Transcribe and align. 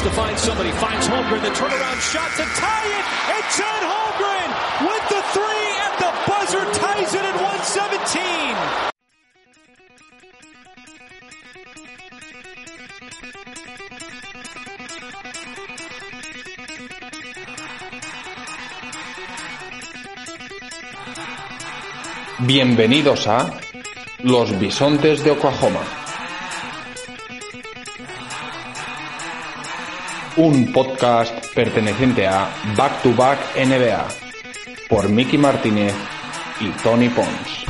To 0.00 0.10
find 0.12 0.38
somebody, 0.38 0.70
finds 0.72 1.06
Holmgren, 1.08 1.42
the 1.42 1.50
turnaround 1.50 2.00
shot 2.00 2.30
to 2.38 2.44
tie 2.56 2.86
it. 2.88 3.04
It's 3.36 3.60
Ed 3.60 3.84
Holmgren 3.84 4.50
with 4.88 5.04
the 5.10 5.20
three 5.34 5.76
at 5.76 5.98
the 6.00 6.10
buzzer, 6.26 6.64
ties 6.72 7.12
it 7.14 7.20
at 7.20 7.36
117. 22.38 22.46
Bienvenidos 22.46 23.26
a 23.26 23.52
Los 24.22 24.58
Bisontes 24.58 25.22
de 25.22 25.32
Oklahoma. 25.32 25.99
Un 30.36 30.72
podcast 30.72 31.52
perteneciente 31.54 32.26
a 32.26 32.48
Back 32.76 33.02
to 33.02 33.12
Back 33.14 33.38
NBA 33.56 34.08
por 34.88 35.08
Mickey 35.08 35.36
Martínez 35.36 35.92
y 36.60 36.68
Tony 36.82 37.08
Pons. 37.08 37.66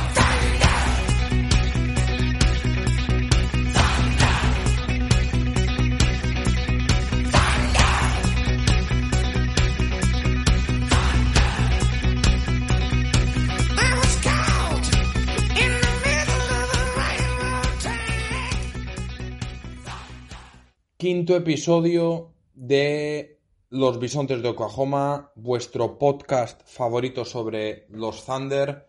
Quinto 20.97 21.35
episodio 21.35 22.31
de 22.53 23.39
Los 23.69 23.99
Bisontes 23.99 24.41
de 24.41 24.49
Oklahoma, 24.49 25.31
vuestro 25.35 25.97
podcast 25.97 26.61
favorito 26.65 27.25
sobre 27.25 27.85
los 27.89 28.25
Thunder. 28.25 28.87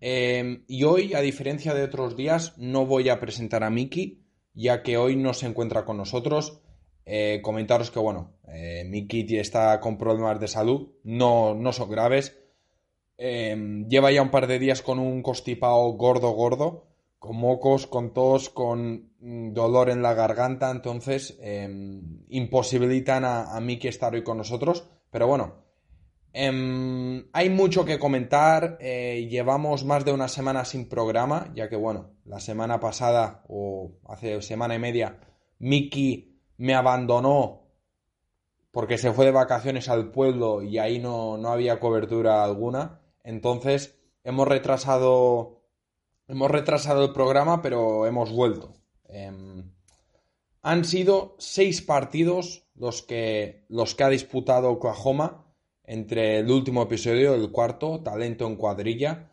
Eh, 0.00 0.64
y 0.66 0.84
hoy, 0.84 1.14
a 1.14 1.20
diferencia 1.20 1.74
de 1.74 1.82
otros 1.82 2.16
días, 2.16 2.56
no 2.58 2.86
voy 2.86 3.08
a 3.08 3.20
presentar 3.20 3.64
a 3.64 3.70
Mickey, 3.70 4.24
ya 4.54 4.82
que 4.82 4.96
hoy 4.96 5.16
no 5.16 5.34
se 5.34 5.46
encuentra 5.46 5.84
con 5.84 5.96
nosotros. 5.96 6.62
Eh, 7.04 7.40
comentaros 7.42 7.90
que, 7.90 7.98
bueno, 7.98 8.34
eh, 8.46 8.84
Mickey 8.86 9.26
está 9.36 9.80
con 9.80 9.98
problemas 9.98 10.38
de 10.40 10.48
salud, 10.48 10.90
no, 11.02 11.54
no 11.54 11.72
son 11.72 11.90
graves. 11.90 12.38
Eh, 13.18 13.84
lleva 13.88 14.12
ya 14.12 14.22
un 14.22 14.30
par 14.30 14.46
de 14.46 14.58
días 14.58 14.80
con 14.80 14.98
un 14.98 15.22
constipado 15.22 15.92
gordo, 15.92 16.30
gordo, 16.30 16.86
con 17.18 17.36
mocos, 17.36 17.86
con 17.86 18.14
tos, 18.14 18.48
con 18.48 19.09
dolor 19.20 19.90
en 19.90 20.02
la 20.02 20.14
garganta, 20.14 20.70
entonces 20.70 21.38
eh, 21.40 21.68
imposibilitan 22.28 23.24
a, 23.24 23.56
a 23.56 23.60
Mickey 23.60 23.88
estar 23.88 24.14
hoy 24.14 24.24
con 24.24 24.38
nosotros. 24.38 24.88
Pero 25.10 25.26
bueno, 25.26 25.64
em, 26.32 27.28
hay 27.32 27.50
mucho 27.50 27.84
que 27.84 27.98
comentar. 27.98 28.78
eh, 28.80 29.26
llevamos 29.30 29.84
más 29.84 30.04
de 30.04 30.12
una 30.12 30.28
semana 30.28 30.64
sin 30.64 30.88
programa, 30.88 31.52
ya 31.54 31.68
que 31.68 31.76
bueno, 31.76 32.12
la 32.24 32.40
semana 32.40 32.80
pasada 32.80 33.44
o 33.48 33.92
hace 34.08 34.40
semana 34.42 34.74
y 34.74 34.78
media, 34.78 35.20
Mickey 35.58 36.40
me 36.56 36.74
abandonó 36.74 37.68
porque 38.70 38.98
se 38.98 39.12
fue 39.12 39.24
de 39.26 39.32
vacaciones 39.32 39.88
al 39.88 40.12
pueblo 40.12 40.62
y 40.62 40.78
ahí 40.78 40.98
no, 41.00 41.36
no 41.36 41.50
había 41.50 41.80
cobertura 41.80 42.44
alguna. 42.44 43.00
Entonces 43.24 43.98
hemos 44.24 44.46
retrasado 44.48 45.60
Hemos 46.30 46.48
retrasado 46.48 47.04
el 47.04 47.12
programa, 47.12 47.60
pero 47.60 48.06
hemos 48.06 48.30
vuelto. 48.30 48.79
Em, 49.12 49.70
han 50.62 50.84
sido 50.84 51.36
seis 51.38 51.80
partidos 51.82 52.66
los 52.74 53.02
que, 53.02 53.64
los 53.68 53.94
que 53.94 54.04
ha 54.04 54.08
disputado 54.08 54.70
Oklahoma 54.70 55.46
entre 55.84 56.38
el 56.38 56.50
último 56.50 56.82
episodio, 56.82 57.34
el 57.34 57.50
cuarto, 57.50 58.00
talento 58.02 58.46
en 58.46 58.56
cuadrilla. 58.56 59.30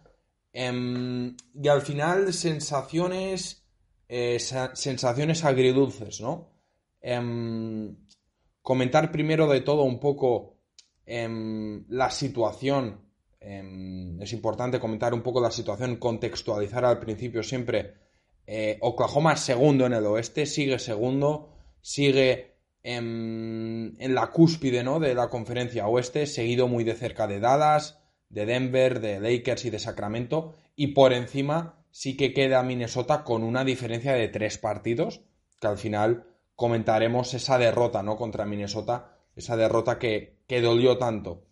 Em, 0.53 1.35
y 1.53 1.67
al 1.67 1.81
final, 1.81 2.33
sensaciones, 2.33 3.63
eh, 4.07 4.39
sa- 4.39 4.75
sensaciones 4.75 5.43
agridulces, 5.43 6.21
¿no? 6.21 6.49
Em, 7.01 7.95
comentar 8.61 9.11
primero 9.11 9.47
de 9.47 9.61
todo 9.61 9.83
un 9.83 9.99
poco 9.99 10.55
la 11.05 12.09
situación 12.11 13.05
es 13.39 14.33
importante 14.33 14.77
comentar 14.79 15.13
un 15.13 15.21
poco 15.21 15.39
la 15.39 15.51
situación, 15.51 15.95
contextualizar 15.97 16.83
al 16.83 16.99
principio 16.99 17.43
siempre. 17.43 17.93
Eh, 18.47 18.77
Oklahoma 18.79 19.35
segundo 19.35 19.85
en 19.85 19.93
el 19.93 20.05
oeste, 20.05 20.45
sigue 20.45 20.79
segundo, 20.79 21.49
sigue 21.81 22.55
em, 22.81 24.01
en 24.01 24.15
la 24.15 24.27
cúspide 24.31 24.83
¿no? 24.83 25.01
de 25.01 25.13
la 25.13 25.29
conferencia 25.29 25.87
oeste, 25.87 26.25
seguido 26.25 26.69
muy 26.69 26.85
de 26.85 26.95
cerca 26.95 27.27
de 27.27 27.41
Dallas, 27.41 27.99
de 28.29 28.45
Denver, 28.45 29.01
de 29.01 29.19
Lakers 29.19 29.65
y 29.65 29.69
de 29.69 29.79
Sacramento, 29.79 30.53
y 30.77 30.87
por 30.87 31.11
encima 31.11 31.85
sí 31.91 32.15
que 32.15 32.33
queda 32.33 32.63
Minnesota 32.63 33.25
con 33.25 33.43
una 33.43 33.65
diferencia 33.65 34.13
de 34.13 34.29
tres 34.29 34.57
partidos, 34.57 35.21
que 35.59 35.67
al 35.67 35.77
final 35.77 36.25
comentaremos 36.55 37.33
esa 37.33 37.57
derrota 37.57 38.01
¿no? 38.01 38.15
contra 38.15 38.45
Minnesota, 38.45 39.17
esa 39.35 39.57
derrota 39.57 39.99
que, 39.99 40.37
que 40.47 40.61
dolió 40.61 40.97
tanto. 40.97 41.43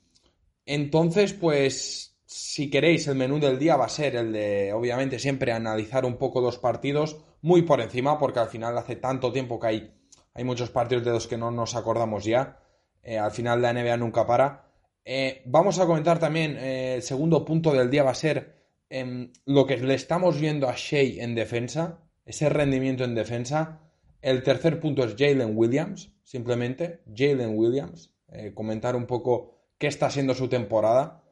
Entonces, 0.65 1.33
pues, 1.33 2.14
si 2.35 2.69
queréis, 2.69 3.07
el 3.07 3.15
menú 3.15 3.39
del 3.39 3.57
día 3.57 3.77
va 3.77 3.85
a 3.85 3.89
ser 3.89 4.17
el 4.17 4.33
de, 4.33 4.73
obviamente, 4.73 5.19
siempre 5.19 5.53
analizar 5.53 6.03
un 6.03 6.17
poco 6.17 6.41
los 6.41 6.57
partidos 6.57 7.21
muy 7.41 7.61
por 7.61 7.79
encima, 7.79 8.19
porque 8.19 8.39
al 8.39 8.49
final 8.49 8.77
hace 8.77 8.97
tanto 8.97 9.31
tiempo 9.31 9.57
que 9.57 9.67
hay, 9.67 9.93
hay 10.33 10.43
muchos 10.43 10.69
partidos 10.69 11.05
de 11.05 11.11
los 11.11 11.27
que 11.27 11.37
no 11.37 11.49
nos 11.49 11.75
acordamos 11.75 12.25
ya. 12.25 12.59
Eh, 13.01 13.17
al 13.17 13.31
final 13.31 13.61
la 13.61 13.71
NBA 13.71 13.95
nunca 13.95 14.27
para. 14.27 14.69
Eh, 15.05 15.43
vamos 15.45 15.79
a 15.79 15.85
comentar 15.85 16.19
también, 16.19 16.57
eh, 16.57 16.95
el 16.95 17.03
segundo 17.03 17.45
punto 17.45 17.71
del 17.71 17.89
día 17.89 18.03
va 18.03 18.11
a 18.11 18.15
ser 18.15 18.53
em, 18.89 19.31
lo 19.45 19.65
que 19.65 19.77
le 19.77 19.93
estamos 19.93 20.37
viendo 20.37 20.67
a 20.67 20.75
Shea 20.75 21.23
en 21.23 21.35
defensa, 21.35 21.99
ese 22.25 22.49
rendimiento 22.49 23.05
en 23.05 23.15
defensa. 23.15 23.79
El 24.21 24.43
tercer 24.43 24.81
punto 24.81 25.05
es 25.05 25.15
Jalen 25.17 25.53
Williams, 25.55 26.11
simplemente, 26.23 27.01
Jalen 27.15 27.57
Williams. 27.57 28.11
Comentar 28.53 28.97
un 28.97 29.05
poco 29.05 29.53
qué 29.77 29.87
está 29.87 30.09
siendo 30.09 30.33
su 30.33 30.49
temporada. 30.49 31.24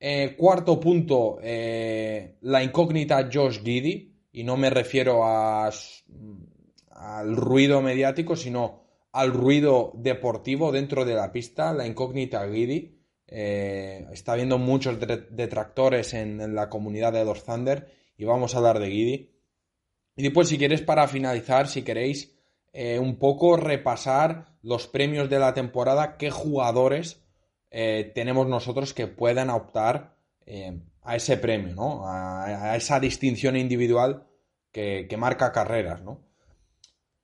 Eh, 0.00 0.36
cuarto 0.36 0.78
punto, 0.78 1.38
eh, 1.42 2.36
la 2.42 2.62
incógnita 2.62 3.28
Josh 3.32 3.60
Giddy, 3.62 4.14
y 4.30 4.44
no 4.44 4.56
me 4.56 4.70
refiero 4.70 5.24
a, 5.24 5.66
al 6.90 7.36
ruido 7.36 7.82
mediático, 7.82 8.36
sino 8.36 8.84
al 9.10 9.32
ruido 9.32 9.92
deportivo 9.96 10.70
dentro 10.70 11.04
de 11.04 11.14
la 11.14 11.32
pista, 11.32 11.72
la 11.72 11.86
incógnita 11.86 12.48
Giddy. 12.48 12.96
Eh, 13.26 14.06
está 14.12 14.32
habiendo 14.32 14.58
muchos 14.58 14.98
detractores 15.30 16.14
en, 16.14 16.40
en, 16.40 16.54
la 16.54 16.70
comunidad 16.70 17.12
de 17.12 17.24
los 17.24 17.44
Thunder 17.44 17.92
y 18.16 18.24
vamos 18.24 18.54
a 18.54 18.58
hablar 18.58 18.78
de 18.78 18.90
Giddy. 18.90 19.34
Y 20.16 20.22
después, 20.22 20.48
si 20.48 20.58
queréis, 20.58 20.82
para 20.82 21.08
finalizar, 21.08 21.66
si 21.66 21.82
queréis, 21.82 22.36
un 23.00 23.18
poco 23.18 23.56
repasar 23.56 24.56
los 24.62 24.86
premios 24.86 25.28
de 25.28 25.40
la 25.40 25.52
temporada, 25.52 26.16
qué 26.16 26.30
jugadores 26.30 27.27
eh, 27.70 28.12
tenemos 28.14 28.46
nosotros 28.46 28.94
que 28.94 29.06
puedan 29.06 29.50
optar 29.50 30.16
eh, 30.46 30.80
a 31.02 31.16
ese 31.16 31.36
premio, 31.36 31.74
¿no? 31.74 32.02
A, 32.06 32.76
esa 32.76 33.00
distinción 33.00 33.56
individual 33.56 34.26
que, 34.72 35.08
marca 35.18 35.52
carreras, 35.52 36.02
¿no? 36.02 36.20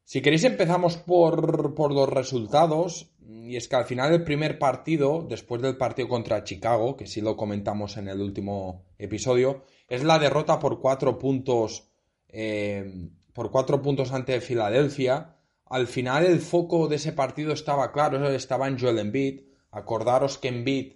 Si 0.05 0.21
queréis 0.21 0.45
empezamos 0.45 0.97
por, 0.99 1.93
los 1.93 2.09
resultados, 2.09 3.11
y 3.27 3.57
es 3.57 3.69
que 3.69 3.77
al 3.77 3.87
final 3.87 4.13
el 4.13 4.25
primer 4.25 4.59
partido, 4.59 5.25
después 5.27 5.63
del 5.63 5.79
partido 5.79 6.09
contra 6.09 6.45
Chicago, 6.45 6.97
que 6.97 7.07
sí 7.07 7.23
lo 7.23 7.37
comentamos 7.37 7.97
en 7.97 8.09
el 8.09 8.21
último 8.21 8.85
episodio, 8.99 9.65
es 9.89 10.05
la 10.05 10.19
derrota 10.19 10.59
por 10.59 10.81
cuatro 10.81 11.19
puntos, 11.19 11.89
eh, 12.29 13.09
por 13.33 13.51
cuatro 13.51 13.81
puntos 13.81 14.13
ante 14.13 14.41
Filadelfia. 14.43 15.37
Al 15.67 15.87
final 15.87 16.27
el 16.27 16.41
foco 16.41 16.89
de 16.89 16.97
ese 16.97 17.13
partido 17.13 17.53
estaba 17.53 17.93
claro, 17.93 18.29
estaba 18.29 18.69
en 18.69 18.79
Joel 18.79 18.99
Embiid, 18.99 19.41
Acordaros 19.75 20.39
que 20.39 20.49
Embiid 20.49 20.93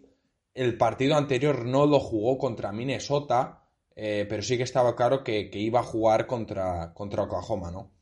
el 0.55 0.77
partido 0.77 1.17
anterior 1.17 1.65
no 1.65 1.87
lo 1.87 2.01
jugó 2.01 2.37
contra 2.37 2.73
Minnesota, 2.73 3.65
eh, 3.95 4.27
pero 4.29 4.43
sí 4.43 4.57
que 4.57 4.65
estaba 4.65 4.97
claro 4.97 5.23
que, 5.23 5.51
iba 5.53 5.81
a 5.81 5.85
jugar 5.85 6.27
contra, 6.27 6.93
contra, 6.95 7.25
Oklahoma, 7.25 7.71
¿no? 7.71 7.93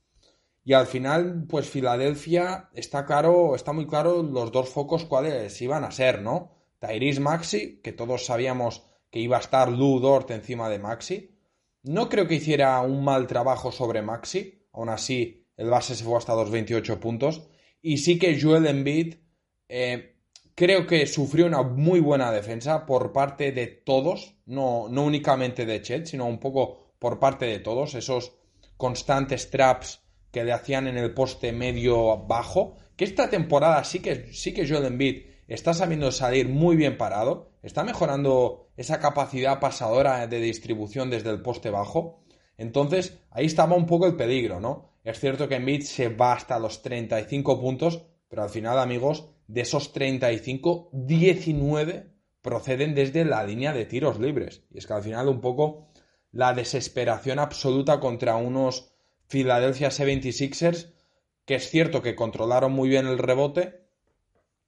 Y 0.64 0.72
al 0.72 0.86
final, 0.86 1.44
pues 1.48 1.68
Filadelfia 1.68 2.70
está 2.72 3.04
claro, 3.04 3.54
está 3.54 3.72
muy 3.72 3.86
claro 3.86 4.22
los 4.22 4.50
dos 4.52 4.68
focos 4.68 5.04
cuáles 5.04 5.60
iban 5.60 5.84
a 5.84 5.90
ser, 5.90 6.22
¿no? 6.22 6.52
Tyrese 6.78 7.20
Maxi, 7.20 7.80
que 7.82 7.92
todos 7.92 8.26
sabíamos 8.26 8.84
que 9.10 9.20
iba 9.20 9.36
a 9.36 9.40
estar 9.40 9.70
Lou 9.70 10.00
Dort 10.00 10.30
encima 10.30 10.68
de 10.68 10.78
Maxi. 10.78 11.38
No 11.82 12.08
creo 12.08 12.26
que 12.26 12.34
hiciera 12.36 12.80
un 12.80 13.04
mal 13.04 13.26
trabajo 13.26 13.70
sobre 13.70 14.02
Maxi, 14.02 14.66
aún 14.72 14.88
así 14.88 15.46
el 15.56 15.70
base 15.70 15.94
se 15.94 16.04
fue 16.04 16.18
hasta 16.18 16.34
los 16.34 16.50
28 16.50 17.00
puntos. 17.00 17.48
Y 17.80 17.98
sí 17.98 18.18
que 18.18 18.40
Joel 18.40 18.66
Embiid 18.66 19.16
eh, 19.68 20.15
creo 20.56 20.86
que 20.86 21.06
sufrió 21.06 21.46
una 21.46 21.62
muy 21.62 22.00
buena 22.00 22.32
defensa 22.32 22.86
por 22.86 23.12
parte 23.12 23.52
de 23.52 23.66
todos, 23.66 24.34
no, 24.46 24.88
no 24.88 25.04
únicamente 25.04 25.66
de 25.66 25.82
Chet, 25.82 26.06
sino 26.06 26.24
un 26.24 26.40
poco 26.40 26.94
por 26.98 27.20
parte 27.20 27.44
de 27.44 27.60
todos, 27.60 27.94
esos 27.94 28.32
constantes 28.78 29.50
traps 29.50 30.00
que 30.32 30.44
le 30.44 30.52
hacían 30.52 30.88
en 30.88 30.96
el 30.96 31.12
poste 31.12 31.52
medio 31.52 32.26
bajo, 32.26 32.74
que 32.96 33.04
esta 33.04 33.28
temporada 33.28 33.84
sí 33.84 34.00
que, 34.00 34.32
sí 34.32 34.54
que 34.54 34.66
Joel 34.66 34.86
Embiid 34.86 35.26
está 35.46 35.74
sabiendo 35.74 36.10
salir 36.10 36.48
muy 36.48 36.74
bien 36.74 36.96
parado, 36.96 37.50
está 37.62 37.84
mejorando 37.84 38.70
esa 38.78 38.98
capacidad 38.98 39.60
pasadora 39.60 40.26
de 40.26 40.40
distribución 40.40 41.10
desde 41.10 41.30
el 41.30 41.42
poste 41.42 41.68
bajo. 41.68 42.24
Entonces, 42.56 43.18
ahí 43.30 43.44
estaba 43.44 43.76
un 43.76 43.86
poco 43.86 44.06
el 44.06 44.16
peligro, 44.16 44.58
¿no? 44.58 44.88
Es 45.04 45.20
cierto 45.20 45.48
que 45.48 45.56
Embiid 45.56 45.82
se 45.82 46.08
va 46.08 46.32
hasta 46.32 46.58
los 46.58 46.80
35 46.80 47.60
puntos, 47.60 48.06
pero 48.28 48.42
al 48.42 48.50
final, 48.50 48.78
amigos, 48.78 49.28
de 49.46 49.60
esos 49.60 49.92
35, 49.92 50.90
19 50.92 52.12
proceden 52.42 52.94
desde 52.94 53.24
la 53.24 53.44
línea 53.44 53.72
de 53.72 53.86
tiros 53.86 54.20
libres. 54.20 54.62
Y 54.70 54.78
es 54.78 54.86
que 54.86 54.92
al 54.92 55.02
final 55.02 55.28
un 55.28 55.40
poco 55.40 55.88
la 56.32 56.54
desesperación 56.54 57.38
absoluta 57.38 57.98
contra 57.98 58.36
unos 58.36 58.92
Philadelphia 59.28 59.88
76ers, 59.88 60.92
que 61.44 61.56
es 61.56 61.68
cierto 61.68 62.02
que 62.02 62.14
controlaron 62.14 62.72
muy 62.72 62.88
bien 62.88 63.06
el 63.06 63.18
rebote, 63.18 63.86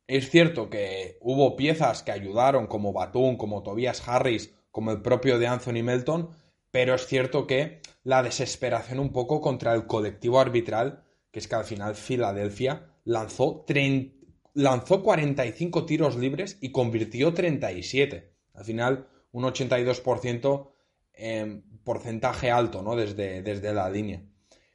es 0.07 0.31
cierto 0.31 0.71
que 0.71 1.19
hubo 1.21 1.55
piezas 1.55 2.03
que 2.03 2.13
ayudaron, 2.13 2.67
como 2.67 2.93
Batum, 2.93 3.37
como 3.37 3.63
Tobias 3.63 4.09
Harris, 4.09 4.55
como 4.71 4.91
el 4.91 5.03
propio 5.03 5.39
de 5.39 5.47
Anthony 5.47 5.83
Melton, 5.83 6.31
pero 6.71 6.95
es 6.95 7.07
cierto 7.07 7.47
que 7.47 7.81
la 8.05 8.23
desesperación 8.23 9.01
un 9.01 9.13
poco 9.13 9.41
contra 9.41 9.75
el 9.75 9.87
colectivo 9.87 10.41
arbitral, 10.41 11.05
que 11.31 11.41
es 11.41 11.49
que 11.49 11.57
al 11.57 11.65
final 11.65 11.95
Filadelfia 11.95 12.91
lanzó, 13.05 13.65
lanzó 14.59 15.05
45 15.05 15.87
tiros 15.87 16.17
libres 16.17 16.59
y 16.61 16.73
convirtió 16.73 17.33
37. 17.33 18.33
Al 18.55 18.65
final, 18.65 19.09
un 19.31 19.45
82% 19.45 20.71
en 21.15 21.63
porcentaje 21.85 22.51
alto, 22.51 22.83
¿no? 22.83 22.97
Desde, 22.97 23.43
desde 23.43 23.73
la 23.73 23.89
línea. 23.89 24.21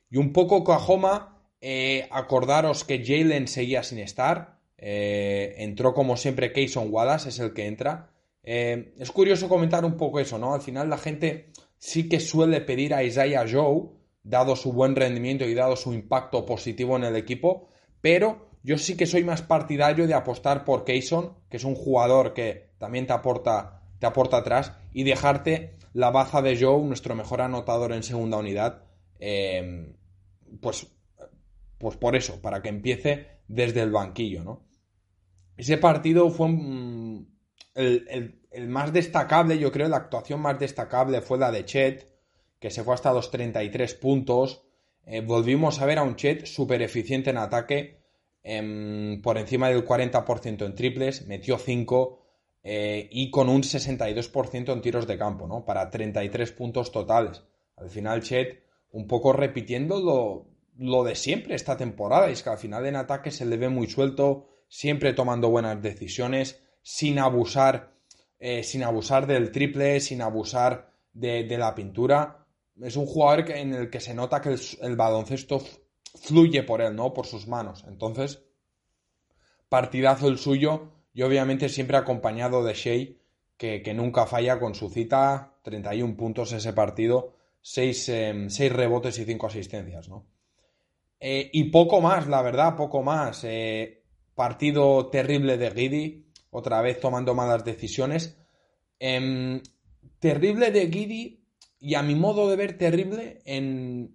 Y 0.09 0.17
un 0.17 0.31
poco 0.31 0.57
Oklahoma, 0.57 1.37
eh, 1.59 2.07
acordaros 2.11 2.85
que 2.85 3.03
Jalen 3.03 3.49
seguía 3.49 3.83
sin 3.83 3.99
estar. 3.99 4.61
Eh, 4.77 5.55
entró 5.57 5.93
como 5.93 6.15
siempre 6.15 6.53
Keyson 6.53 6.87
Wallace, 6.89 7.27
es 7.27 7.39
el 7.39 7.53
que 7.53 7.65
entra. 7.65 8.09
Eh, 8.41 8.93
es 8.97 9.11
curioso 9.11 9.49
comentar 9.49 9.83
un 9.83 9.97
poco 9.97 10.21
eso, 10.21 10.37
¿no? 10.37 10.53
Al 10.53 10.61
final 10.61 10.89
la 10.89 10.97
gente 10.97 11.51
sí 11.77 12.07
que 12.07 12.21
suele 12.21 12.61
pedir 12.61 12.93
a 12.93 13.03
Isaiah 13.03 13.45
Joe, 13.51 13.89
dado 14.23 14.55
su 14.55 14.71
buen 14.71 14.95
rendimiento 14.95 15.43
y 15.45 15.53
dado 15.53 15.75
su 15.75 15.91
impacto 15.91 16.45
positivo 16.45 16.95
en 16.95 17.03
el 17.03 17.17
equipo, 17.17 17.67
pero 17.99 18.52
yo 18.63 18.77
sí 18.77 18.95
que 18.95 19.05
soy 19.05 19.23
más 19.23 19.41
partidario 19.41 20.07
de 20.07 20.13
apostar 20.13 20.65
por 20.65 20.85
Keyson, 20.85 21.37
que 21.49 21.57
es 21.57 21.63
un 21.63 21.75
jugador 21.75 22.33
que 22.33 22.71
también 22.77 23.05
te 23.05 23.13
aporta, 23.13 23.83
te 23.99 24.07
aporta 24.07 24.37
atrás, 24.37 24.73
y 24.93 25.03
dejarte 25.03 25.75
la 25.93 26.09
baza 26.09 26.41
de 26.41 26.57
Joe, 26.59 26.83
nuestro 26.83 27.13
mejor 27.15 27.41
anotador 27.41 27.91
en 27.91 28.03
segunda 28.03 28.37
unidad, 28.37 28.83
pues, 30.61 30.87
pues 31.77 31.97
por 31.97 32.15
eso, 32.15 32.41
para 32.41 32.61
que 32.61 32.69
empiece 32.69 33.27
desde 33.47 33.81
el 33.81 33.91
banquillo, 33.91 34.43
¿no? 34.43 34.63
Ese 35.55 35.77
partido 35.77 36.29
fue 36.29 36.49
mm, 36.49 37.27
el, 37.75 38.67
más 38.67 38.91
destacable, 38.91 39.59
yo 39.59 39.71
creo, 39.71 39.87
la 39.87 39.97
actuación 39.97 40.41
más 40.41 40.59
destacable 40.59 41.21
fue 41.21 41.37
la 41.37 41.51
de 41.51 41.65
Chet, 41.65 42.11
que 42.59 42.71
se 42.71 42.83
fue 42.83 42.93
hasta 42.93 43.13
los 43.13 43.29
33 43.29 43.93
puntos. 43.95 44.63
Eh, 45.05 45.21
volvimos 45.21 45.81
a 45.81 45.85
ver 45.85 45.99
a 45.99 46.03
un 46.03 46.15
Chet 46.15 46.45
súper 46.45 46.81
eficiente 46.81 47.29
en 47.29 47.37
ataque, 47.37 48.02
em, 48.43 49.21
por 49.21 49.37
encima 49.37 49.69
del 49.69 49.85
40% 49.85 50.65
en 50.65 50.75
triples, 50.75 51.25
metió 51.27 51.57
5 51.57 52.19
eh, 52.63 53.09
y 53.11 53.29
con 53.29 53.49
un 53.49 53.63
62% 53.63 54.71
en 54.71 54.81
tiros 54.81 55.07
de 55.07 55.17
campo, 55.17 55.47
¿no? 55.47 55.65
Para 55.65 55.89
33 55.89 56.51
puntos 56.51 56.91
totales. 56.91 57.43
Al 57.75 57.89
final, 57.89 58.21
Chet 58.21 58.63
un 58.91 59.07
poco 59.07 59.33
repitiendo 59.33 60.47
lo, 60.77 61.03
de 61.03 61.15
siempre 61.15 61.55
esta 61.55 61.75
temporada. 61.75 62.29
Es 62.29 62.41
que 62.41 62.49
al 62.49 62.57
final 62.57 62.85
en 62.85 62.95
ataque 62.95 63.31
se 63.31 63.45
le 63.45 63.57
ve 63.57 63.69
muy 63.69 63.87
suelto, 63.87 64.47
siempre 64.69 65.13
tomando 65.13 65.49
buenas 65.49 65.81
decisiones, 65.81 66.61
sin 66.81 67.19
abusar, 67.19 67.93
eh, 68.39 68.63
sin 68.63 68.83
abusar 68.83 69.27
del 69.27 69.51
triple, 69.51 69.99
sin 69.99 70.21
abusar 70.21 70.93
de, 71.11 71.45
la 71.57 71.75
pintura. 71.75 72.45
Es 72.81 72.95
un 72.95 73.05
jugador 73.05 73.51
en 73.51 73.73
el 73.73 73.89
que 73.89 73.99
se 73.99 74.13
nota 74.13 74.41
que 74.41 74.55
el, 74.81 74.95
baloncesto 74.95 75.61
fluye 76.15 76.63
por 76.63 76.81
él, 76.81 76.95
¿no? 76.95 77.13
Por 77.13 77.25
sus 77.25 77.47
manos. 77.47 77.85
Entonces, 77.87 78.43
partidazo 79.69 80.27
el 80.27 80.37
suyo 80.37 80.91
y 81.13 81.21
obviamente 81.23 81.69
siempre 81.69 81.97
acompañado 81.97 82.63
de 82.63 82.73
Shea, 82.73 83.07
que, 83.57 83.81
que 83.81 83.93
nunca 83.93 84.25
falla 84.25 84.59
con 84.59 84.75
su 84.75 84.89
cita, 84.89 85.57
31 85.63 86.17
puntos 86.17 86.51
ese 86.51 86.73
partido 86.73 87.33
6 87.63 88.09
em, 88.09 88.47
rebotes 88.69 89.17
y 89.19 89.25
5 89.25 89.47
asistencias, 89.47 90.09
¿no? 90.09 90.27
Eh, 91.19 91.49
y 91.53 91.65
poco 91.65 92.01
más, 92.01 92.27
la 92.27 92.41
verdad, 92.41 92.75
poco 92.75 93.01
más. 93.01 93.43
Eh, 93.45 94.03
partido 94.35 95.07
terrible 95.07 95.57
de 95.57 95.71
Giddy, 95.71 96.27
otra 96.51 96.81
vez 96.81 96.99
tomando 96.99 97.33
malas 97.33 97.63
decisiones. 97.63 98.37
Em, 98.99 99.61
terrible 100.19 100.71
de 100.71 100.91
Giddy 100.91 101.45
y 101.79 101.95
a 101.95 102.03
mi 102.03 102.15
modo 102.15 102.49
de 102.49 102.57
ver 102.57 102.77
terrible 102.77 103.39
en, 103.45 104.13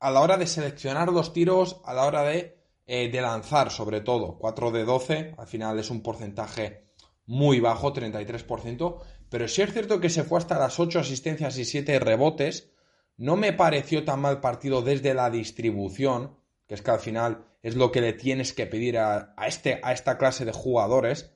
a 0.00 0.10
la 0.10 0.20
hora 0.20 0.36
de 0.38 0.46
seleccionar 0.46 1.12
los 1.12 1.32
tiros, 1.32 1.80
a 1.84 1.94
la 1.94 2.06
hora 2.06 2.22
de, 2.22 2.58
eh, 2.86 3.10
lanzar 3.12 3.70
sobre 3.70 4.00
todo. 4.00 4.38
4 4.38 4.70
de 4.70 4.84
12, 4.84 5.34
al 5.36 5.46
final 5.46 5.78
es 5.78 5.90
un 5.90 6.02
porcentaje 6.02 6.86
muy 7.26 7.60
bajo, 7.60 7.92
33%, 7.92 9.00
pero 9.28 9.46
si 9.46 9.62
es 9.62 9.72
cierto 9.72 10.00
que 10.00 10.10
se 10.10 10.24
fue 10.24 10.38
hasta 10.38 10.58
las 10.58 10.80
8 10.80 10.98
asistencias 10.98 11.56
y 11.58 11.64
7 11.64 12.00
rebotes. 12.00 12.72
No 13.16 13.36
me 13.36 13.52
pareció 13.52 14.02
tan 14.02 14.20
mal 14.20 14.40
partido 14.40 14.80
desde 14.80 15.12
la 15.12 15.28
distribución, 15.28 16.38
que 16.66 16.74
es 16.74 16.80
que 16.80 16.90
al 16.90 17.00
final 17.00 17.44
es 17.62 17.76
lo 17.76 17.92
que 17.92 18.00
le 18.00 18.14
tienes 18.14 18.54
que 18.54 18.66
pedir 18.66 18.96
a, 18.96 19.34
este, 19.46 19.78
a 19.82 19.92
esta 19.92 20.16
clase 20.16 20.46
de 20.46 20.52
jugadores. 20.52 21.30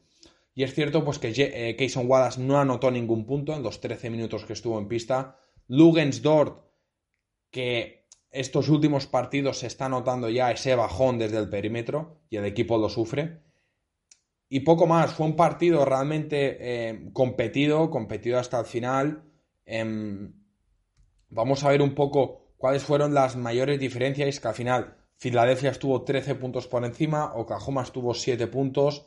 Y 0.55 0.63
es 0.63 0.73
cierto 0.73 1.05
pues 1.05 1.19
que 1.19 1.35
eh, 1.37 1.77
Keyson 1.77 2.09
Wallace 2.09 2.41
no 2.41 2.59
anotó 2.59 2.91
ningún 2.91 3.27
punto 3.27 3.53
en 3.53 3.63
los 3.63 3.83
13 3.83 4.09
minutos 4.09 4.47
que 4.47 4.55
estuvo 4.55 4.79
en 4.79 4.89
pista. 4.89 5.37
Lugensdort, 5.69 6.65
que 7.51 8.04
estos 8.35 8.69
últimos 8.69 9.07
partidos 9.07 9.61
se 9.61 9.69
está 9.69 9.89
notando 9.89 10.29
ya 10.29 10.51
ese 10.51 10.75
bajón 10.75 11.19
desde 11.19 11.39
el 11.39 11.49
perímetro 11.49 12.19
y 12.29 12.37
el 12.37 12.45
equipo 12.45 12.77
lo 12.77 12.89
sufre. 12.89 13.41
Y 14.49 14.61
poco 14.61 14.87
más, 14.87 15.13
fue 15.15 15.27
un 15.27 15.37
partido 15.37 15.85
realmente 15.85 16.59
eh, 16.61 17.11
competido, 17.13 17.91
competido 17.91 18.39
hasta 18.39 18.59
el 18.59 18.67
final. 18.67 19.25
Em, 19.65 20.35
vamos 21.31 21.65
a 21.65 21.71
ver 21.71 21.81
un 21.81 21.95
poco 21.95 22.55
cuáles 22.57 22.83
fueron 22.83 23.15
las 23.15 23.37
mayores 23.37 23.79
diferencias, 23.79 24.41
que 24.41 24.49
al 24.49 24.55
final 24.55 24.97
Filadelfia 25.17 25.71
estuvo 25.71 26.03
13 26.03 26.35
puntos 26.35 26.67
por 26.67 26.85
encima, 26.85 27.33
Oklahoma 27.35 27.83
estuvo 27.83 28.15
7 28.15 28.47
puntos, 28.49 29.07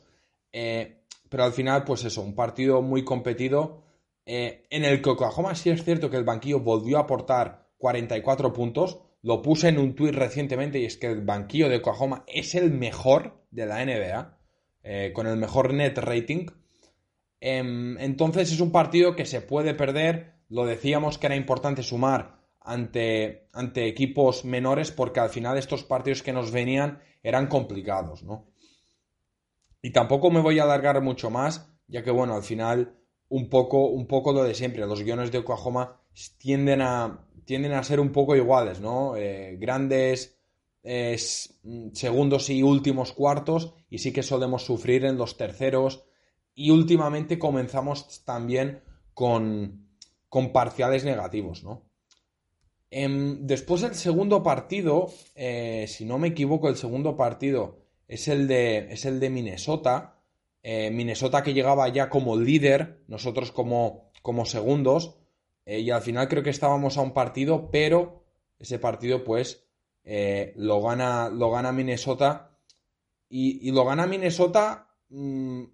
eh, 0.53 1.03
pero 1.29 1.43
al 1.43 1.51
final, 1.51 1.83
pues 1.83 2.05
eso, 2.05 2.21
un 2.21 2.33
partido 2.33 2.81
muy 2.81 3.03
competido, 3.03 3.83
eh, 4.25 4.65
en 4.69 4.85
el 4.85 5.01
que 5.01 5.09
Oklahoma 5.09 5.53
sí 5.55 5.69
es 5.69 5.83
cierto 5.83 6.09
que 6.09 6.17
el 6.17 6.23
banquillo 6.23 6.59
volvió 6.61 6.97
a 6.97 7.01
aportar 7.01 7.67
44 7.77 8.53
puntos, 8.53 8.99
lo 9.21 9.41
puse 9.41 9.69
en 9.69 9.79
un 9.79 9.95
tuit 9.95 10.13
recientemente 10.13 10.79
y 10.79 10.85
es 10.85 10.97
que 10.97 11.07
el 11.07 11.21
banquillo 11.21 11.69
de 11.69 11.77
Oklahoma 11.77 12.23
es 12.27 12.55
el 12.55 12.71
mejor 12.71 13.45
de 13.51 13.65
la 13.65 13.83
NBA. 13.83 14.37
Eh, 14.89 15.11
con 15.13 15.27
el 15.27 15.35
mejor 15.35 15.73
net 15.73 15.97
rating. 15.97 16.45
Em, 17.41 17.97
entonces 17.99 18.53
es 18.53 18.61
un 18.61 18.71
partido 18.71 19.17
que 19.17 19.25
se 19.25 19.41
puede 19.41 19.73
perder. 19.73 20.35
Lo 20.47 20.65
decíamos 20.65 21.17
que 21.17 21.25
era 21.25 21.35
importante 21.35 21.83
sumar 21.83 22.39
ante, 22.61 23.49
ante 23.51 23.85
equipos 23.85 24.45
menores 24.45 24.91
porque 24.91 25.19
al 25.19 25.29
final 25.29 25.57
estos 25.57 25.83
partidos 25.83 26.23
que 26.23 26.31
nos 26.31 26.51
venían 26.51 27.01
eran 27.21 27.47
complicados, 27.47 28.23
¿no? 28.23 28.47
Y 29.81 29.91
tampoco 29.91 30.31
me 30.31 30.39
voy 30.39 30.59
a 30.59 30.63
alargar 30.63 31.01
mucho 31.01 31.29
más, 31.29 31.69
ya 31.87 32.01
que 32.01 32.11
bueno, 32.11 32.33
al 32.33 32.43
final 32.43 32.95
un 33.27 33.49
poco, 33.49 33.87
un 33.87 34.07
poco 34.07 34.31
lo 34.31 34.45
de 34.45 34.53
siempre. 34.53 34.87
Los 34.87 35.03
guiones 35.03 35.33
de 35.33 35.39
Oklahoma 35.39 36.01
tienden 36.37 36.81
a, 36.81 37.26
tienden 37.47 37.71
a 37.71 37.83
ser 37.83 37.99
un 37.99 38.11
poco 38.11 38.35
iguales, 38.35 38.81
¿no? 38.81 39.15
Eh, 39.15 39.55
grandes 39.57 40.37
es, 40.83 41.59
mm, 41.63 41.93
segundos 41.93 42.49
y 42.49 42.61
últimos 42.61 43.13
cuartos 43.13 43.73
y 43.89 43.97
sí 43.97 44.11
que 44.11 44.21
solemos 44.21 44.65
sufrir 44.65 45.05
en 45.05 45.17
los 45.17 45.37
terceros 45.37 46.03
y 46.53 46.69
últimamente 46.71 47.39
comenzamos 47.39 48.23
también 48.25 48.83
con, 49.13 49.87
con 50.29 50.51
parciales 50.51 51.05
negativos, 51.05 51.63
¿no? 51.63 51.87
Em, 52.89 53.45
después 53.45 53.81
del 53.81 53.95
segundo 53.95 54.43
partido, 54.43 55.11
eh, 55.35 55.85
si 55.87 56.05
no 56.05 56.17
me 56.17 56.29
equivoco, 56.29 56.69
el 56.69 56.77
segundo 56.77 57.15
partido 57.15 57.79
es 58.07 58.27
el 58.27 58.47
de, 58.47 58.91
es 58.91 59.05
el 59.05 59.19
de 59.19 59.29
Minnesota. 59.29 60.19
Eh, 60.63 60.91
Minnesota 60.91 61.43
que 61.43 61.53
llegaba 61.53 61.87
ya 61.89 62.09
como 62.09 62.37
líder, 62.37 63.03
nosotros 63.07 63.51
como, 63.51 64.11
como 64.21 64.45
segundos. 64.45 65.15
Eh, 65.67 65.81
y 65.81 65.91
al 65.91 66.01
final 66.01 66.27
creo 66.27 66.41
que 66.41 66.49
estábamos 66.49 66.97
a 66.97 67.01
un 67.01 67.13
partido, 67.13 67.69
pero 67.69 68.23
ese 68.57 68.79
partido 68.79 69.23
pues 69.23 69.63
lo, 70.55 70.81
gana, 70.81 71.29
lo 71.29 71.51
gana 71.51 71.71
Minnesota. 71.71 72.57
Y, 73.29 73.71
lo 73.71 73.83
gana 73.83 74.07
Minnesota 74.07 74.89
mm, 75.09 75.65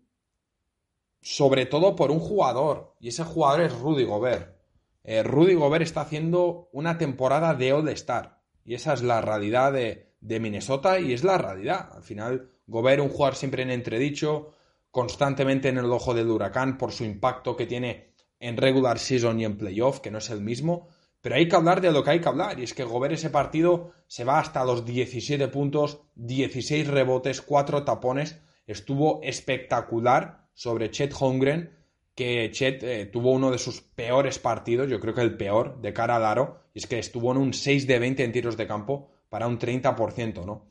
sobre 1.24 1.66
todo 1.66 1.96
por 1.96 2.12
un 2.12 2.20
jugador. 2.20 2.96
Y 3.00 3.08
ese 3.08 3.24
jugador 3.24 3.62
es 3.62 3.80
Rudy 3.80 4.04
Gobert. 4.04 4.58
Eh, 5.04 5.24
Rudy 5.24 5.56
Gobert 5.56 5.84
está 5.84 6.02
haciendo 6.02 6.70
una 6.74 6.98
temporada 6.98 7.54
de 7.54 7.74
All-Star. 7.74 8.42
Y 8.66 8.76
esa 8.76 8.94
es 8.94 9.02
la 9.02 9.22
realidad 9.22 9.74
de, 9.74 10.12
Minnesota 10.22 11.00
y 11.00 11.14
es 11.14 11.24
la 11.24 11.38
realidad. 11.38 11.90
Al 11.94 12.04
final, 12.04 12.52
Gobert, 12.68 13.02
un 13.02 13.10
jugador 13.10 13.36
siempre 13.36 13.64
en 13.64 13.72
entredicho, 13.72 14.54
constantemente 14.92 15.70
en 15.70 15.78
el 15.78 15.92
ojo 15.92 16.14
del 16.14 16.30
huracán 16.30 16.78
por 16.78 16.92
su 16.92 17.04
impacto 17.04 17.58
que 17.58 17.66
tiene 17.66 18.13
en 18.44 18.58
regular 18.58 19.00
season 19.00 19.40
y 19.40 19.46
en 19.46 19.58
playoff, 19.58 20.00
que 20.00 20.12
no 20.12 20.18
es 20.18 20.30
el 20.30 20.42
mismo. 20.42 20.88
Pero 21.22 21.36
hay 21.36 21.48
que 21.48 21.56
hablar 21.56 21.80
de 21.80 21.92
lo 21.92 22.04
que 22.04 22.12
hay 22.12 22.20
que 22.20 22.28
hablar. 22.28 22.60
Y 22.60 22.64
es 22.64 22.74
que 22.74 22.84
Gobert 22.84 23.14
ese 23.14 23.30
partido 23.30 23.92
se 24.08 24.26
va 24.26 24.40
hasta 24.40 24.66
los 24.66 24.86
17 24.86 25.48
puntos, 25.48 26.02
16 26.16 26.88
rebotes, 26.88 27.42
4 27.42 27.86
tapones. 27.86 28.40
Estuvo 28.68 29.22
espectacular 29.24 30.48
sobre 30.54 30.92
Chet 30.92 31.14
Holmgren 31.18 31.84
que 32.16 32.52
Chet 32.52 32.84
eh, 32.84 33.06
tuvo 33.08 33.32
uno 33.32 33.50
de 33.50 33.58
sus 33.58 33.82
peores 33.82 34.38
partidos, 34.38 34.90
yo 34.90 35.00
creo 35.00 35.14
que 35.14 35.22
el 35.22 35.36
peor, 35.36 35.82
de 35.82 35.94
cara 35.94 36.18
al 36.18 36.26
aro, 36.26 36.60
y 36.74 36.80
es 36.80 36.88
que 36.88 37.00
estuvo 37.00 37.32
en 37.32 37.38
un 37.38 37.54
6 37.54 37.88
de 37.88 38.00
20 38.00 38.24
en 38.24 38.32
tiros 38.32 38.58
de 38.58 38.68
campo 38.68 39.10
para 39.30 39.48
un 39.48 39.58
30%, 39.58 40.46
¿no? 40.46 40.68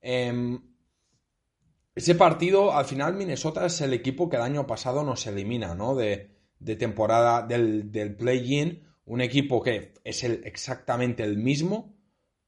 Em, 0.00 0.60
ese 1.94 2.14
partido, 2.14 2.72
al 2.72 2.84
final, 2.84 3.14
Minnesota 3.14 3.66
es 3.66 3.80
el 3.80 3.92
equipo 3.92 4.28
que 4.28 4.36
el 4.36 4.42
año 4.42 4.66
pasado 4.66 5.02
nos 5.02 5.26
elimina, 5.26 5.74
¿no? 5.74 5.94
De, 5.94 6.33
temporada 6.78 7.46
del, 7.46 8.16
play-in, 8.16 8.82
un 9.06 9.20
equipo 9.20 9.62
que 9.62 9.94
es 10.04 10.24
el, 10.24 10.42
exactamente 10.44 11.22
el 11.22 11.36
mismo, 11.36 11.94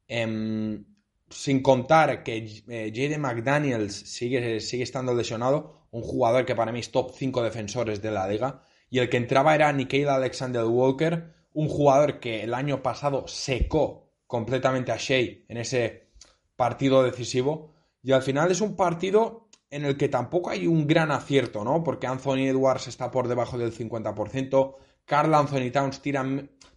em, 0.09 0.85
sin 1.29 1.63
contar 1.63 2.23
que 2.23 2.63
eh, 2.69 3.19
McDaniels 3.19 3.95
sigue, 3.95 4.61
sigue 4.61 4.83
estando 4.85 5.15
lesionado, 5.15 5.87
un 5.91 6.03
jugador 6.03 6.45
que 6.45 6.55
para 6.55 6.73
mí 6.73 6.81
es 6.81 6.91
top 6.91 7.13
5 7.15 7.43
defensores 7.43 8.03
de 8.03 8.11
la 8.11 8.29
liga. 8.29 8.63
Y 8.91 8.99
el 8.99 9.09
que 9.09 9.17
entraba 9.17 9.55
era 9.55 9.73
Nikhil 9.73 10.09
Alexander 10.09 10.65
Walker, 10.65 11.35
un 11.53 11.69
jugador 11.69 12.21
que 12.21 12.43
el 12.43 12.55
año 12.55 12.83
pasado 12.83 13.27
secó 13.27 14.13
completamente 14.27 14.93
a 14.93 14.97
Shea 14.97 15.45
en 15.49 15.57
ese 15.57 16.11
partido 16.55 17.03
decisivo. 17.03 17.75
Y 18.03 18.13
al 18.13 18.23
final 18.23 18.51
es 18.51 18.61
un 18.61 18.77
partido 18.77 19.46
en 19.71 19.85
el 19.85 19.97
que 19.97 20.09
tampoco 20.09 20.51
hay 20.51 20.67
un 20.67 20.87
gran 20.87 21.11
acierto, 21.11 21.65
¿no? 21.65 21.83
Porque 21.83 22.07
Anthony 22.07 22.47
Edwards 22.49 22.89
está 22.89 23.11
por 23.11 23.29
debajo 23.29 23.59
del 23.59 23.73
50%, 23.73 24.77
Carl 25.05 25.35
Anthony 25.35 25.71
Towns 25.73 26.01
tira 26.03 26.25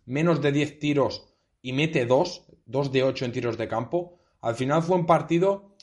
menos 0.05 0.41
de 0.41 0.51
10 0.51 0.79
tiros 0.79 1.33
y 1.61 1.73
mete 1.73 2.05
2, 2.05 2.45
2 2.65 2.91
de 2.91 3.03
8 3.03 3.25
en 3.25 3.31
tiros 3.31 3.57
de 3.57 3.67
campo. 3.67 4.17
Al 4.41 4.55
final 4.55 4.83
fue 4.83 4.95
un 4.95 5.05
partido 5.05 5.75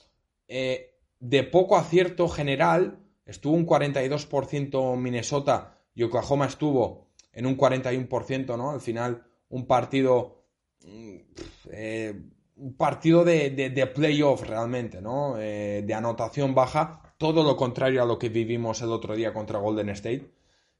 eh, 0.48 0.94
de 1.20 1.42
poco 1.42 1.76
acierto 1.76 2.28
general, 2.28 3.00
estuvo 3.24 3.54
un 3.54 3.66
42% 3.66 4.96
Minnesota 4.96 5.78
y 5.94 6.02
Oklahoma 6.02 6.46
estuvo 6.46 7.08
en 7.32 7.46
un 7.46 7.56
41%, 7.56 8.56
¿no? 8.56 8.70
Al 8.70 8.80
final, 8.80 9.26
un 9.48 9.66
partido. 9.66 10.44
Mm, 10.84 11.16
eh, 11.70 12.22
un 12.56 12.76
partido 12.76 13.24
de, 13.24 13.50
de, 13.50 13.86
playoff 13.86 14.42
realmente, 14.42 15.00
¿no? 15.00 15.38
Eh, 15.38 15.82
de 15.86 15.94
anotación 15.94 16.54
baja, 16.54 17.14
todo 17.18 17.42
lo 17.42 17.56
contrario 17.56 18.02
a 18.02 18.06
lo 18.06 18.18
que 18.18 18.28
vivimos 18.28 18.82
el 18.82 18.90
otro 18.90 19.14
día 19.14 19.32
contra 19.32 19.58
Golden 19.58 19.90
State. 19.90 20.30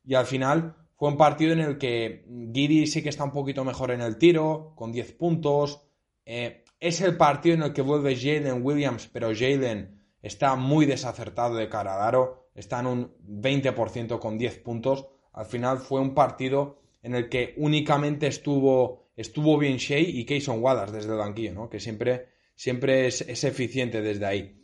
Y 0.04 0.14
al 0.14 0.26
final 0.26 0.76
fue 0.97 1.11
un 1.11 1.16
partido 1.16 1.52
en 1.52 1.61
el 1.61 1.78
que 1.78 2.25
Giri 2.52 2.87
sí 2.87 3.02
que 3.02 3.11
está 3.11 3.25
un 3.25 3.33
poquito 3.33 3.64
mejor 3.64 3.90
en 3.90 4.00
el 4.00 4.16
tiro, 4.16 4.73
con 4.76 4.92
10 4.92 5.12
puntos. 5.12 5.83
Eh, 6.25 6.64
es 6.80 7.00
el 7.00 7.16
partido 7.16 7.54
en 7.54 7.62
el 7.62 7.73
que 7.73 7.83
vuelve 7.83 8.16
Jalen 8.16 8.64
Williams, 8.64 9.09
pero 9.12 9.35
Jalen 9.35 10.00
está 10.23 10.56
muy 10.56 10.87
desacertado 10.87 11.56
de 11.56 11.68
cara 11.68 12.11
está 12.54 12.80
en 12.80 12.87
un 12.87 13.14
20% 13.26 14.18
con 14.18 14.38
10 14.38 14.59
puntos. 14.61 15.06
Al 15.33 15.47
final 15.47 15.78
fue 15.78 16.00
un 16.00 16.14
partido 16.14 16.80
en 17.02 17.14
el 17.14 17.28
que 17.28 17.54
únicamente 17.59 18.26
estuvo, 18.26 19.05
estuvo 19.16 19.58
bien 19.58 19.78
Shea 19.78 19.99
y 19.99 20.25
Kayson 20.25 20.62
Wallace 20.62 20.92
desde 20.92 21.12
el 21.12 21.18
banquillo, 21.18 21.54
¿no? 21.54 21.70
que 21.70 21.80
siempre, 21.80 22.28
siempre 22.54 23.06
es, 23.06 23.44
eficiente 23.44 24.02
desde 24.02 24.26
ahí. 24.26 24.62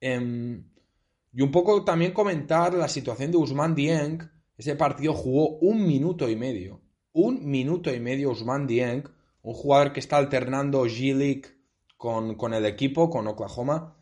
Em, 0.00 0.64
y 1.32 1.42
un 1.42 1.50
poco 1.50 1.84
también 1.84 2.12
comentar 2.12 2.74
la 2.74 2.88
situación 2.88 3.30
de 3.30 3.36
Usman 3.36 3.74
Dieng. 3.74 4.30
Ese 4.56 4.74
partido 4.74 5.12
jugó 5.12 5.58
un 5.58 5.86
minuto 5.86 6.28
y 6.28 6.36
medio. 6.36 6.80
Un 7.12 7.48
minuto 7.48 7.94
y 7.94 8.00
medio 8.00 8.30
Usman 8.30 8.66
Dieng, 8.66 9.04
un 9.42 9.54
jugador 9.54 9.92
que 9.92 10.00
está 10.00 10.16
alternando 10.16 10.84
G-League 10.86 11.44
con, 11.96 12.34
con 12.36 12.54
el 12.54 12.64
equipo, 12.64 13.10
con 13.10 13.26
Oklahoma 13.26 13.96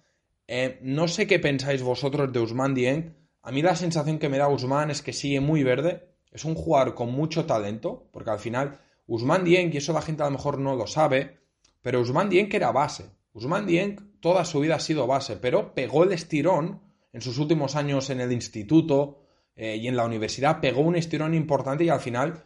eh, 0.47 0.79
no 0.83 1.09
sé 1.09 1.27
qué 1.27 1.39
pensáis 1.39 1.83
vosotros 1.83 2.33
de 2.33 2.41
Usman 2.41 2.75
Dieng. 2.75 3.17
A 3.43 3.53
mí 3.53 3.63
la 3.63 3.77
sensación 3.77 4.19
que 4.19 4.29
me 4.29 4.39
da 4.39 4.49
Usman 4.49 4.91
es 4.91 5.03
que 5.03 5.13
sigue 5.13 5.41
muy 5.41 5.63
verde. 5.63 6.17
Es 6.31 6.45
un 6.45 6.55
jugador 6.55 6.95
con 6.95 7.13
mucho 7.13 7.47
talento, 7.47 8.09
porque 8.13 8.31
al 8.31 8.39
final 8.39 8.81
Usman 9.07 9.45
Dieng, 9.45 9.73
y 9.73 9.79
eso 9.79 9.93
la 9.93 10.03
gente 10.03 10.23
a 10.23 10.27
lo 10.27 10.33
mejor 10.33 10.59
no 10.59 10.77
lo 10.77 10.87
sabe, 10.87 11.39
pero 11.83 12.01
Usman 12.01 12.31
Dieng 12.31 12.49
era 12.53 12.73
base. 12.73 13.11
Usman 13.33 13.67
Dieng 13.67 14.21
toda 14.21 14.45
su 14.45 14.61
vida 14.61 14.77
ha 14.77 14.81
sido 14.81 15.07
base, 15.07 15.37
pero 15.37 15.75
pegó 15.75 16.05
el 16.05 16.13
estirón 16.13 16.81
en 17.13 17.21
sus 17.21 17.39
últimos 17.39 17.77
años 17.77 18.11
en 18.11 18.21
el 18.21 18.33
instituto 18.33 19.21
eh, 19.57 19.77
y 19.77 19.87
en 19.89 19.97
la 19.97 20.05
universidad, 20.05 20.61
pegó 20.61 20.81
un 20.81 20.97
estirón 20.97 21.35
importante 21.35 21.85
y 21.85 21.89
al 21.89 22.01
final 22.01 22.45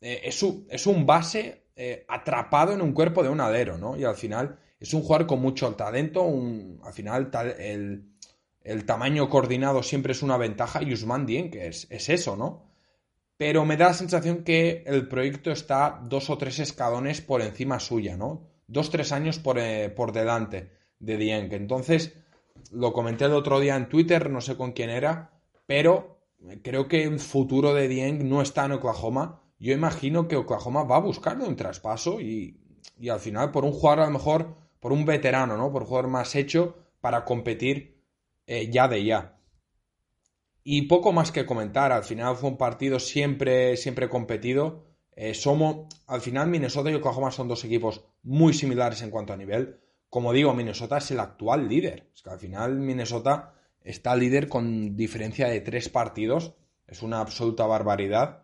eh, 0.00 0.22
es, 0.24 0.44
es, 0.70 0.86
un 0.86 1.04
base 1.04 1.64
atrapado 2.08 2.72
en 2.72 2.80
un 2.80 2.92
cuerpo 2.92 3.22
de 3.22 3.28
un 3.28 3.40
alero, 3.40 3.76
¿no? 3.76 3.98
Y 3.98 4.04
al 4.04 4.14
final 4.14 4.58
es 4.78 4.92
un 4.94 5.02
jugador 5.02 5.26
con 5.26 5.40
mucho 5.40 5.74
talento, 5.74 6.22
al 6.84 6.92
final 6.92 7.30
el, 7.58 8.84
tamaño 8.84 9.28
coordinado 9.28 9.82
siempre 9.82 10.12
es 10.12 10.22
una 10.22 10.36
ventaja 10.36 10.82
y 10.82 10.92
Usman 10.92 11.24
Dien, 11.24 11.50
que 11.50 11.68
es, 11.68 11.86
eso, 11.90 12.36
¿no? 12.36 12.75
Pero 13.36 13.64
me 13.64 13.76
da 13.76 13.88
la 13.88 13.94
sensación 13.94 14.44
que 14.44 14.82
el 14.86 15.08
proyecto 15.08 15.50
está 15.50 16.00
dos 16.02 16.30
o 16.30 16.38
tres 16.38 16.58
escalones 16.58 17.20
por 17.20 17.42
encima 17.42 17.78
suya, 17.80 18.16
¿no? 18.16 18.48
Dos, 18.66 18.90
tres 18.90 19.12
años 19.12 19.38
por, 19.38 19.58
eh, 19.58 19.90
por 19.90 20.12
delante 20.12 20.70
de 20.98 21.16
Dien. 21.16 21.52
Entonces, 21.52 22.16
lo 22.72 22.92
comenté 22.92 23.26
el 23.26 23.34
otro 23.34 23.60
día 23.60 23.76
en 23.76 23.88
Twitter, 23.88 24.30
no 24.30 24.40
sé 24.40 24.56
con 24.56 24.72
quién 24.72 24.90
era, 24.90 25.30
pero 25.66 26.18
creo 26.62 26.88
que 26.88 27.04
el 27.04 27.20
futuro 27.20 27.74
de 27.74 27.88
Dien 27.88 28.28
no 28.28 28.42
está 28.42 28.64
en 28.64 28.72
Oklahoma. 28.72 29.42
Yo 29.58 29.72
imagino 29.72 30.28
que 30.28 30.36
Oklahoma 30.36 30.84
va 30.84 30.96
a 30.96 31.00
buscarle 31.00 31.46
un 31.46 31.56
traspaso 31.56 32.20
y, 32.20 32.60
y 32.98 33.08
al 33.08 33.20
final 33.20 33.50
por 33.50 33.64
un 33.64 33.72
jugador 33.72 34.00
a 34.00 34.06
lo 34.06 34.12
mejor 34.12 34.56
por 34.80 34.92
un 34.92 35.04
veterano, 35.04 35.56
¿no? 35.56 35.72
Por 35.72 35.82
un 35.82 35.88
jugador 35.88 36.10
más 36.10 36.34
hecho 36.34 36.76
para 37.00 37.24
competir 37.24 38.02
eh, 38.46 38.70
ya 38.70 38.88
de 38.88 39.04
ya. 39.04 39.35
Y 40.68 40.82
poco 40.82 41.12
más 41.12 41.30
que 41.30 41.46
comentar, 41.46 41.92
al 41.92 42.02
final 42.02 42.34
fue 42.34 42.50
un 42.50 42.56
partido 42.56 42.98
siempre, 42.98 43.76
siempre 43.76 44.08
competido. 44.08 44.84
Eh, 45.12 45.32
somos, 45.32 45.86
al 46.08 46.20
final 46.20 46.48
Minnesota 46.48 46.90
y 46.90 46.94
Oklahoma 46.94 47.30
son 47.30 47.46
dos 47.46 47.64
equipos 47.64 48.04
muy 48.24 48.52
similares 48.52 49.00
en 49.02 49.10
cuanto 49.10 49.32
a 49.32 49.36
nivel. 49.36 49.78
Como 50.10 50.32
digo, 50.32 50.52
Minnesota 50.54 50.98
es 50.98 51.08
el 51.12 51.20
actual 51.20 51.68
líder. 51.68 52.10
Es 52.12 52.20
que 52.20 52.30
al 52.30 52.40
final 52.40 52.80
Minnesota 52.80 53.54
está 53.80 54.16
líder 54.16 54.48
con 54.48 54.96
diferencia 54.96 55.46
de 55.46 55.60
tres 55.60 55.88
partidos. 55.88 56.54
Es 56.84 57.00
una 57.00 57.20
absoluta 57.20 57.64
barbaridad. 57.64 58.42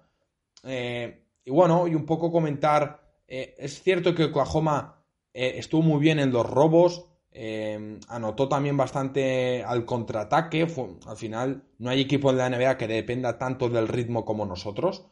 Eh, 0.63 1.25
y 1.45 1.51
bueno, 1.51 1.89
y 1.89 1.97
un 1.97 2.07
poco 2.07 2.31
comentar, 2.31 3.17
es 3.27 3.83
cierto 3.83 4.15
que 4.15 4.27
Oklahoma 4.27 5.03
eh, 5.35 5.55
estuvo 5.57 5.83
muy 5.83 5.99
bien 5.99 6.21
en 6.21 6.31
los 6.31 6.49
robos, 6.49 7.09
eh, 7.35 7.99
anotó 8.09 8.49
también 8.49 8.77
bastante 8.77 9.65
al 9.65 9.85
contraataque. 9.85 10.67
al 11.07 11.17
final, 11.17 11.65
no 11.79 11.91
hay 11.91 12.01
equipo 12.03 12.31
en 12.31 12.39
la 12.39 12.51
NBA 12.51 12.77
que 12.77 12.87
dependa 12.87 13.39
tanto 13.39 13.69
del 13.69 13.89
ritmo 13.89 14.25
como 14.25 14.47
nosotros. 14.47 15.07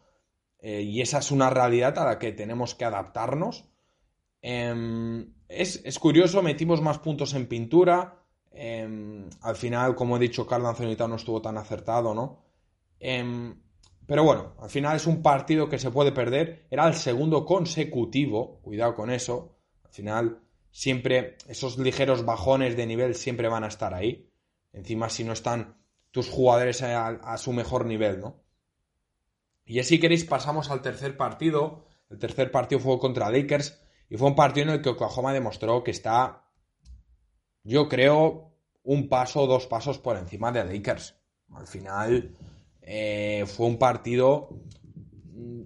Eh, 0.59 0.83
y 0.83 1.01
esa 1.01 1.19
es 1.19 1.31
una 1.31 1.51
realidad 1.51 1.99
a 1.99 2.05
la 2.05 2.19
que 2.19 2.33
tenemos 2.33 2.75
que 2.75 2.85
adaptarnos. 2.85 3.65
Em, 4.43 5.35
es, 5.49 5.99
curioso, 5.99 6.43
metimos 6.43 6.81
más 6.83 6.99
puntos 6.99 7.35
en 7.35 7.47
pintura. 7.47 8.23
Em, 8.53 9.29
al 9.43 9.57
final, 9.57 9.95
como 9.95 10.17
he 10.17 10.21
dicho, 10.21 10.47
Carl 10.47 10.67
Anthony 10.67 10.97
no 11.09 11.17
estuvo 11.17 11.41
tan 11.41 11.57
acertado, 11.57 12.15
¿no? 12.15 12.45
Em, 12.99 13.55
pero 14.07 14.25
bueno, 14.25 14.55
al 14.61 14.71
final 14.71 14.97
es 14.97 15.07
un 15.07 15.23
partido 15.23 15.69
que 15.69 15.79
se 15.79 15.91
puede 15.91 16.13
perder. 16.13 16.67
Era 16.71 16.87
el 16.87 16.95
segundo 16.95 17.45
consecutivo, 17.47 18.61
cuidado 18.63 18.95
con 18.95 19.11
eso. 19.11 19.57
Al 19.85 19.93
final, 19.93 20.41
siempre 20.71 21.37
esos 21.49 21.79
ligeros 21.79 22.25
bajones 22.25 22.77
de 22.77 22.87
nivel 22.87 23.15
siempre 23.15 23.49
van 23.49 23.65
a 23.65 23.69
estar 23.69 23.95
ahí. 23.95 24.31
Encima, 24.73 25.09
si 25.09 25.25
no 25.25 25.33
están 25.33 25.77
tus 26.11 26.29
jugadores 26.29 26.83
a, 26.83 27.37
su 27.39 27.53
mejor 27.53 27.87
nivel, 27.87 28.21
¿no? 28.21 28.43
Y 29.65 29.79
así 29.79 30.01
queréis, 30.01 30.25
pasamos 30.25 30.71
al 30.71 30.83
tercer 30.83 31.17
partido. 31.17 31.87
El 32.09 32.19
tercer 32.19 32.51
partido 32.51 32.81
fue 32.81 32.99
contra 32.99 33.31
Lakers 33.31 33.81
y 34.09 34.17
fue 34.17 34.29
un 34.29 34.35
partido 34.35 34.69
en 34.69 34.75
el 34.75 34.83
que 34.83 34.89
Oklahoma 34.89 35.33
demostró 35.33 35.85
que 35.85 35.93
está, 35.93 36.49
yo 37.63 37.89
creo, 37.89 38.53
un 38.83 39.09
paso 39.09 39.43
o 39.43 39.47
dos 39.47 39.67
pasos 39.67 39.99
por 39.99 40.17
encima 40.17 40.51
de 40.51 40.65
Lakers. 40.65 41.17
Al 41.51 41.67
final 41.67 42.37
eh, 42.83 43.45
fue 43.47 43.67
un 43.67 43.79
partido 43.79 44.49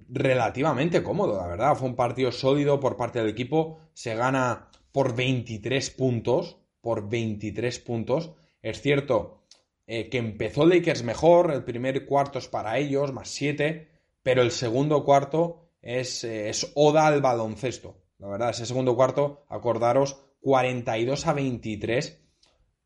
relativamente 0.09 1.03
cómodo, 1.03 1.37
la 1.39 1.47
verdad. 1.47 1.75
Fue 1.75 1.89
un 1.89 1.97
partido 1.97 2.31
sólido 2.33 2.81
por 2.81 2.97
parte 2.97 3.19
del 3.19 3.29
equipo. 3.29 3.79
Se 3.95 4.15
gana 4.15 4.69
por 4.95 5.17
23 5.17 5.91
puntos. 5.91 6.57
Por 6.81 7.09
23 7.09 7.81
puntos. 7.81 8.31
Es 8.63 8.81
cierto 8.81 9.43
eh, 9.89 10.09
que 10.09 10.19
empezó 10.19 10.65
Lakers 10.65 11.03
mejor. 11.03 11.51
El 11.53 11.65
primer 11.65 12.07
cuarto 12.07 12.39
es 12.39 12.47
para 12.47 12.79
ellos, 12.79 13.13
más 13.13 13.29
7. 13.29 13.89
Pero 14.23 14.43
el 14.43 14.53
segundo 14.53 15.05
cuarto 15.05 15.73
es, 15.83 16.23
eh, 16.23 16.49
es 16.49 16.71
oda 16.77 17.09
al 17.09 17.21
baloncesto. 17.21 18.05
La 18.19 18.29
verdad, 18.29 18.51
ese 18.51 18.67
segundo 18.67 18.95
cuarto, 18.95 19.45
acordaros, 19.49 20.17
42 20.41 21.27
a 21.27 21.33
23. 21.33 22.21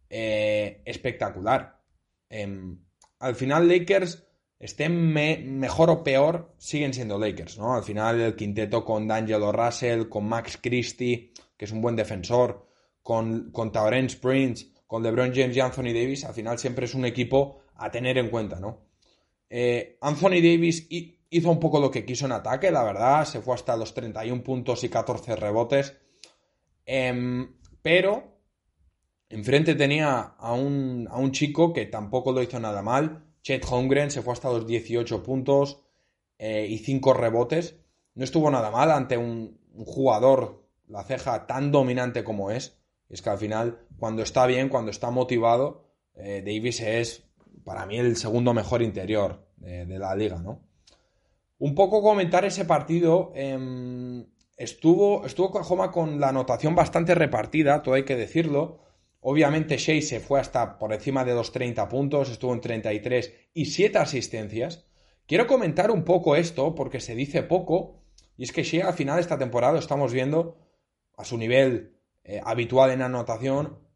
Eh, 0.08 0.80
espectacular. 0.86 1.82
Em, 2.30 2.78
al 3.18 3.34
final, 3.34 3.68
Lakers 3.68 4.24
estén 4.58 5.12
mejor 5.60 5.90
o 5.90 6.02
peor, 6.02 6.54
siguen 6.56 6.94
siendo 6.94 7.18
Lakers, 7.18 7.58
¿no? 7.58 7.74
Al 7.74 7.82
final 7.82 8.18
el 8.18 8.34
quinteto 8.34 8.82
con 8.82 9.06
D'Angelo 9.06 9.52
Russell, 9.52 10.08
con 10.08 10.24
Max 10.26 10.58
Christie, 10.60 11.32
que 11.58 11.66
es 11.66 11.72
un 11.72 11.82
buen 11.82 11.96
defensor, 11.96 12.66
con, 13.02 13.50
con 13.50 13.70
Tauren 13.72 14.08
Prince, 14.20 14.68
con 14.86 15.02
LeBron 15.02 15.34
James 15.34 15.54
y 15.56 15.60
Anthony 15.60 15.92
Davis, 15.92 16.24
al 16.24 16.32
final 16.32 16.58
siempre 16.58 16.86
es 16.86 16.94
un 16.94 17.04
equipo 17.04 17.60
a 17.74 17.90
tener 17.90 18.16
en 18.16 18.30
cuenta, 18.30 18.58
¿no? 18.58 18.86
Eh, 19.50 19.98
Anthony 20.00 20.40
Davis 20.42 20.86
hizo 20.88 21.50
un 21.50 21.60
poco 21.60 21.80
lo 21.80 21.90
que 21.90 22.06
quiso 22.06 22.24
en 22.24 22.32
ataque, 22.32 22.70
la 22.70 22.84
verdad, 22.84 23.26
se 23.26 23.42
fue 23.42 23.54
hasta 23.54 23.76
los 23.76 23.92
31 23.92 24.42
puntos 24.42 24.84
y 24.84 24.88
14 24.88 25.36
rebotes, 25.36 25.96
em, 26.86 27.56
pero 27.82 28.38
enfrente 29.28 29.74
tenía 29.74 30.20
a 30.38 30.54
un, 30.54 31.06
a 31.10 31.18
un 31.18 31.32
chico 31.32 31.72
que 31.72 31.86
tampoco 31.86 32.32
lo 32.32 32.42
hizo 32.42 32.58
nada 32.58 32.80
mal, 32.80 33.28
Chet 33.42 33.64
Holmgren 33.64 34.10
se 34.10 34.20
fue 34.20 34.34
hasta 34.34 34.50
los 34.50 34.66
18 34.66 35.22
puntos 35.22 35.80
eh, 36.38 36.66
y 36.68 36.78
5 36.78 37.14
rebotes. 37.14 37.76
No 38.14 38.24
estuvo 38.24 38.50
nada 38.50 38.70
mal 38.70 38.90
ante 38.90 39.16
un, 39.16 39.58
jugador, 39.86 40.57
la 40.88 41.04
ceja, 41.04 41.46
tan 41.46 41.70
dominante 41.72 42.24
como 42.24 42.50
es. 42.50 42.78
Es 43.08 43.22
que 43.22 43.30
al 43.30 43.38
final, 43.38 43.86
cuando 43.98 44.22
está 44.22 44.46
bien, 44.46 44.68
cuando 44.68 44.90
está 44.90 45.10
motivado, 45.10 45.84
eh, 46.14 46.42
Davis 46.44 46.80
es 46.80 47.24
para 47.64 47.86
mí 47.86 47.98
el 47.98 48.16
segundo 48.16 48.54
mejor 48.54 48.82
interior 48.82 49.46
de, 49.56 49.98
la 49.98 50.14
liga, 50.14 50.38
¿no? 50.38 50.62
Un 51.58 51.74
poco 51.74 52.02
comentar 52.02 52.44
ese 52.44 52.64
partido. 52.64 53.32
Em, 53.34 54.26
estuvo, 54.56 55.26
estuvo 55.26 55.48
Oklahoma 55.48 55.90
con 55.90 56.20
la 56.20 56.28
anotación 56.28 56.74
bastante 56.74 57.14
repartida, 57.14 57.82
todo 57.82 57.94
hay 57.94 58.04
que 58.04 58.16
decirlo. 58.16 58.80
Obviamente 59.20 59.76
Shea 59.76 60.00
se 60.00 60.20
fue 60.20 60.40
hasta 60.40 60.78
por 60.78 60.92
encima 60.92 61.24
de 61.24 61.34
los 61.34 61.50
30 61.50 61.88
puntos, 61.88 62.30
estuvo 62.30 62.52
en 62.52 62.60
33 62.60 63.34
y 63.52 63.66
7 63.66 63.98
asistencias. 63.98 64.86
Quiero 65.26 65.46
comentar 65.46 65.90
un 65.90 66.04
poco 66.04 66.36
esto 66.36 66.74
porque 66.74 67.00
se 67.00 67.14
dice 67.14 67.42
poco 67.42 67.98
y 68.36 68.44
es 68.44 68.52
que 68.52 68.62
Shea 68.62 68.86
al 68.86 68.94
final 68.94 69.16
de 69.16 69.22
esta 69.22 69.38
temporada 69.38 69.78
estamos 69.78 70.12
viendo 70.12 70.56
a 71.18 71.24
su 71.24 71.36
nivel 71.36 71.98
eh, 72.24 72.40
habitual 72.42 72.90
en 72.90 73.02
anotación 73.02 73.86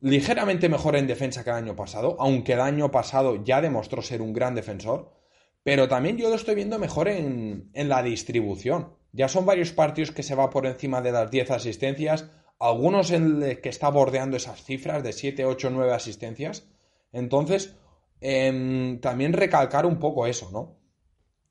ligeramente 0.00 0.68
mejor 0.68 0.96
en 0.96 1.06
defensa 1.06 1.42
que 1.42 1.50
el 1.50 1.56
año 1.56 1.76
pasado, 1.76 2.16
aunque 2.18 2.52
el 2.52 2.60
año 2.60 2.90
pasado 2.90 3.42
ya 3.42 3.62
demostró 3.62 4.02
ser 4.02 4.20
un 4.20 4.34
gran 4.34 4.54
defensor, 4.54 5.14
pero 5.62 5.88
también 5.88 6.18
yo 6.18 6.28
lo 6.28 6.34
estoy 6.34 6.54
viendo 6.54 6.78
mejor 6.78 7.08
en, 7.08 7.70
en 7.72 7.88
la 7.88 8.02
distribución. 8.02 8.96
Ya 9.12 9.28
son 9.28 9.46
varios 9.46 9.72
partidos 9.72 10.10
que 10.10 10.22
se 10.22 10.34
va 10.34 10.50
por 10.50 10.66
encima 10.66 11.00
de 11.00 11.10
las 11.10 11.30
10 11.30 11.52
asistencias, 11.52 12.30
algunos 12.58 13.12
en 13.12 13.42
el 13.42 13.60
que 13.62 13.70
está 13.70 13.88
bordeando 13.88 14.36
esas 14.36 14.62
cifras 14.62 15.02
de 15.02 15.14
7, 15.14 15.46
8, 15.46 15.70
9 15.70 15.94
asistencias. 15.94 16.68
Entonces, 17.10 17.74
em, 18.20 19.00
también 19.00 19.32
recalcar 19.32 19.86
un 19.86 19.98
poco 19.98 20.26
eso, 20.26 20.50
¿no? 20.52 20.76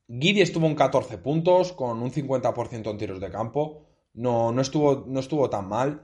Giddy 0.06 0.42
estuvo 0.42 0.66
en 0.68 0.76
14 0.76 1.18
puntos, 1.18 1.72
con 1.72 2.00
un 2.02 2.12
50% 2.12 2.90
en 2.90 2.98
tiros 2.98 3.20
de 3.20 3.30
campo. 3.30 3.86
No, 4.14 4.52
no, 4.52 4.62
estuvo, 4.62 5.04
no 5.06 5.20
estuvo 5.20 5.50
tan 5.50 5.68
mal. 5.68 6.02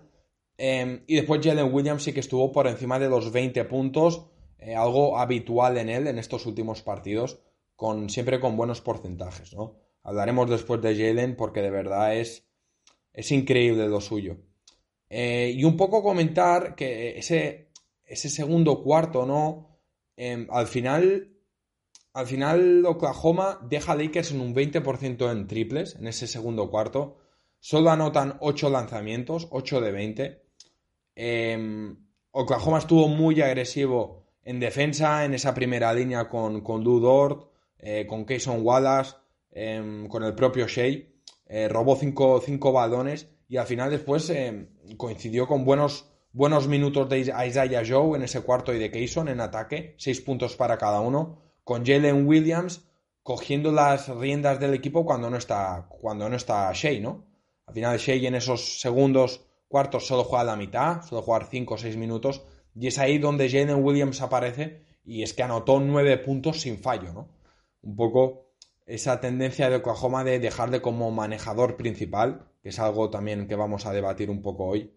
Em, 0.56 1.04
y 1.06 1.16
después 1.16 1.40
Jalen 1.42 1.72
Williams 1.72 2.02
sí 2.02 2.12
que 2.12 2.20
estuvo 2.20 2.52
por 2.52 2.66
encima 2.66 2.98
de 2.98 3.08
los 3.08 3.32
20 3.32 3.64
puntos, 3.64 4.26
eh, 4.58 4.74
algo 4.74 5.18
habitual 5.18 5.78
en 5.78 5.88
él 5.88 6.06
en 6.06 6.18
estos 6.18 6.44
últimos 6.44 6.82
partidos, 6.82 7.40
con, 7.76 8.10
siempre 8.10 8.40
con 8.40 8.56
buenos 8.56 8.82
porcentajes, 8.82 9.54
¿no? 9.54 9.78
Hablaremos 10.02 10.50
después 10.50 10.82
de 10.82 10.94
Jalen 10.94 11.36
porque 11.36 11.62
de 11.62 11.70
verdad 11.70 12.16
es, 12.16 12.46
es 13.12 13.32
increíble 13.32 13.88
lo 13.88 14.00
suyo. 14.00 14.36
Eh, 15.08 15.52
y 15.56 15.64
un 15.64 15.76
poco 15.76 16.02
comentar 16.02 16.74
que 16.74 17.18
ese, 17.18 17.70
ese 18.04 18.28
segundo 18.28 18.82
cuarto, 18.82 19.26
¿no? 19.26 19.80
Em, 20.16 20.46
al 20.50 20.66
final, 20.66 21.32
al 22.12 22.26
final 22.26 22.84
Oklahoma 22.84 23.58
deja 23.68 23.92
a 23.92 23.96
Lakers 23.96 24.32
en 24.32 24.40
un 24.40 24.54
20% 24.54 25.30
en 25.32 25.46
triples 25.46 25.96
en 25.96 26.06
ese 26.06 26.26
segundo 26.26 26.70
cuarto. 26.70 27.16
Solo 27.60 27.90
anotan 27.90 28.38
8 28.40 28.70
lanzamientos, 28.70 29.48
8 29.50 29.80
de 29.82 29.92
20. 29.92 30.42
Em, 31.14 31.96
Oklahoma 32.30 32.78
estuvo 32.78 33.06
muy 33.06 33.40
agresivo 33.42 34.24
en 34.42 34.58
defensa 34.58 35.24
en 35.26 35.34
esa 35.34 35.52
primera 35.52 35.92
línea 35.92 36.26
con, 36.26 36.62
con 36.62 36.82
Dort, 36.82 37.50
eh, 37.78 38.06
con 38.08 38.24
Kayson 38.24 38.62
Wallace, 38.62 39.16
em, 39.50 40.08
con 40.08 40.24
el 40.24 40.34
propio 40.34 40.66
Shea. 40.66 41.04
Eh, 41.46 41.68
robó 41.68 41.96
5 41.96 42.72
balones 42.72 43.28
y 43.46 43.58
al 43.58 43.66
final 43.66 43.90
después 43.90 44.30
eh, 44.30 44.68
coincidió 44.96 45.46
con 45.46 45.64
buenos, 45.64 46.08
buenos 46.32 46.66
minutos 46.66 47.08
de 47.08 47.20
Isaiah 47.20 47.82
Joe 47.86 48.16
en 48.16 48.22
ese 48.22 48.40
cuarto 48.42 48.72
y 48.72 48.78
de 48.78 48.90
Kayson 48.90 49.28
en 49.28 49.40
ataque, 49.40 49.96
seis 49.98 50.20
puntos 50.20 50.56
para 50.56 50.78
cada 50.78 51.00
uno, 51.00 51.42
con 51.64 51.84
Jalen 51.84 52.26
Williams 52.26 52.88
cogiendo 53.22 53.70
las 53.72 54.08
riendas 54.08 54.60
del 54.60 54.72
equipo 54.72 55.04
cuando 55.04 55.28
no 55.28 55.36
está, 55.36 55.88
cuando 55.88 56.28
no 56.28 56.36
está 56.36 56.72
Shea, 56.72 57.00
¿no? 57.00 57.29
Al 57.70 57.74
final 57.74 57.98
Shea 57.98 58.28
en 58.28 58.34
esos 58.34 58.80
segundos 58.80 59.46
cuartos 59.68 60.04
solo 60.04 60.24
juega 60.24 60.42
la 60.42 60.56
mitad, 60.56 61.02
solo 61.02 61.22
jugar 61.22 61.46
cinco 61.48 61.74
o 61.74 61.78
seis 61.78 61.96
minutos, 61.96 62.42
y 62.74 62.88
es 62.88 62.98
ahí 62.98 63.18
donde 63.18 63.48
Jalen 63.48 63.84
Williams 63.84 64.20
aparece 64.22 64.82
y 65.04 65.22
es 65.22 65.34
que 65.34 65.44
anotó 65.44 65.78
nueve 65.78 66.18
puntos 66.18 66.60
sin 66.62 66.78
fallo, 66.78 67.12
¿no? 67.12 67.28
Un 67.82 67.94
poco 67.94 68.54
esa 68.86 69.20
tendencia 69.20 69.70
de 69.70 69.76
Oklahoma 69.76 70.24
de 70.24 70.40
dejarle 70.40 70.82
como 70.82 71.12
manejador 71.12 71.76
principal 71.76 72.50
que 72.60 72.70
es 72.70 72.78
algo 72.80 73.08
también 73.08 73.46
que 73.46 73.54
vamos 73.54 73.86
a 73.86 73.92
debatir 73.92 74.30
un 74.30 74.42
poco 74.42 74.64
hoy. 74.64 74.92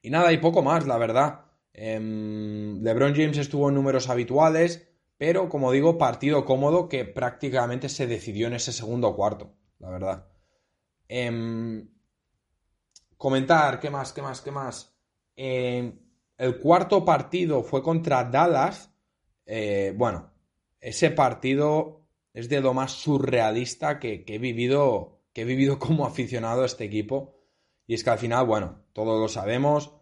Y 0.00 0.08
nada, 0.08 0.32
y 0.32 0.38
poco 0.38 0.62
más, 0.62 0.86
la 0.86 0.96
verdad. 0.96 1.44
Em, 1.74 2.82
LeBron 2.82 3.14
James 3.14 3.36
estuvo 3.36 3.68
en 3.68 3.74
números 3.74 4.08
habituales, 4.08 4.88
pero 5.18 5.50
como 5.50 5.70
digo, 5.70 5.98
partido 5.98 6.46
cómodo 6.46 6.88
que 6.88 7.04
prácticamente 7.04 7.90
se 7.90 8.06
decidió 8.06 8.46
en 8.46 8.54
ese 8.54 8.72
segundo 8.72 9.14
cuarto, 9.14 9.52
la 9.78 9.90
verdad. 9.90 10.37
Em, 11.08 11.88
comentar, 13.16 13.80
¿qué 13.80 13.90
más? 13.90 14.12
¿Qué 14.12 14.22
más? 14.22 14.40
¿Qué 14.40 14.50
más? 14.50 14.94
Em, 15.36 15.98
el 16.36 16.60
cuarto 16.60 17.04
partido 17.04 17.62
fue 17.62 17.82
contra 17.82 18.24
Dallas. 18.24 18.92
Eh, 19.46 19.92
bueno, 19.96 20.30
ese 20.80 21.10
partido 21.10 22.06
es 22.32 22.48
de 22.48 22.60
lo 22.60 22.74
más 22.74 22.92
surrealista 22.92 23.98
que 23.98 24.24
he 24.26 24.38
vivido 24.38 25.18
he 25.40 25.44
vivido 25.44 25.78
como 25.86 26.06
aficionado 26.06 26.62
a 26.62 26.66
este 26.66 26.84
equipo. 26.84 27.34
Y 27.86 27.94
es 27.94 28.04
que 28.04 28.10
al 28.10 28.18
final, 28.18 28.46
bueno, 28.46 28.84
todos 28.92 29.20
lo 29.20 29.28
sabemos. 29.28 29.92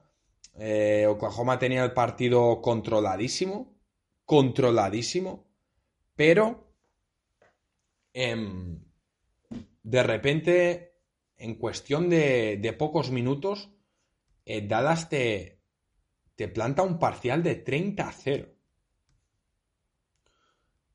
Eh, 0.59 1.07
Oklahoma 1.09 1.59
tenía 1.59 1.85
el 1.85 1.93
partido 1.93 2.61
controladísimo. 2.61 3.79
Controladísimo. 4.25 5.47
Pero 6.17 6.73
em, 8.13 8.81
de 9.83 10.03
repente, 10.03 10.96
en 11.39 11.55
cuestión 11.55 12.09
de, 12.09 12.75
pocos 12.79 13.11
minutos, 13.11 13.71
eh, 14.45 14.67
Dallas 14.67 15.09
te, 15.09 15.61
te 16.35 16.49
planta 16.49 16.83
un 16.83 16.99
parcial 16.99 17.43
de 17.43 17.57
30 17.57 18.09
a 18.09 18.13
0. 18.13 18.49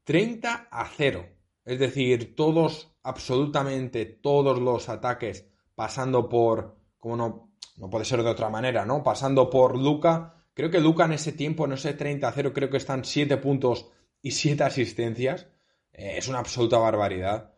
30 0.03 0.67
a 0.71 0.85
0. 0.85 1.29
Es 1.65 1.79
decir, 1.79 2.35
todos, 2.35 2.95
absolutamente 3.03 4.05
todos 4.05 4.59
los 4.59 4.89
ataques 4.89 5.47
pasando 5.75 6.27
por, 6.27 6.77
como 6.99 7.15
no, 7.15 7.51
no 7.77 7.89
puede 7.89 8.05
ser 8.05 8.23
de 8.23 8.29
otra 8.29 8.49
manera, 8.49 8.85
¿no? 8.85 9.03
Pasando 9.03 9.49
por 9.49 9.77
Luca. 9.77 10.35
Creo 10.53 10.69
que 10.69 10.79
Luca 10.79 11.05
en 11.05 11.13
ese 11.13 11.31
tiempo, 11.31 11.67
no 11.67 11.77
sé, 11.77 11.97
30-0, 11.97 12.51
creo 12.53 12.69
que 12.69 12.77
están 12.77 13.05
7 13.05 13.37
puntos 13.37 13.89
y 14.21 14.31
7 14.31 14.63
asistencias. 14.63 15.47
Eh, 15.93 16.15
es 16.17 16.27
una 16.27 16.39
absoluta 16.39 16.77
barbaridad. 16.77 17.53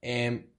Em, 0.00 0.49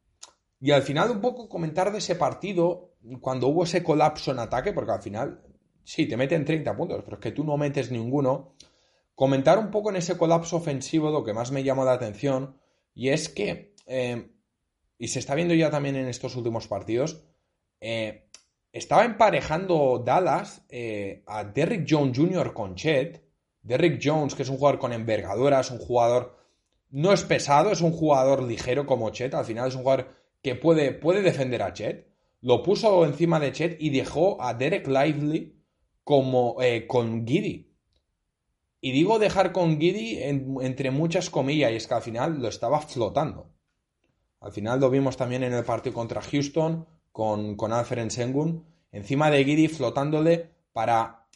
y 0.62 0.72
al 0.72 0.84
final 0.84 1.12
un 1.12 1.20
poco 1.20 1.50
comentar 1.50 1.92
de 1.92 1.98
ese 1.98 2.16
partido, 2.16 2.94
cuando 3.20 3.48
hubo 3.48 3.64
ese 3.64 3.84
colapso 3.84 4.32
en 4.32 4.40
ataque, 4.40 4.72
porque 4.72 4.92
al 4.92 5.02
final, 5.02 5.42
sí, 5.84 6.06
te 6.06 6.16
meten 6.16 6.46
30 6.46 6.78
puntos, 6.78 7.02
pero 7.04 7.18
es 7.18 7.22
que 7.22 7.32
tú 7.32 7.44
no 7.44 7.58
metes 7.58 7.92
ninguno. 7.92 8.54
Comentar 9.16 9.60
un 9.60 9.72
poco 9.72 9.90
en 9.90 9.98
ese 9.98 10.18
colapso 10.18 10.58
ofensivo 10.58 11.10
lo 11.10 11.24
que 11.24 11.34
más 11.34 11.52
me 11.52 11.64
llamó 11.64 11.84
la 11.84 11.94
atención 11.94 12.58
y 12.94 13.10
es 13.10 13.28
que 13.28 13.76
eh, 13.88 14.32
y 15.02 15.08
se 15.08 15.18
está 15.18 15.34
viendo 15.34 15.56
ya 15.56 15.72
también 15.72 15.96
en 15.96 16.08
estos 16.08 16.36
últimos 16.36 16.68
partidos, 16.68 17.24
eh, 17.80 18.30
estaba 18.72 19.04
emparejando 19.04 19.98
Dallas 20.06 20.64
eh, 20.70 21.24
a 21.26 21.44
Derrick 21.44 21.88
Jones 21.90 22.16
Jr. 22.16 22.54
con 22.54 22.76
Chet. 22.76 23.28
Derrick 23.64 24.00
Jones, 24.00 24.36
que 24.36 24.44
es 24.44 24.50
un 24.50 24.58
jugador 24.58 24.80
con 24.80 24.94
envergadura, 24.94 25.60
es 25.60 25.72
un 25.72 25.80
jugador. 25.80 26.38
No 26.92 27.14
es 27.14 27.24
pesado, 27.24 27.72
es 27.72 27.82
un 27.82 27.94
jugador 27.94 28.44
ligero 28.44 28.86
como 28.86 29.10
Chet. 29.10 29.34
Al 29.34 29.46
final 29.46 29.70
es 29.70 29.76
un 29.76 29.82
jugador 29.82 30.21
que 30.42 30.56
puede, 30.56 30.92
puede 30.92 31.22
defender 31.22 31.62
a 31.64 31.74
Chet. 31.74 32.08
Lo 32.42 32.64
puso 32.64 33.06
encima 33.06 33.40
de 33.40 33.52
Chet 33.52 33.82
y 33.82 33.90
dejó 33.90 34.42
a 34.42 34.54
Derek 34.54 34.88
Lively 34.88 35.62
como, 36.04 36.58
eh, 36.62 36.88
con 36.88 37.26
Giddy. 37.28 37.72
Y 38.82 38.92
digo 38.92 39.20
dejar 39.20 39.52
con 39.52 39.80
Giddy 39.80 40.24
entre 40.24 40.90
muchas 40.90 41.30
comillas, 41.30 41.72
y 41.72 41.76
es 41.76 41.88
que 41.88 41.94
al 41.94 42.02
final 42.02 42.42
lo 42.42 42.48
estaba 42.48 42.82
flotando. 42.82 43.54
Al 44.40 44.52
final 44.52 44.80
lo 44.80 44.90
vimos 44.90 45.18
también 45.18 45.44
en 45.44 45.54
el 45.54 45.64
partido 45.64 45.94
contra 45.94 46.22
Houston 46.22 46.88
con, 47.12 47.56
con 47.56 47.74
Alfred 47.74 48.10
Sengun, 48.10 48.66
encima 48.92 49.30
de 49.30 49.46
Giddy 49.46 49.68
flotándole 49.68 50.50
para 50.74 51.28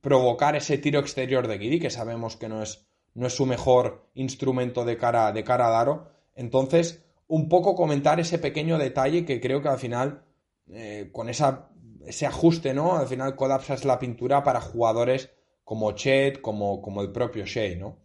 provocar 0.00 0.56
ese 0.56 0.78
tiro 0.78 1.00
exterior 1.00 1.48
de 1.48 1.58
Giddy, 1.58 1.80
que 1.80 1.90
sabemos 1.90 2.36
que 2.36 2.48
no 2.48 2.62
es, 2.62 2.88
no 3.12 3.26
es 3.26 3.34
su 3.34 3.44
mejor 3.44 4.08
instrumento 4.14 4.86
de 4.86 4.96
cara, 4.96 5.32
de 5.32 5.44
cara 5.44 5.66
a 5.68 5.80
aro. 5.80 6.12
Entonces, 6.34 7.05
un 7.28 7.48
poco 7.48 7.74
comentar 7.74 8.20
ese 8.20 8.38
pequeño 8.38 8.78
detalle 8.78 9.24
que 9.24 9.40
creo 9.40 9.62
que 9.62 9.68
al 9.68 9.78
final, 9.78 10.24
eh, 10.68 11.10
con 11.12 11.28
esa, 11.28 11.70
ese 12.04 12.26
ajuste, 12.26 12.74
¿no? 12.74 12.96
Al 12.96 13.06
final 13.06 13.36
colapsas 13.36 13.84
la 13.84 13.98
pintura 13.98 14.42
para 14.44 14.60
jugadores 14.60 15.30
como 15.64 15.92
Chet, 15.92 16.40
como, 16.40 16.80
como 16.80 17.02
el 17.02 17.10
propio 17.10 17.44
Shea, 17.44 17.76
¿no? 17.76 17.98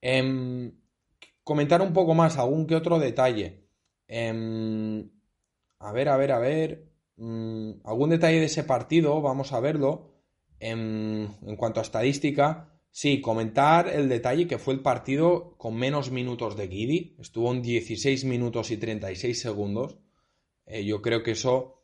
Em, 0.00 0.72
comentar 1.42 1.80
un 1.82 1.92
poco 1.92 2.14
más, 2.14 2.36
algún 2.38 2.66
que 2.66 2.76
otro 2.76 2.98
detalle. 2.98 3.64
Em, 4.06 5.10
a 5.78 5.92
ver, 5.92 6.08
a 6.08 6.16
ver, 6.16 6.32
a 6.32 6.38
ver. 6.38 6.92
Mm, 7.16 7.80
algún 7.84 8.10
detalle 8.10 8.38
de 8.40 8.46
ese 8.46 8.64
partido, 8.64 9.20
vamos 9.22 9.52
a 9.52 9.60
verlo. 9.60 10.12
Em, 10.60 11.28
en, 11.46 11.56
cuanto 11.56 11.80
a 11.80 11.82
estadística, 11.84 12.68
sí, 12.90 13.20
comentar 13.20 13.88
el 13.88 14.08
detalle 14.08 14.46
que 14.46 14.58
fue 14.58 14.74
el 14.74 14.80
partido 14.80 15.56
con 15.56 15.76
menos 15.76 16.10
minutos 16.10 16.56
de 16.56 16.68
Giddy. 16.68 17.16
Estuvo 17.18 17.52
en 17.52 17.62
16 17.62 18.24
minutos 18.24 18.70
y 18.70 18.76
36 18.76 19.40
segundos. 19.40 19.98
Eh, 20.66 20.84
yo 20.84 21.00
creo 21.02 21.22
que 21.22 21.32
eso 21.32 21.82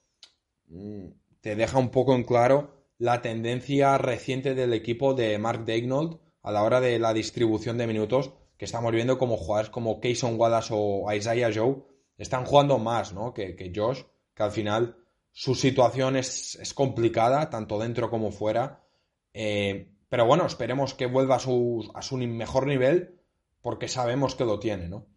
mm, 0.67 1.07
te 1.41 1.57
deja 1.57 1.79
un 1.79 1.91
poco 1.91 2.15
en 2.15 2.25
claro 2.25 2.85
la 2.99 3.23
tendencia 3.23 3.99
reciente 3.99 4.55
del 4.55 4.73
equipo 4.73 5.15
de 5.15 5.39
Mark 5.39 5.65
Dagnold 5.67 6.19
a 6.43 6.53
la 6.53 6.63
hora 6.63 6.81
de 6.81 6.99
la 6.99 7.15
distribución 7.15 7.79
de 7.79 7.87
minutos, 7.87 8.33
que 8.57 8.67
estamos 8.67 8.93
viendo 8.93 9.19
como 9.19 9.37
jugadores 9.37 9.71
como 9.71 10.01
Kayson 10.01 10.39
Wallace 10.39 10.73
o 10.75 11.11
Isaiah 11.13 11.51
Joe 11.53 11.83
están 12.19 12.45
jugando 12.45 12.79
más 12.79 13.13
¿no? 13.13 13.33
que, 13.33 13.73
Josh, 13.75 14.03
que 14.35 14.43
al 14.43 14.53
final 14.53 14.97
su 15.33 15.55
situación 15.55 16.17
es, 16.17 16.73
complicada, 16.75 17.51
tanto 17.51 17.79
dentro 17.79 18.11
como 18.11 18.31
fuera. 18.31 18.85
Eh, 19.33 19.94
pero 20.15 20.27
bueno, 20.27 20.47
esperemos 20.47 20.95
que 20.95 21.07
vuelva 21.07 21.35
a 21.35 21.39
su, 21.41 21.91
a 21.93 22.01
su, 22.01 22.17
mejor 22.19 22.69
nivel, 22.69 23.19
porque 23.61 23.89
sabemos 23.89 24.37
que 24.37 24.45
lo 24.45 24.61
tiene, 24.61 24.89
¿no? 24.89 25.09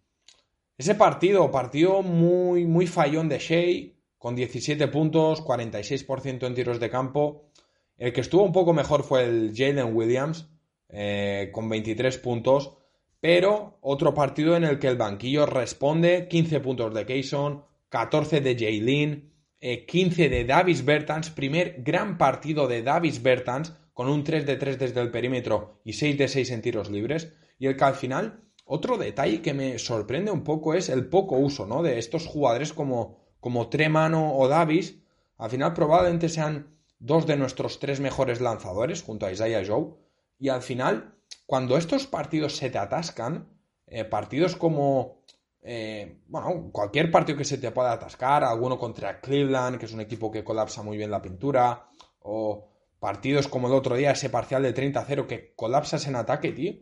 Ese 0.75 0.95
partido, 0.95 1.51
partido 1.51 2.01
muy, 2.01 2.65
muy 2.65 2.87
fallón 2.87 3.29
de 3.29 3.37
Shea, 3.37 3.91
con 4.17 4.35
17 4.35 4.87
puntos, 4.87 5.43
46% 5.43 6.47
en 6.47 6.55
tiros 6.55 6.79
de 6.79 6.89
campo. 6.89 7.51
El 7.95 8.11
que 8.11 8.21
estuvo 8.21 8.41
un 8.41 8.51
poco 8.51 8.73
mejor 8.73 9.03
fue 9.03 9.25
el 9.25 9.53
Jalen 9.55 9.95
Williams, 9.95 10.49
eh, 10.89 11.51
con 11.53 11.69
23 11.69 12.17
puntos. 12.17 12.75
Pero 13.19 13.77
otro 13.81 14.15
partido 14.15 14.57
en 14.57 14.63
el 14.63 14.79
que 14.79 14.87
el 14.87 14.97
banquillo 14.97 15.45
responde, 15.45 16.27
15 16.27 16.59
puntos 16.59 16.91
de 16.95 17.05
Kayson, 17.05 17.63
14 17.89 18.41
de 18.41 18.55
Jalen, 18.55 19.31
15 19.59 20.25
eh, 20.25 20.29
de 20.29 20.43
Davis 20.43 20.83
Bertans, 20.83 21.29
primer 21.29 21.83
gran 21.83 22.17
partido 22.17 22.67
de 22.67 22.81
Davis 22.81 23.21
Bertans, 23.21 23.75
con 23.97 24.09
un 24.09 24.23
3 24.23 24.45
de 24.45 24.57
3 24.57 24.77
desde 24.77 25.01
el 25.01 25.09
perímetro 25.09 25.81
y 25.83 25.93
6 25.93 26.19
de 26.19 26.27
6 26.27 26.51
en 26.51 26.61
tiros 26.61 26.91
libres. 26.91 27.33
Y 27.57 27.65
el 27.65 27.75
que 27.75 27.83
al 27.83 27.95
final, 27.95 28.43
otro 28.63 28.95
detalle 28.99 29.41
que 29.41 29.55
me 29.55 29.79
sorprende 29.79 30.29
un 30.29 30.43
poco 30.43 30.75
es 30.75 30.89
el 30.89 31.09
poco 31.09 31.37
uso 31.37 31.65
¿no? 31.65 31.81
de 31.81 31.97
estos 31.97 32.27
jugadores 32.27 32.73
como, 32.73 33.17
como 33.39 33.69
Tremano 33.69 34.37
o 34.37 34.47
Davis. 34.47 34.99
Al 35.39 35.49
final 35.49 35.73
probablemente 35.73 36.29
sean 36.29 36.77
dos 36.99 37.25
de 37.25 37.37
nuestros 37.37 37.79
tres 37.79 37.99
mejores 37.99 38.39
lanzadores 38.39 39.01
junto 39.01 39.25
a 39.25 39.31
Isaiah 39.31 39.63
Joe. 39.67 39.95
Y 40.37 40.49
al 40.49 40.61
final, 40.61 41.15
cuando 41.47 41.75
estos 41.75 42.05
partidos 42.05 42.55
se 42.55 42.69
te 42.69 42.77
atascan, 42.77 43.49
eh, 43.87 44.05
partidos 44.05 44.55
como, 44.55 45.23
eh, 45.63 46.21
bueno, 46.27 46.69
cualquier 46.71 47.09
partido 47.09 47.35
que 47.35 47.45
se 47.45 47.57
te 47.57 47.71
pueda 47.71 47.93
atascar, 47.93 48.43
alguno 48.43 48.77
contra 48.77 49.19
Cleveland, 49.21 49.79
que 49.79 49.87
es 49.87 49.93
un 49.93 50.01
equipo 50.01 50.29
que 50.29 50.43
colapsa 50.43 50.83
muy 50.83 50.97
bien 50.97 51.09
la 51.09 51.23
pintura, 51.23 51.89
o 52.19 52.76
partidos 52.99 53.47
como 53.47 53.67
el 53.67 53.73
otro 53.73 53.95
día, 53.95 54.11
ese 54.11 54.29
parcial 54.29 54.63
de 54.63 54.73
30-0 54.73 55.27
que 55.27 55.53
colapsas 55.55 56.07
en 56.07 56.15
ataque, 56.15 56.51
tío. 56.51 56.73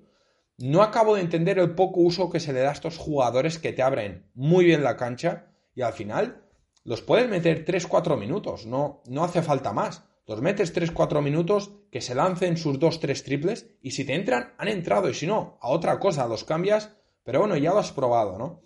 No 0.58 0.82
acabo 0.82 1.15
de 1.15 1.21
entender 1.21 1.60
el 1.60 1.75
poco 1.75 1.99
uso 1.99 2.30
que 2.30 2.39
se 2.39 2.54
le 2.54 2.62
da 2.62 2.69
a 2.69 2.73
estos 2.73 2.97
jugadores 2.97 3.60
que 3.60 3.73
te 3.73 3.82
abren 3.82 4.32
muy 4.34 4.65
bien 4.65 4.84
la 4.84 4.95
cancha 4.95 5.47
y 5.73 5.82
al 5.82 5.93
final 5.93 6.45
los 6.86 7.01
puedes 7.01 7.30
meter 7.30 7.65
3-4 7.65 8.17
minutos, 8.17 8.65
no, 8.65 9.01
no 9.08 9.23
hace 9.23 9.41
falta 9.41 9.73
más. 9.73 10.06
Los 10.28 10.41
metes 10.41 10.73
3-4 10.73 11.21
minutos, 11.21 11.71
que 11.91 12.01
se 12.01 12.15
lancen 12.15 12.58
sus 12.58 12.80
2-3 12.80 13.23
triples 13.23 13.67
y 13.82 13.91
si 13.91 14.06
te 14.06 14.15
entran, 14.15 14.54
han 14.58 14.69
entrado 14.69 15.10
y 15.10 15.13
si 15.13 15.28
no, 15.28 15.58
a 15.62 15.69
otra 15.69 15.99
cosa, 15.99 16.28
los 16.28 16.43
cambias, 16.43 16.95
pero 17.23 17.39
bueno, 17.39 17.58
ya 17.58 17.71
lo 17.71 17.80
has 17.80 17.91
probado, 17.91 18.38
¿no? 18.38 18.62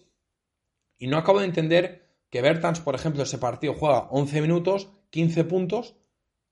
Y 0.97 1.07
no 1.07 1.17
acabo 1.17 1.39
de 1.39 1.45
entender 1.45 2.09
que 2.29 2.41
Bertans, 2.41 2.79
por 2.79 2.95
ejemplo, 2.95 3.23
ese 3.23 3.37
partido 3.37 3.73
juega 3.73 4.07
11 4.11 4.41
minutos, 4.41 4.89
15 5.09 5.43
puntos 5.45 5.95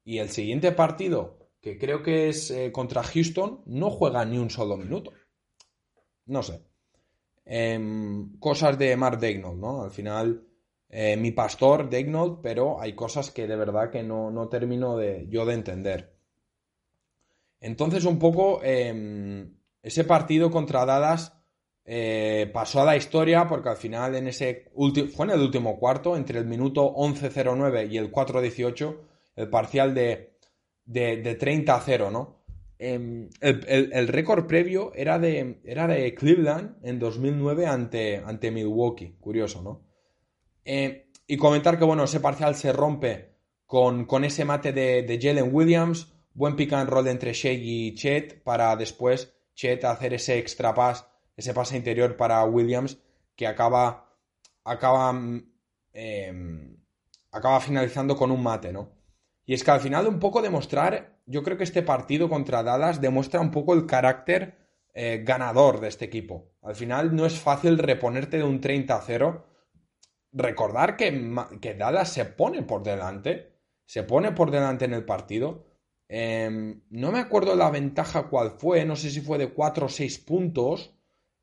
y 0.08 0.20
el 0.20 0.30
siguiente 0.30 0.72
partido, 0.72 1.38
que 1.60 1.78
creo 1.78 2.02
que 2.02 2.30
es 2.30 2.50
eh, 2.50 2.72
contra 2.72 3.04
Houston, 3.04 3.62
no 3.66 3.90
juega 3.90 4.24
ni 4.24 4.38
un 4.38 4.50
solo 4.50 4.78
minuto. 4.78 5.12
No 6.28 6.42
sé. 6.42 6.62
Em, 7.44 8.40
cosas 8.40 8.80
de 8.80 8.96
Mark 8.96 9.20
Degnold, 9.20 9.60
¿no? 9.60 9.84
Al 9.84 9.92
final 9.92 10.48
eh, 10.88 11.18
mi 11.18 11.32
pastor 11.32 11.90
Degnold, 11.90 12.40
pero 12.42 12.80
hay 12.80 12.96
cosas 12.96 13.32
que 13.32 13.48
de 13.48 13.58
verdad 13.58 13.92
que 13.92 14.02
no, 14.02 14.48
termino 14.48 14.96
de, 14.96 15.28
yo 15.30 15.46
de 15.46 15.56
entender. 15.56 16.16
Entonces, 17.60 18.06
un 18.06 18.18
poco, 18.18 18.62
em, 18.64 19.58
ese 19.84 20.06
partido 20.06 20.50
contra 20.50 20.86
Dallas 20.86 21.38
eh, 21.84 22.50
pasó 22.54 22.82
a 22.82 22.86
la 22.86 22.96
historia 22.96 23.46
porque 23.46 23.68
al 23.68 23.78
final 23.78 24.16
en 24.16 24.30
ese 24.30 24.72
fue 25.14 25.26
en 25.26 25.32
el 25.32 25.42
último 25.42 25.78
cuarto, 25.78 26.16
entre 26.16 26.40
el 26.40 26.46
minuto 26.46 26.94
11.09 26.96 27.92
y 27.92 27.98
el 27.98 28.10
4.18, 28.10 29.07
el 29.38 29.50
parcial 29.50 29.94
de, 29.94 30.38
de, 30.84 31.36
30 31.36 31.76
a 31.76 31.80
0, 31.80 32.12
¿no? 32.12 32.44
Em, 32.80 33.30
el, 33.40 34.08
récord 34.08 34.46
previo 34.46 34.92
era 34.94 35.18
de, 35.18 35.62
era 35.64 35.88
de 35.88 36.14
Cleveland 36.14 36.78
en 36.84 37.00
2009 37.00 37.66
ante, 37.66 38.18
ante 38.18 38.52
Milwaukee, 38.52 39.16
curioso, 39.20 39.62
¿no? 39.62 39.86
Eh, 40.66 41.10
y 41.28 41.38
comentar 41.38 41.78
que, 41.78 41.86
bueno, 41.86 42.04
ese 42.04 42.20
parcial 42.20 42.56
se 42.56 42.74
rompe 42.74 43.38
con, 43.66 44.24
ese 44.24 44.46
mate 44.46 44.74
de, 44.74 45.20
Jalen 45.22 45.54
Williams, 45.54 46.14
buen 46.34 46.56
pick 46.56 46.74
and 46.74 46.90
roll 46.90 47.08
entre 47.08 47.34
Shea 47.34 47.54
y 47.54 47.96
Chet 47.96 48.44
para 48.44 48.76
después 48.76 49.34
Chet 49.54 49.84
hacer 49.86 50.14
ese 50.14 50.38
extra 50.38 50.74
pass, 50.74 51.08
ese 51.36 51.54
pase 51.54 51.78
interior 51.78 52.16
para 52.16 52.44
Williams 52.46 52.98
que 53.36 53.46
acaba, 53.46 54.16
acaba, 54.64 55.12
em, 55.94 56.78
acaba 57.32 57.60
finalizando 57.60 58.16
con 58.16 58.32
un 58.32 58.42
mate, 58.42 58.72
¿no? 58.72 58.97
Y 59.48 59.54
es 59.54 59.64
que 59.64 59.72
al 59.72 59.80
final 59.80 60.06
un 60.08 60.20
poco 60.20 60.42
demostrar, 60.42 61.22
yo 61.26 61.42
creo 61.42 61.58
que 61.58 61.64
este 61.64 61.82
partido 61.82 62.28
contra 62.30 62.64
Dallas 62.64 63.00
demuestra 63.00 63.40
un 63.40 63.50
poco 63.50 63.74
el 63.74 63.86
carácter 63.88 64.58
eh, 64.94 65.24
ganador 65.24 65.80
de 65.80 65.88
este 65.88 66.04
equipo. 66.04 66.52
Al 66.62 66.76
final 66.76 67.16
no 67.16 67.26
es 67.26 67.40
fácil 67.40 67.78
reponerte 67.78 68.38
de 68.38 68.44
un 68.44 68.60
30 68.60 68.94
a 68.94 69.02
0 69.02 69.46
recordar 70.34 70.98
que, 70.98 71.34
que 71.62 71.76
Dallas 71.76 72.12
se 72.12 72.26
pone 72.26 72.62
por 72.64 72.84
delante, 72.84 73.54
se 73.86 74.04
pone 74.04 74.34
por 74.34 74.52
delante 74.52 74.84
en 74.84 74.94
el 74.94 75.06
partido. 75.06 75.66
Em, 76.10 76.82
no 76.90 77.14
me 77.14 77.20
acuerdo 77.20 77.56
la 77.56 77.72
ventaja 77.72 78.28
cuál 78.28 78.52
fue, 78.52 78.84
no 78.84 78.98
sé 78.98 79.10
si 79.10 79.22
fue 79.22 79.38
de 79.38 79.54
4 79.54 79.86
o 79.86 79.90
6 79.90 80.20
puntos. 80.20 80.94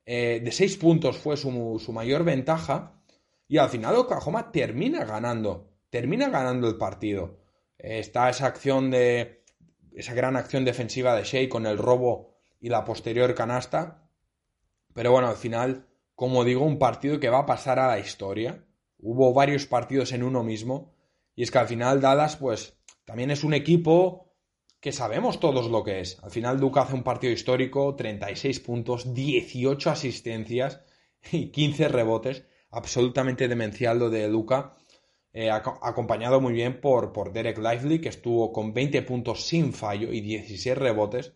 Eh, 0.05 0.41
de 0.43 0.51
6 0.51 0.77
puntos 0.77 1.17
fue 1.17 1.37
su, 1.37 1.81
su, 1.83 1.91
mayor 1.91 2.23
ventaja. 2.23 3.01
Y 3.47 3.57
al 3.57 3.69
final 3.69 3.95
Oklahoma 3.95 4.51
termina 4.51 5.05
ganando, 5.05 5.71
termina 5.89 6.29
ganando 6.29 6.67
el 6.67 6.77
partido. 6.77 7.44
Está 7.85 8.29
esa 8.29 8.47
acción 8.47 8.91
de. 8.91 9.43
esa 9.93 10.13
gran 10.13 10.35
acción 10.35 10.65
defensiva 10.65 11.15
de 11.15 11.23
Shea 11.23 11.49
con 11.49 11.65
el 11.65 11.77
robo 11.77 12.35
y 12.59 12.69
la 12.69 12.83
posterior 12.85 13.33
canasta. 13.35 14.09
Pero 14.93 15.11
bueno, 15.11 15.27
al 15.27 15.37
final, 15.37 15.87
como 16.15 16.43
digo, 16.43 16.65
un 16.65 16.79
partido 16.79 17.19
que 17.19 17.29
va 17.29 17.39
a 17.39 17.45
pasar 17.45 17.79
a 17.79 17.87
la 17.87 17.99
historia 17.99 18.65
hubo 19.05 19.33
varios 19.33 19.67
partidos 19.67 20.11
en 20.11 20.23
uno 20.23 20.43
mismo. 20.43 20.93
Y 21.35 21.43
es 21.43 21.51
que 21.51 21.59
al 21.59 21.67
final 21.67 22.01
Dallas, 22.01 22.37
pues, 22.37 22.77
también 23.05 23.29
es 23.31 23.43
un 23.43 23.53
equipo 23.53 24.33
que 24.79 24.91
sabemos 24.91 25.39
todos 25.39 25.69
lo 25.69 25.83
que 25.83 25.99
es. 25.99 26.17
Al 26.23 26.31
final 26.31 26.59
Duke 26.59 26.79
hace 26.79 26.93
un 26.93 27.03
partido 27.03 27.33
histórico, 27.33 27.95
36 27.95 28.59
puntos, 28.61 29.13
18 29.13 29.89
asistencias 29.89 30.81
y 31.31 31.51
15 31.51 31.87
rebotes. 31.87 32.45
absolutamente 32.71 33.47
demencial 33.47 33.99
lo 33.99 34.09
de 34.09 34.27
Luca, 34.27 34.73
eh, 35.37 35.51
acompañado 35.51 36.39
muy 36.39 36.53
bien 36.53 36.79
por, 36.79 37.11
por 37.11 37.33
Derek 37.33 37.57
Lively, 37.57 37.99
que 37.99 38.07
estuvo 38.07 38.53
con 38.53 38.73
20 38.73 39.01
puntos 39.01 39.45
sin 39.45 39.73
fallo 39.73 40.13
y 40.13 40.21
16 40.21 40.77
rebotes. 40.77 41.33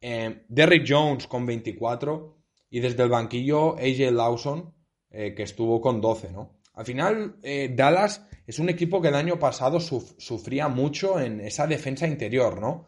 Eh, 0.00 0.44
Derrick 0.48 0.86
Jones 0.88 1.26
con 1.26 1.44
24 1.44 2.38
y 2.70 2.78
desde 2.78 3.02
el 3.02 3.08
banquillo 3.08 3.74
AJ 3.78 4.12
Lawson, 4.12 4.72
eh, 5.10 5.34
que 5.34 5.42
estuvo 5.42 5.80
con 5.80 6.00
12, 6.00 6.30
¿no? 6.30 6.60
Al 6.74 6.84
final, 6.84 7.38
eh, 7.42 7.72
Dallas 7.74 8.24
es 8.46 8.60
un 8.60 8.68
equipo 8.68 9.02
que 9.02 9.08
el 9.08 9.16
año 9.16 9.40
pasado 9.40 9.80
sufría 9.80 10.68
mucho 10.68 11.18
en 11.18 11.40
esa 11.40 11.66
defensa 11.66 12.06
interior, 12.06 12.60
¿no? 12.60 12.86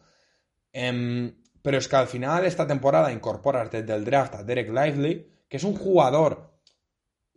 Em, 0.71 1.35
pero 1.61 1.79
es 1.79 1.89
que 1.89 1.97
al 1.97 2.07
final 2.07 2.45
esta 2.45 2.65
temporada 2.65 3.11
incorporas 3.11 3.69
desde 3.69 3.93
el 3.93 4.05
draft 4.05 4.35
a 4.35 4.43
Derek 4.43 4.69
Lively, 4.69 5.27
que 5.49 5.57
es 5.57 5.65
un 5.65 5.75
jugador 5.75 6.48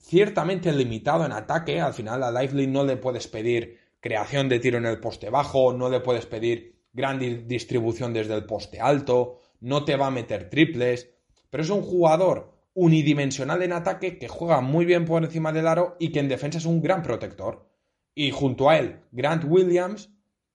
ciertamente 0.03 0.73
limitado 0.73 1.25
en 1.25 1.33
ataque. 1.33 1.81
Al 1.81 1.95
final 1.95 2.23
a 2.23 2.31
Lively 2.31 2.67
no 2.67 2.85
le 2.85 2.97
puedes 2.97 3.29
pedir 3.29 3.79
creación 4.01 4.49
de 4.49 4.59
tiro 4.59 4.79
en 4.79 4.87
el 4.87 5.01
poste 5.01 5.31
bajo, 5.31 5.73
no 5.73 5.89
le 5.89 6.01
puedes 6.01 6.27
pedir 6.27 6.83
gran 6.93 7.19
distribución 7.47 8.13
desde 8.13 8.35
el 8.35 8.45
poste 8.45 8.81
alto, 8.81 9.39
no 9.61 9.85
te 9.85 9.97
va 9.97 10.09
a 10.09 10.11
meter 10.11 10.51
triples, 10.51 11.09
pero 11.49 11.63
es 11.63 11.71
un 11.71 11.83
jugador 11.83 12.53
unidimensional 12.75 13.63
en 13.63 13.73
ataque 13.73 14.19
que 14.19 14.29
juega 14.29 14.61
muy 14.61 14.85
bien 14.85 15.05
por 15.05 15.23
encima 15.23 15.53
del 15.53 15.69
aro 15.69 15.97
y 15.99 16.11
que 16.11 16.21
en 16.21 16.29
defensa 16.29 16.59
es 16.59 16.67
un 16.67 16.83
gran 16.83 17.03
protector. 17.03 17.69
Y 18.15 18.31
junto 18.31 18.69
a 18.69 18.79
él, 18.79 19.01
Grant 19.13 19.45
Williams, 19.47 20.11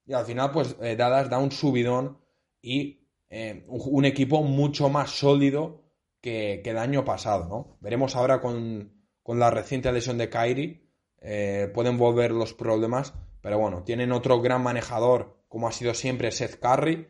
y 0.06 0.14
al 0.14 0.26
final 0.26 0.52
pues 0.52 0.76
eh, 0.82 0.96
Dallas 0.96 1.30
da 1.30 1.40
un 1.40 1.52
subidón 1.52 2.18
y 2.62 3.08
eh, 3.30 3.66
un 3.68 4.06
equipo 4.06 4.44
mucho 4.44 4.90
más 4.90 5.12
sólido 5.12 5.84
que, 6.22 6.62
el 6.64 6.78
año 6.78 7.06
pasado, 7.06 7.48
¿no? 7.48 7.78
Veremos 7.82 8.16
ahora 8.16 8.42
con, 8.42 8.97
la 9.36 9.52
reciente 9.52 9.92
lesión 9.92 10.18
de 10.18 10.30
Kyrie, 10.30 10.88
eh, 11.20 11.70
pueden 11.74 11.98
volver 11.98 12.32
los 12.32 12.54
problemas, 12.54 13.14
pero 13.42 13.60
bueno, 13.60 13.84
tienen 13.84 14.12
otro 14.12 14.42
gran 14.42 14.64
manejador, 14.64 15.38
como 15.48 15.68
ha 15.68 15.72
sido 15.72 15.94
siempre 15.94 16.32
Seth 16.32 16.60
Curry, 16.60 17.08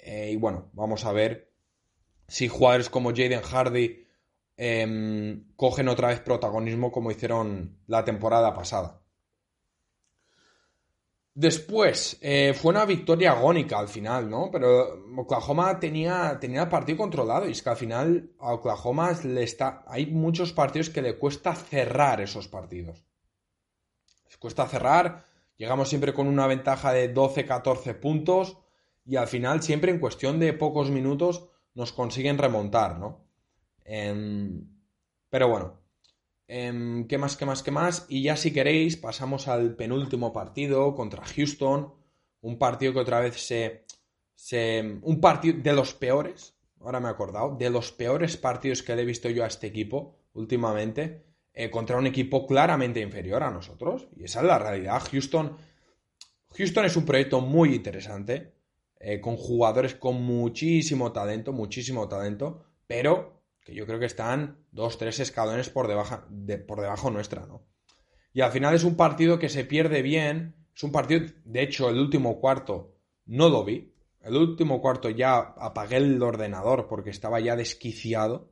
y 0.00 0.36
bueno, 0.36 0.70
vamos 0.72 1.04
a 1.04 1.12
ver 1.12 1.48
si 2.28 2.48
jugadores 2.48 2.90
como 2.90 3.10
Jaden 3.10 3.42
Hardy 3.42 4.06
em, 4.56 5.44
cogen 5.56 5.88
otra 5.88 6.08
vez 6.08 6.20
protagonismo 6.20 6.92
como 6.92 7.10
hicieron 7.10 7.78
la 7.86 8.04
temporada 8.04 8.54
pasada. 8.54 9.00
Después, 11.40 12.18
eh, 12.20 12.52
fue 12.52 12.72
una 12.72 12.84
victoria 12.84 13.30
agónica 13.30 13.78
al 13.78 13.86
final, 13.86 14.28
¿no? 14.28 14.50
Pero 14.50 15.04
Oklahoma 15.16 15.78
tenía, 15.78 16.36
tenía 16.40 16.62
el 16.62 16.68
partido 16.68 16.98
controlado 16.98 17.48
y 17.48 17.52
es 17.52 17.62
que 17.62 17.70
al 17.70 17.76
final 17.76 18.32
a 18.40 18.54
Oklahoma 18.54 19.12
le 19.22 19.44
está... 19.44 19.84
Hay 19.86 20.06
muchos 20.06 20.52
partidos 20.52 20.90
que 20.90 21.00
le 21.00 21.16
cuesta 21.16 21.54
cerrar 21.54 22.20
esos 22.20 22.48
partidos. 22.48 23.04
Les 24.26 24.36
cuesta 24.36 24.66
cerrar, 24.66 25.26
llegamos 25.56 25.88
siempre 25.88 26.12
con 26.12 26.26
una 26.26 26.48
ventaja 26.48 26.92
de 26.92 27.14
12-14 27.14 27.94
puntos 28.00 28.58
y 29.06 29.14
al 29.14 29.28
final 29.28 29.62
siempre 29.62 29.92
en 29.92 30.00
cuestión 30.00 30.40
de 30.40 30.52
pocos 30.54 30.90
minutos 30.90 31.46
nos 31.72 31.92
consiguen 31.92 32.38
remontar, 32.38 32.98
¿no? 32.98 33.24
Em, 33.84 34.68
pero 35.30 35.48
bueno, 35.48 35.78
Em, 36.48 37.06
¿Qué 37.06 37.18
más, 37.18 37.36
qué 37.36 37.44
más, 37.44 37.62
qué 37.62 37.70
más? 37.70 38.06
Y 38.08 38.22
ya 38.22 38.36
si 38.36 38.52
queréis, 38.52 38.96
pasamos 38.96 39.48
al 39.48 39.76
penúltimo 39.76 40.32
partido 40.32 40.94
contra 40.94 41.22
Houston. 41.24 41.92
Un 42.40 42.58
partido 42.58 42.94
que 42.94 43.00
otra 43.00 43.20
vez 43.20 43.36
se, 43.36 43.84
Un 45.02 45.20
partido 45.20 45.58
de 45.62 45.72
los 45.74 45.92
peores, 45.94 46.54
ahora 46.80 47.00
me 47.00 47.08
he 47.08 47.10
acordado, 47.10 47.56
de 47.56 47.68
los 47.68 47.92
peores 47.92 48.36
partidos 48.38 48.82
que 48.82 48.96
le 48.96 49.02
he 49.02 49.04
visto 49.04 49.28
yo 49.28 49.44
a 49.44 49.48
este 49.48 49.66
equipo 49.66 50.16
últimamente, 50.32 51.24
eh, 51.52 51.70
contra 51.70 51.98
un 51.98 52.06
equipo 52.06 52.46
claramente 52.46 53.00
inferior 53.00 53.42
a 53.42 53.50
nosotros. 53.50 54.08
Y 54.16 54.24
esa 54.24 54.40
es 54.40 54.46
la 54.46 54.58
realidad. 54.58 55.02
Houston, 55.10 55.56
Houston 56.56 56.84
es 56.86 56.96
un 56.96 57.04
proyecto 57.04 57.42
muy 57.42 57.74
interesante, 57.74 58.54
eh, 59.00 59.20
con 59.20 59.36
jugadores 59.36 59.94
con 59.96 60.22
muchísimo 60.22 61.12
talento, 61.12 61.52
muchísimo 61.52 62.08
talento, 62.08 62.64
pero 62.86 63.37
que 63.68 63.74
yo 63.74 63.84
creo 63.84 63.98
que 63.98 64.06
están 64.06 64.64
dos, 64.72 64.96
tres 64.96 65.20
escalones 65.20 65.68
por 65.68 65.88
debajo, 65.88 66.22
de, 66.30 66.56
por 66.56 66.80
debajo 66.80 67.10
nuestra, 67.10 67.44
¿no? 67.44 67.66
Y 68.32 68.40
al 68.40 68.50
final 68.50 68.74
es 68.74 68.82
un 68.82 68.96
partido 68.96 69.38
que 69.38 69.50
se 69.50 69.66
pierde 69.66 70.00
bien, 70.00 70.56
es 70.74 70.82
un 70.84 70.90
partido, 70.90 71.26
de 71.44 71.62
hecho, 71.62 71.90
el 71.90 71.98
último 71.98 72.40
cuarto 72.40 72.96
no 73.26 73.50
lo 73.50 73.66
vi, 73.66 73.92
el 74.22 74.36
último 74.36 74.80
cuarto 74.80 75.10
ya 75.10 75.36
apagué 75.36 75.98
el 75.98 76.22
ordenador 76.22 76.88
porque 76.88 77.10
estaba 77.10 77.40
ya 77.40 77.56
desquiciado, 77.56 78.50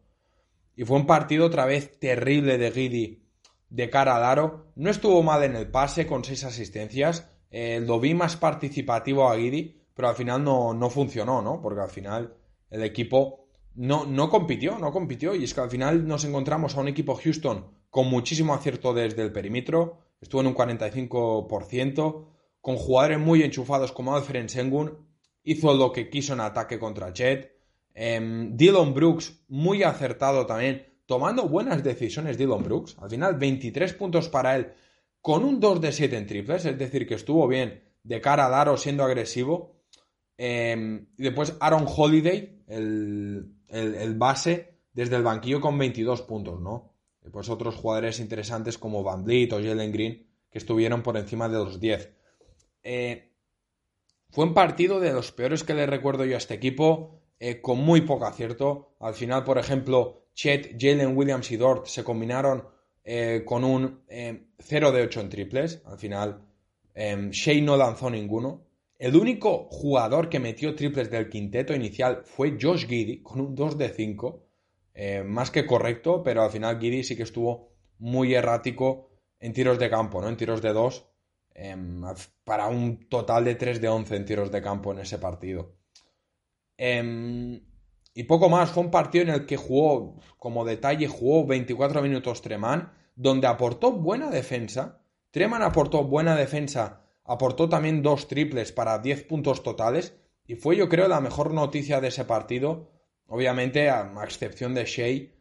y 0.75 0.85
fue 0.85 0.99
un 0.99 1.07
partido 1.07 1.47
otra 1.47 1.65
vez 1.65 1.99
terrible 1.99 2.59
de 2.59 2.71
Giddy 2.71 3.23
de 3.71 3.89
cara 3.89 4.17
al 4.17 4.25
aro, 4.25 4.67
no 4.75 4.91
estuvo 4.91 5.23
mal 5.23 5.45
en 5.45 5.57
el 5.57 5.71
pase 5.71 6.07
con 6.07 6.25
seis 6.25 6.45
asistencias, 6.45 7.27
eh, 7.51 7.81
lo 7.81 8.01
más 8.15 8.37
participativo 8.37 9.31
a 9.31 9.39
Giddy, 9.39 9.81
pero 9.95 10.09
al 10.09 10.15
final 10.15 10.45
no, 10.45 10.75
no 10.75 10.91
funcionó, 10.91 11.41
¿no? 11.41 11.63
Porque 11.63 11.81
al 11.81 11.89
final 11.89 12.37
el 12.69 12.83
equipo 12.83 13.46
no, 13.77 14.07
no 14.07 14.29
compitió, 14.31 14.79
no 14.79 14.91
compitió. 14.91 15.35
Y 15.35 15.45
es 15.45 15.55
que 15.55 15.61
al 15.61 15.71
final 15.71 16.07
nos 16.07 16.25
encontramos 16.25 16.77
a 16.77 16.81
un 16.81 16.89
equipo 16.89 17.15
Houston 17.15 17.67
con 17.91 18.09
muchísimo 18.09 18.53
acierto 18.53 18.93
desde 18.93 19.23
el 19.23 19.33
perímetro, 19.33 19.99
estuvo 20.21 20.41
en 20.41 20.49
un 20.49 20.55
45%, 20.55 22.27
con 22.61 22.77
jugadores 22.77 23.19
muy 23.19 23.43
enchufados 23.43 23.93
como 23.93 24.15
Alfred 24.15 24.49
Sengun, 24.49 24.99
hizo 25.45 25.73
lo 25.73 25.93
que 25.93 26.11
quiso 26.11 26.33
en 26.33 26.41
ataque 26.41 26.79
contra 26.79 27.13
Chet. 27.13 27.53
Em, 27.95 28.57
Dylan 28.57 28.93
Brooks, 28.93 29.45
muy 29.49 29.83
acertado 29.83 30.45
también, 30.45 30.85
tomando 31.07 31.49
buenas 31.49 31.83
decisiones 31.83 32.37
Dylan 32.37 32.63
Brooks. 32.63 32.97
Al 32.99 33.09
final, 33.09 33.39
23 33.39 33.95
puntos 33.95 34.29
para 34.29 34.57
él, 34.57 34.73
con 35.23 35.45
un 35.45 35.61
2 35.61 35.81
de 35.81 35.93
7 35.93 36.17
en 36.17 36.27
triples, 36.27 36.67
es 36.67 36.79
decir, 36.79 37.07
que 37.07 37.15
estuvo 37.15 37.49
bien 37.49 37.83
de 38.03 38.21
cara 38.21 38.47
al 38.47 38.55
aro 38.55 38.77
siendo 38.77 39.05
agresivo. 39.05 39.77
Em, 40.37 41.07
y 41.17 41.23
después 41.23 41.57
Aaron 41.61 41.87
Holiday, 41.89 42.63
el, 42.67 43.56
el, 43.69 44.15
base 44.15 44.75
desde 44.93 45.17
el 45.17 45.23
banquillo 45.23 45.61
con 45.61 45.79
22 45.79 46.23
puntos, 46.23 46.61
¿no? 46.61 46.93
pues 47.33 47.49
otros 47.49 47.75
jugadores 47.75 48.21
interesantes 48.21 48.79
como 48.79 49.03
Van 49.03 49.25
Vliet 49.25 49.53
o 49.53 49.57
Jalen 49.57 49.93
Green 49.93 50.27
que 50.51 50.59
estuvieron 50.59 51.03
por 51.03 51.17
encima 51.17 51.49
de 51.49 51.57
los 51.57 51.81
10. 51.81 52.13
Eh, 52.83 53.33
fue 54.31 54.45
un 54.45 54.55
partido 54.55 55.01
de 55.01 55.13
los 55.13 55.33
peores 55.33 55.65
que 55.65 55.75
le 55.75 55.87
recuerdo 55.87 56.25
yo 56.25 56.35
a 56.35 56.39
este 56.39 56.55
equipo, 56.55 57.21
eh, 57.39 57.61
con 57.61 57.79
muy 57.79 58.03
poco 58.03 58.27
acierto. 58.27 58.95
Al 59.01 59.15
final, 59.15 59.45
por 59.45 59.59
ejemplo, 59.59 60.29
Chet, 60.35 60.77
Jalen 60.81 61.17
Williams 61.17 61.51
y 61.51 61.57
Dort 61.57 61.87
se 61.87 62.05
combinaron 62.05 62.67
eh, 63.05 63.43
con 63.45 63.65
un 63.65 64.03
0 64.09 64.93
de 64.93 65.03
8 65.03 65.21
en 65.21 65.29
triples. 65.29 65.83
Al 65.85 65.99
final, 65.99 66.43
Shea 66.95 67.61
no 67.63 67.77
lanzó 67.77 68.09
ninguno. 68.09 68.66
El 68.99 69.15
único 69.15 69.69
jugador 69.71 70.31
que 70.31 70.41
metió 70.41 70.75
triples 70.75 71.11
del 71.11 71.29
quinteto 71.29 71.75
inicial 71.75 72.23
fue 72.25 72.57
Josh 72.61 72.87
Giddy 72.87 73.23
con 73.23 73.41
un 73.41 73.55
2 73.55 73.77
de 73.77 73.91
5. 73.91 74.43
Eh, 74.95 75.23
más 75.23 75.51
que 75.51 75.67
correcto, 75.67 76.23
pero 76.23 76.43
al 76.43 76.51
final 76.51 76.81
Giddy 76.81 77.05
sí 77.05 77.17
que 77.17 77.25
estuvo 77.25 77.73
muy 77.99 78.35
errático 78.35 79.11
en 79.39 79.53
tiros 79.53 79.79
de 79.79 79.91
campo, 79.91 80.23
¿no? 80.23 80.29
En 80.29 80.37
tiros 80.39 80.63
de 80.63 80.73
2, 80.73 81.07
em, 81.55 82.03
para 82.45 82.69
un 82.69 83.07
total 83.09 83.45
de 83.45 83.55
3 83.55 83.81
de 83.83 83.89
11 83.89 84.17
en 84.17 84.25
tiros 84.25 84.51
de 84.51 84.63
campo 84.63 84.93
en 84.93 85.01
ese 85.01 85.19
partido. 85.19 85.77
Em, 86.79 87.61
y 88.15 88.25
poco 88.25 88.49
más, 88.49 88.71
fue 88.71 88.83
un 88.83 88.91
partido 88.91 89.25
en 89.25 89.31
el 89.31 89.47
que 89.47 89.59
jugó, 89.59 90.17
como 90.39 90.65
detalle, 90.65 91.07
jugó 91.07 91.47
24 91.47 92.01
minutos 92.03 92.41
Treman, 92.41 92.93
donde 93.15 93.47
aportó 93.47 93.93
buena 93.93 94.31
defensa. 94.31 95.03
Treman 95.31 95.63
aportó 95.63 96.05
buena 96.05 96.35
defensa 96.35 97.06
aportó 97.27 97.69
también 97.69 98.03
dos 98.03 98.29
triples 98.29 98.73
para 98.73 98.99
10 98.99 99.25
puntos 99.25 99.63
totales 99.63 100.17
y 100.47 100.55
fue 100.55 100.77
yo 100.77 100.89
creo 100.89 101.09
la 101.09 101.21
mejor 101.21 101.53
noticia 101.53 102.01
de 102.01 102.09
ese 102.09 102.25
partido, 102.25 102.91
obviamente 103.27 103.91
a, 103.91 104.13
excepción 104.25 104.75
de 104.75 104.85
Shea, 104.85 105.33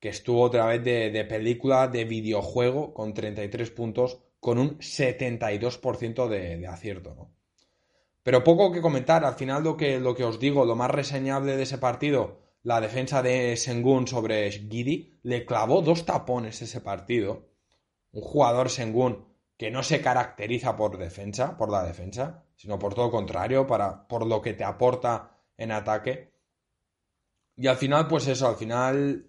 que 0.00 0.08
estuvo 0.08 0.42
otra 0.42 0.66
vez 0.66 0.82
de, 0.84 1.24
película, 1.24 1.88
de 1.88 2.04
videojuego, 2.04 2.92
con 2.94 3.14
33 3.14 3.70
puntos, 3.70 4.18
con 4.40 4.58
un 4.58 4.78
72% 4.78 6.28
de, 6.28 6.56
de, 6.56 6.66
acierto, 6.66 7.14
¿no? 7.14 7.34
Pero 8.22 8.44
poco 8.44 8.72
que 8.72 8.82
comentar, 8.82 9.24
al 9.24 9.34
final 9.34 9.64
lo 9.64 9.76
que, 9.76 9.98
lo 9.98 10.14
que 10.14 10.24
os 10.24 10.38
digo, 10.38 10.64
lo 10.64 10.76
más 10.76 10.90
reseñable 10.90 11.56
de 11.56 11.62
ese 11.62 11.78
partido, 11.78 12.40
la 12.62 12.80
defensa 12.80 13.22
de 13.22 13.56
Sengun 13.56 14.06
sobre 14.06 14.50
Giri, 14.50 15.18
le 15.22 15.46
clavó 15.46 15.80
dos 15.80 16.04
tapones 16.04 16.60
ese 16.60 16.80
partido. 16.80 17.48
Un 18.12 18.22
jugador 18.22 18.68
Sengun 18.68 19.24
que 19.58 19.72
no 19.72 19.82
se 19.82 20.00
caracteriza 20.00 20.76
por 20.76 20.96
defensa, 20.96 21.56
por 21.56 21.70
la 21.70 21.82
defensa, 21.82 22.44
sino 22.54 22.78
por 22.78 22.94
todo 22.94 23.10
contrario, 23.10 23.66
para, 23.66 24.06
por 24.06 24.24
lo 24.24 24.40
que 24.40 24.54
te 24.54 24.62
aporta 24.62 25.36
en 25.56 25.72
ataque. 25.72 26.32
Y 27.56 27.66
al 27.66 27.76
final, 27.76 28.06
pues 28.06 28.28
eso, 28.28 28.46
al 28.46 28.54
final 28.54 29.28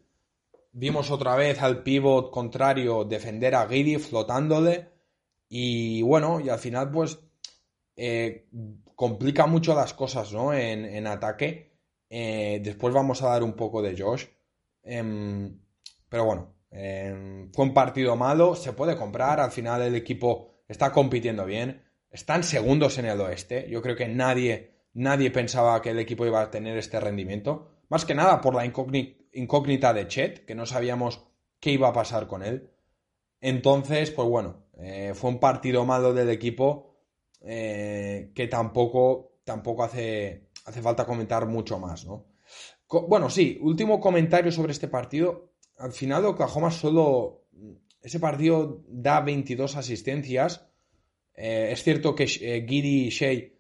vimos 0.72 1.10
otra 1.10 1.36
vez 1.36 1.60
al 1.64 1.82
pivot 1.82 2.30
contrario 2.30 3.06
defender 3.06 3.56
a 3.56 3.68
Giri 3.68 3.98
flotándole. 3.98 4.90
Y 5.50 6.04
bueno, 6.04 6.40
y 6.40 6.50
al 6.50 6.60
final, 6.60 6.92
pues 6.92 7.20
eh, 7.96 8.48
complica 8.94 9.48
mucho 9.48 9.74
las 9.74 9.96
cosas, 9.96 10.32
¿no? 10.32 10.54
En, 10.54 11.08
ataque. 11.08 11.74
Eh, 12.08 12.62
después 12.64 12.94
vamos 12.94 13.24
a 13.24 13.30
dar 13.30 13.42
un 13.42 13.54
poco 13.54 13.82
de 13.82 14.00
Josh. 14.00 14.28
Em, 14.84 15.60
pero 16.08 16.26
bueno, 16.26 16.59
Em, 16.72 17.52
fue 17.52 17.66
un 17.66 17.74
partido 17.74 18.16
malo, 18.16 18.56
se 18.56 18.74
puede 18.74 18.96
comprar, 18.96 19.40
al 19.40 19.52
final 19.52 19.82
el 19.82 19.96
equipo 19.96 20.64
está 20.68 20.92
compitiendo 20.92 21.46
bien, 21.46 21.84
están 22.12 22.44
segundos 22.44 22.98
en 22.98 23.06
el 23.06 23.20
oeste, 23.22 23.68
yo 23.70 23.82
creo 23.82 23.96
que 23.96 24.08
nadie, 24.08 24.72
nadie 24.94 25.32
pensaba 25.32 25.82
que 25.82 25.92
el 25.92 26.00
equipo 26.00 26.26
iba 26.26 26.42
a 26.42 26.52
tener 26.52 26.78
este 26.78 27.00
rendimiento, 27.00 27.84
más 27.90 28.06
que 28.06 28.16
nada 28.16 28.40
por 28.42 28.54
la 28.54 28.66
incógnita 28.66 29.94
de 29.94 30.08
Chet, 30.08 30.46
que 30.46 30.56
no 30.56 30.66
sabíamos 30.66 31.26
qué 31.60 31.72
iba 31.72 31.88
a 31.88 31.94
pasar 31.94 32.28
con 32.28 32.44
él. 32.44 32.72
Entonces, 33.42 34.12
pues 34.12 34.28
bueno, 34.28 34.68
eh, 34.78 35.14
fue 35.16 35.32
un 35.32 35.40
partido 35.40 35.86
malo 35.86 36.14
del 36.14 36.30
equipo 36.30 36.98
eh, 37.42 38.32
que 38.36 38.48
tampoco, 38.48 39.40
tampoco 39.44 39.84
hace 39.84 40.50
falta 40.84 41.06
comentar 41.06 41.48
mucho 41.48 41.80
más, 41.80 42.06
¿no? 42.06 42.30
bueno, 43.08 43.30
sí, 43.30 43.60
último 43.62 44.00
comentario 44.00 44.52
sobre 44.52 44.72
este 44.72 44.88
partido. 44.88 45.49
Al 45.80 45.92
final 45.92 46.26
Oklahoma 46.26 46.72
solo... 46.72 47.46
Ese 48.02 48.20
partido 48.20 48.84
da 48.88 49.20
22 49.20 49.76
asistencias. 49.76 50.66
Eh, 51.34 51.70
es 51.72 51.84
cierto 51.84 52.16
que 52.16 52.28
Giddy 52.28 53.08
y 53.08 53.10
Shea 53.10 53.52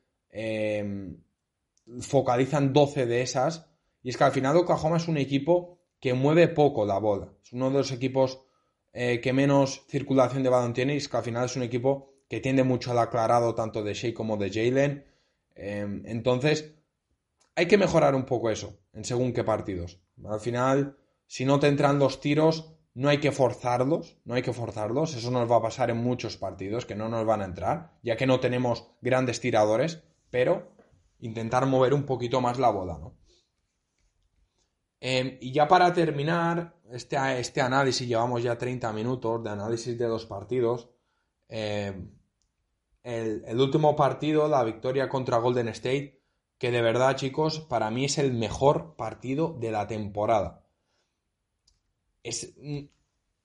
focalizan 1.99 2.71
12 2.71 3.05
de 3.05 3.21
esas. 3.21 3.69
Y 4.01 4.09
es 4.09 4.17
que 4.17 4.23
al 4.23 4.31
final 4.31 4.55
Oklahoma 4.55 4.97
es 4.97 5.07
un 5.07 5.17
equipo 5.17 5.79
que 5.99 6.13
mueve 6.13 6.47
poco 6.47 6.85
la 6.85 6.97
bola. 6.97 7.33
Es 7.43 7.53
uno 7.53 7.69
de 7.69 7.77
los 7.77 7.91
equipos 7.91 8.41
eh, 8.93 9.19
que 9.21 9.33
menos 9.33 9.85
circulación 9.87 10.43
de 10.43 10.49
balón 10.49 10.73
tiene 10.73 10.93
y 10.93 10.97
es 10.97 11.07
que 11.07 11.17
al 11.17 11.23
final 11.23 11.45
es 11.45 11.55
un 11.55 11.63
equipo 11.63 12.13
que 12.27 12.39
tiende 12.39 12.63
mucho 12.63 12.91
al 12.91 12.99
aclarado 12.99 13.55
tanto 13.55 13.83
de 13.83 13.93
Shea 13.93 14.13
como 14.13 14.37
de 14.37 14.49
Jalen. 14.49 15.05
Em, 15.55 16.03
entonces, 16.05 16.73
hay 17.55 17.67
que 17.67 17.77
mejorar 17.77 18.15
un 18.15 18.25
poco 18.25 18.49
eso 18.49 18.79
en 18.93 19.03
según 19.03 19.33
qué 19.33 19.43
partidos. 19.43 19.99
Al 20.25 20.39
final, 20.39 20.97
si 21.29 21.45
no 21.45 21.59
te 21.59 21.67
entran 21.67 21.99
los 21.99 22.21
tiros, 22.21 22.73
no 22.95 23.07
hay 23.07 23.19
que 23.19 23.31
forzarlos, 23.31 24.17
no 24.25 24.33
hay 24.33 24.41
que 24.41 24.51
forzarlos. 24.51 25.15
Eso 25.15 25.29
nos 25.29 25.49
va 25.49 25.57
a 25.57 25.61
pasar 25.61 25.91
en 25.91 25.97
muchos 25.97 26.37
partidos 26.37 26.87
que 26.87 26.95
no 26.95 27.07
nos 27.07 27.23
van 27.23 27.43
a 27.43 27.45
entrar, 27.45 27.93
ya 28.01 28.17
que 28.17 28.25
no 28.25 28.39
tenemos 28.39 28.87
grandes 28.99 29.39
tiradores, 29.39 30.01
pero 30.31 30.73
intentar 31.19 31.67
mover 31.67 31.93
un 31.93 32.07
poquito 32.07 32.41
más 32.41 32.57
la 32.57 32.71
bola, 32.71 32.97
¿no? 32.97 33.15
Em, 34.99 35.37
y 35.39 35.51
ya 35.51 35.67
para 35.67 35.93
terminar 35.93 36.75
este, 36.91 37.39
este, 37.39 37.61
análisis, 37.61 38.07
llevamos 38.07 38.41
ya 38.41 38.57
30 38.57 38.91
minutos 38.91 39.43
de 39.43 39.51
análisis 39.51 39.99
de 39.99 40.05
dos 40.05 40.25
partidos. 40.25 40.89
Em, 41.47 42.09
el, 43.03 43.61
último 43.61 43.95
partido, 43.95 44.47
la 44.47 44.63
victoria 44.63 45.07
contra 45.07 45.37
Golden 45.37 45.67
State, 45.67 46.23
que 46.57 46.71
de 46.71 46.81
verdad, 46.81 47.15
chicos, 47.15 47.59
para 47.59 47.91
mí 47.91 48.05
es 48.05 48.17
el 48.17 48.33
mejor 48.33 48.95
partido 48.95 49.55
de 49.59 49.71
la 49.71 49.85
temporada. 49.85 50.65
Es, 52.23 52.53
mm, 52.57 52.79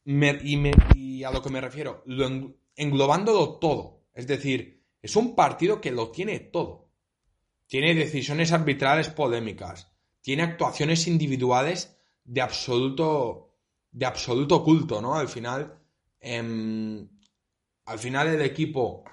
y, 0.05 1.25
a 1.25 1.31
lo 1.31 1.43
que 1.43 1.51
me 1.51 1.61
refiero, 1.61 2.03
lo 2.07 2.55
englobándolo 2.77 3.59
todo. 3.59 4.05
Es 4.13 4.27
decir, 4.27 4.83
es 5.03 5.17
un 5.17 5.35
partido 5.35 5.81
que 5.81 5.91
lo 5.91 6.11
tiene 6.11 6.41
todo. 6.41 6.91
Tiene 7.67 7.95
decisiones 7.95 8.53
arbitrales 8.53 9.09
polémicas 9.09 9.95
tiene 10.25 10.43
actuaciones 10.43 11.07
individuales 11.07 11.99
de 12.25 12.41
absoluto, 12.41 13.59
de 13.93 14.07
absoluto 14.07 14.65
culto, 14.65 15.03
¿no? 15.03 15.17
Al 15.17 15.29
final, 15.29 15.79
em, 16.19 17.07
al 17.85 17.99
final 17.99 18.29
el 18.29 18.41
equipo, 18.41 19.05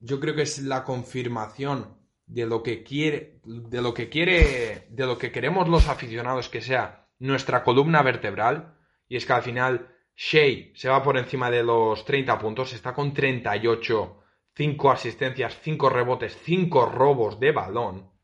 yo 0.00 0.18
creo 0.18 0.34
que 0.34 0.42
es 0.42 0.58
la 0.58 0.82
confirmación 0.82 1.96
de 2.26 2.46
lo 2.46 2.64
que 2.64 2.82
quiere, 2.82 3.38
de 3.44 3.80
lo 3.80 3.94
que 3.94 4.08
quiere, 4.08 4.88
de 4.90 5.06
lo 5.06 5.16
que 5.16 5.30
queremos 5.30 5.68
los 5.68 5.86
aficionados 5.86 6.48
que 6.48 6.60
sea 6.60 7.03
nuestra 7.26 7.62
columna 7.62 8.02
vertebral, 8.02 8.76
y 9.08 9.16
es 9.16 9.26
que 9.26 9.32
al 9.32 9.42
final 9.42 9.94
Shea 10.16 10.70
se 10.74 10.88
va 10.88 11.02
por 11.02 11.18
encima 11.18 11.50
de 11.50 11.62
los 11.62 12.04
30 12.04 12.38
puntos, 12.38 12.72
está 12.72 12.94
con 12.94 13.12
38, 13.12 14.22
5 14.54 14.90
asistencias, 14.90 15.58
5 15.62 15.88
rebotes, 15.90 16.38
5 16.42 16.86
robos 16.86 17.40
de 17.40 17.52
balón 17.52 18.14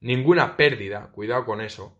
ninguna 0.00 0.56
pérdida, 0.56 1.10
cuidado 1.12 1.44
con 1.44 1.60
eso. 1.60 1.98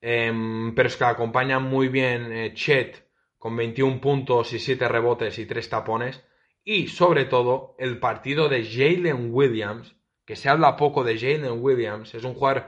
Em, 0.00 0.74
pero 0.74 0.88
es 0.88 0.96
que 0.96 1.04
acompaña 1.04 1.58
muy 1.58 1.88
bien 1.88 2.32
eh, 2.32 2.54
Chet 2.54 3.08
con 3.38 3.56
21 3.56 4.00
puntos 4.00 4.52
y 4.52 4.58
7 4.58 4.88
rebotes 4.88 5.38
y 5.38 5.46
3 5.46 5.68
tapones. 5.68 6.24
Y 6.64 6.88
sobre 6.88 7.24
todo 7.24 7.74
el 7.78 7.98
partido 7.98 8.48
de 8.48 8.64
Jalen 8.64 9.32
Williams, 9.32 9.96
que 10.24 10.36
se 10.36 10.48
habla 10.48 10.76
poco 10.76 11.02
de 11.04 11.18
Jalen 11.18 11.62
Williams, 11.62 12.14
es 12.14 12.24
un 12.24 12.34
jugador 12.34 12.66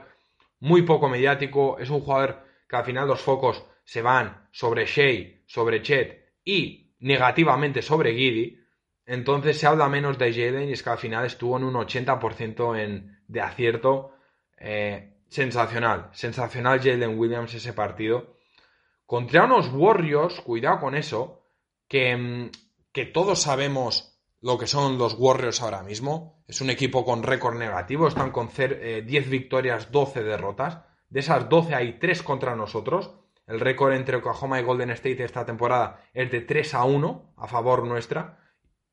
muy 0.59 0.83
poco 0.83 1.09
mediático, 1.09 1.77
es 1.79 1.89
un 1.89 2.01
jugador 2.01 2.43
que 2.67 2.75
al 2.75 2.85
final 2.85 3.07
los 3.07 3.21
focos 3.21 3.63
se 3.83 4.01
van 4.01 4.47
sobre 4.51 4.85
Shea, 4.85 5.41
sobre 5.45 5.81
Chet 5.81 6.33
y 6.43 6.95
negativamente 6.99 7.81
sobre 7.81 8.13
Giddy. 8.13 8.59
Entonces 9.05 9.59
se 9.59 9.67
habla 9.67 9.87
menos 9.87 10.17
de 10.17 10.33
Jalen 10.33 10.69
y 10.69 10.73
es 10.73 10.81
que 10.81 10.89
al 10.89 10.97
final 10.97 11.25
estuvo 11.25 11.57
en 11.57 11.63
un 11.63 11.75
80% 11.75 12.79
en, 12.79 13.19
de 13.27 13.41
acierto 13.41 14.15
eh, 14.57 15.19
sensacional, 15.27 16.09
sensacional 16.13 16.79
Jalen 16.79 17.17
Williams 17.19 17.53
ese 17.53 17.73
partido. 17.73 18.37
Contra 19.05 19.45
unos 19.45 19.69
Warriors, 19.71 20.41
cuidado 20.41 20.79
con 20.79 20.95
eso, 20.95 21.43
que, 21.87 22.15
mm, 22.17 22.49
que 22.91 23.05
todos 23.05 23.43
sabemos 23.43 24.14
lo 24.45 24.59
que 24.59 24.67
son 24.67 24.99
los 24.99 25.15
Warriors 25.17 25.63
ahora 25.63 25.81
mismo. 25.81 26.43
Es 26.47 26.61
un 26.61 26.69
equipo 26.69 27.03
con 27.03 27.23
récord 27.23 27.57
negativo, 27.57 28.07
están 28.07 28.29
con 28.29 28.47
10 28.47 28.59
eh, 28.59 29.01
victorias, 29.27 29.91
12 29.91 30.21
derrotas. 30.21 30.81
De 31.09 31.21
esas 31.21 31.49
12 31.49 31.73
hay 31.73 31.97
3 31.97 32.21
contra 32.21 32.55
nosotros. 32.55 33.09
El 33.47 33.59
récord 33.59 33.93
entre 33.93 34.17
Oklahoma 34.17 34.59
y 34.59 34.63
Golden 34.63 34.91
State 34.91 35.23
esta 35.23 35.47
temporada 35.47 35.99
es 36.13 36.29
de 36.29 36.41
3 36.41 36.75
a 36.75 36.83
1 36.83 37.33
a 37.37 37.47
favor 37.47 37.87
nuestra. 37.87 38.37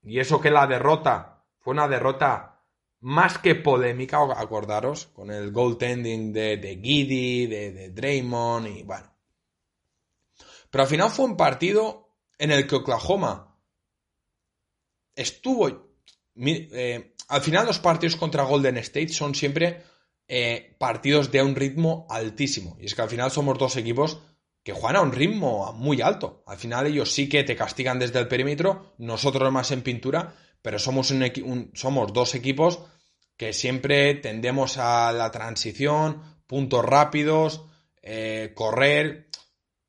Y 0.02 0.20
eso 0.20 0.40
que 0.40 0.50
la 0.50 0.66
derrota 0.66 1.44
fue 1.58 1.74
una 1.74 1.86
derrota 1.86 2.62
más 3.00 3.36
que 3.36 3.54
polémica, 3.54 4.22
acordaros, 4.34 5.08
con 5.08 5.30
el 5.30 5.52
goaltending 5.52 6.32
de, 6.32 6.56
de 6.56 6.80
Giddy, 6.82 7.46
de, 7.46 7.72
de 7.72 7.90
Draymond 7.90 8.68
y 8.68 8.84
bueno. 8.84 9.14
Pero 10.70 10.84
al 10.84 10.88
final 10.88 11.10
fue 11.10 11.26
un 11.26 11.36
partido 11.36 12.08
en 12.38 12.52
el 12.52 12.66
que 12.66 12.76
Oklahoma 12.76 13.51
estuvo... 15.14 15.92
Eh, 16.34 17.14
al 17.28 17.40
final 17.40 17.66
los 17.66 17.78
partidos 17.78 18.16
contra 18.16 18.42
Golden 18.42 18.78
State 18.78 19.08
son 19.08 19.34
siempre 19.34 19.82
eh, 20.28 20.76
partidos 20.78 21.30
de 21.30 21.42
un 21.42 21.54
ritmo 21.54 22.06
altísimo. 22.08 22.76
Y 22.80 22.86
es 22.86 22.94
que 22.94 23.02
al 23.02 23.10
final 23.10 23.30
somos 23.30 23.58
dos 23.58 23.76
equipos 23.76 24.18
que 24.62 24.72
juegan 24.72 24.96
a 24.96 25.00
un 25.02 25.12
ritmo 25.12 25.72
muy 25.72 26.00
alto. 26.00 26.42
Al 26.46 26.56
final 26.56 26.86
ellos 26.86 27.10
sí 27.10 27.28
que 27.28 27.44
te 27.44 27.56
castigan 27.56 27.98
desde 27.98 28.20
el 28.20 28.28
perímetro, 28.28 28.94
nosotros 28.98 29.52
más 29.52 29.70
en 29.72 29.82
pintura, 29.82 30.34
pero 30.62 30.78
somos, 30.78 31.12
dos 32.12 32.34
equipos 32.34 32.80
que 33.36 33.52
siempre 33.52 34.14
tendemos 34.14 34.78
a 34.78 35.12
la 35.12 35.30
transición, 35.30 36.22
puntos 36.46 36.84
rápidos, 36.84 37.66
eh, 38.02 38.52
correr. 38.54 39.28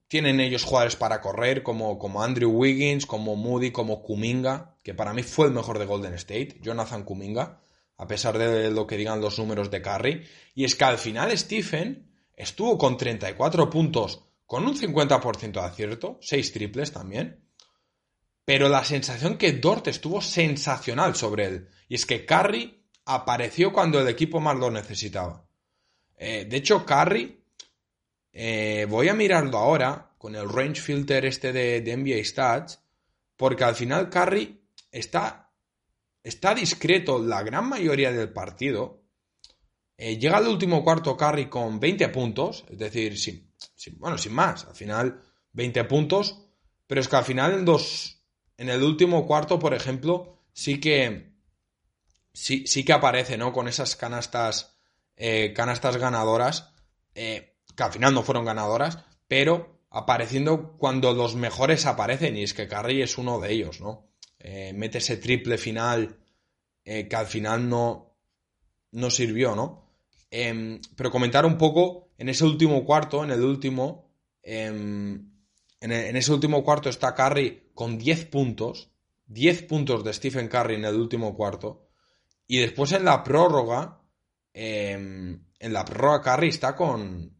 Tienen 0.08 0.40
ellos 0.40 0.64
jugadores 0.64 0.96
para 0.96 1.22
correr, 1.22 1.64
como, 1.64 1.98
como 1.98 2.24
Andrew 2.24 2.52
Wiggins, 2.52 3.06
como 3.06 3.36
Moody, 3.36 3.72
como 3.72 4.02
Kuminga, 4.02 4.73
que 4.84 4.94
para 4.94 5.14
mí 5.14 5.24
fue 5.24 5.48
el 5.48 5.54
mejor 5.54 5.80
de 5.80 5.86
Golden 5.86 6.14
State, 6.16 6.60
Jonathan 6.62 7.04
Kuminga, 7.04 7.62
a 7.98 8.08
pesar 8.08 8.38
de 8.38 8.70
lo 8.70 8.86
que 8.86 8.98
digan 8.98 9.22
los 9.22 9.40
números 9.40 9.72
de 9.72 9.82
Curry. 9.82 10.28
Y 10.56 10.66
es 10.66 10.76
que 10.76 10.84
al 10.84 10.98
final 10.98 11.36
Stephen 11.38 12.12
estuvo 12.36 12.78
con 12.78 12.98
34 12.98 13.70
puntos, 13.70 14.26
con 14.46 14.66
un 14.66 14.76
50% 14.76 15.52
de 15.52 15.60
acierto, 15.62 16.20
6 16.22 16.52
triples 16.52 16.92
también. 16.92 17.44
Pero 18.46 18.68
la 18.68 18.84
sensación 18.84 19.38
que 19.38 19.54
Dort 19.54 19.88
estuvo 19.88 20.22
sensacional 20.22 21.16
sobre 21.16 21.46
él. 21.46 21.70
Y 21.88 21.96
es 21.96 22.06
que 22.06 22.26
Curry 22.26 22.84
apareció 23.06 23.72
cuando 23.72 24.02
el 24.02 24.08
equipo 24.10 24.42
más 24.42 24.58
lo 24.58 24.70
necesitaba. 24.70 25.48
Eh, 26.18 26.46
de 26.46 26.58
hecho, 26.58 26.86
Curry, 26.86 27.42
eh, 28.34 28.86
voy 28.90 29.08
a 29.08 29.14
mirarlo 29.14 29.58
ahora 29.58 30.12
con 30.18 30.36
el 30.36 30.50
range 30.50 30.82
filter 30.82 31.26
este 31.26 31.54
de, 31.54 31.82
de, 31.82 31.98
NBA 31.98 32.24
Stats, 32.24 32.82
porque 33.38 33.64
al 33.64 33.76
final 33.76 34.10
Curry 34.10 34.63
está, 34.94 35.52
está 36.24 36.56
discreto 36.56 37.20
la 37.20 37.44
gran 37.44 37.68
mayoría 37.68 38.12
del 38.12 38.32
partido. 38.32 39.04
Eh, 39.98 40.18
llega 40.18 40.38
al 40.38 40.48
último 40.48 40.84
cuarto 40.84 41.18
Curry 41.18 41.50
con 41.50 41.80
20 41.80 42.10
puntos, 42.10 42.64
es 42.70 42.78
decir, 42.78 43.20
sin, 43.20 43.52
bueno, 43.98 44.18
sin 44.18 44.34
más, 44.34 44.66
al 44.66 44.76
final 44.76 45.22
20 45.52 45.84
puntos, 45.86 46.40
pero 46.88 47.02
es 47.02 47.08
que 47.08 47.16
al 47.16 47.26
final 47.26 47.54
en, 47.54 47.66
dos, 47.66 48.24
en 48.58 48.70
el 48.70 48.84
último 48.84 49.26
cuarto, 49.26 49.60
por 49.60 49.74
ejemplo, 49.74 50.40
sí 50.54 50.80
que 50.80 51.34
sí, 52.32 52.66
sí 52.68 52.86
que 52.86 52.94
aparece, 52.94 53.38
¿no? 53.38 53.52
Con 53.52 53.68
esas 53.68 53.96
canastas, 53.96 54.78
eh, 55.16 55.54
canastas 55.56 55.98
ganadoras, 55.98 56.74
eh, 57.16 57.58
que 57.76 57.84
al 57.84 57.92
final 57.92 58.14
no 58.14 58.24
fueron 58.24 58.46
ganadoras, 58.46 59.00
pero 59.28 59.82
apareciendo 59.90 60.76
cuando 60.78 61.14
los 61.14 61.36
mejores 61.36 61.86
aparecen, 61.86 62.38
y 62.38 62.44
es 62.44 62.54
que 62.54 62.68
Curry 62.68 63.02
es 63.02 63.18
uno 63.18 63.40
de 63.40 63.52
ellos, 63.52 63.80
¿no? 63.80 64.13
Eh, 64.44 64.74
mete 64.74 65.00
ese 65.00 65.18
triple 65.18 65.58
final 65.58 66.20
que 66.84 67.16
al 67.16 67.28
final 67.28 67.70
no, 67.70 68.18
no 68.92 69.10
sirvió, 69.10 69.56
¿no? 69.56 69.84
Em, 70.36 70.82
pero 70.96 71.12
comentar 71.12 71.46
un 71.46 71.60
poco 71.60 72.10
en 72.18 72.28
ese 72.28 72.44
último 72.44 72.84
cuarto, 72.86 73.24
en 73.24 73.30
el 73.30 73.44
último, 73.44 74.12
em, 74.42 75.32
en, 75.80 75.92
en, 75.92 76.16
ese 76.16 76.34
último 76.34 76.64
cuarto 76.64 76.90
está 76.90 77.14
Curry 77.14 77.70
con 77.76 78.00
10 78.00 78.26
puntos. 78.26 78.90
10 79.28 79.62
puntos 79.64 80.04
de 80.04 80.12
Stephen 80.12 80.48
Curry 80.48 80.76
en 80.76 80.86
el 80.86 80.96
último 80.96 81.36
cuarto. 81.36 81.88
Y 82.48 82.58
después 82.58 82.92
en 82.94 83.06
la 83.06 83.24
prórroga, 83.24 84.02
em, 84.54 85.46
en 85.60 85.74
la 85.74 85.86
prórroga 85.86 86.22
Curry 86.24 86.50
está 86.50 86.76
con... 86.76 87.38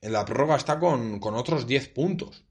En 0.00 0.12
la 0.12 0.24
prórroga 0.24 0.56
está 0.56 0.78
con, 0.78 1.20
con 1.20 1.34
otros 1.34 1.66
10 1.66 1.88
puntos. 1.90 2.45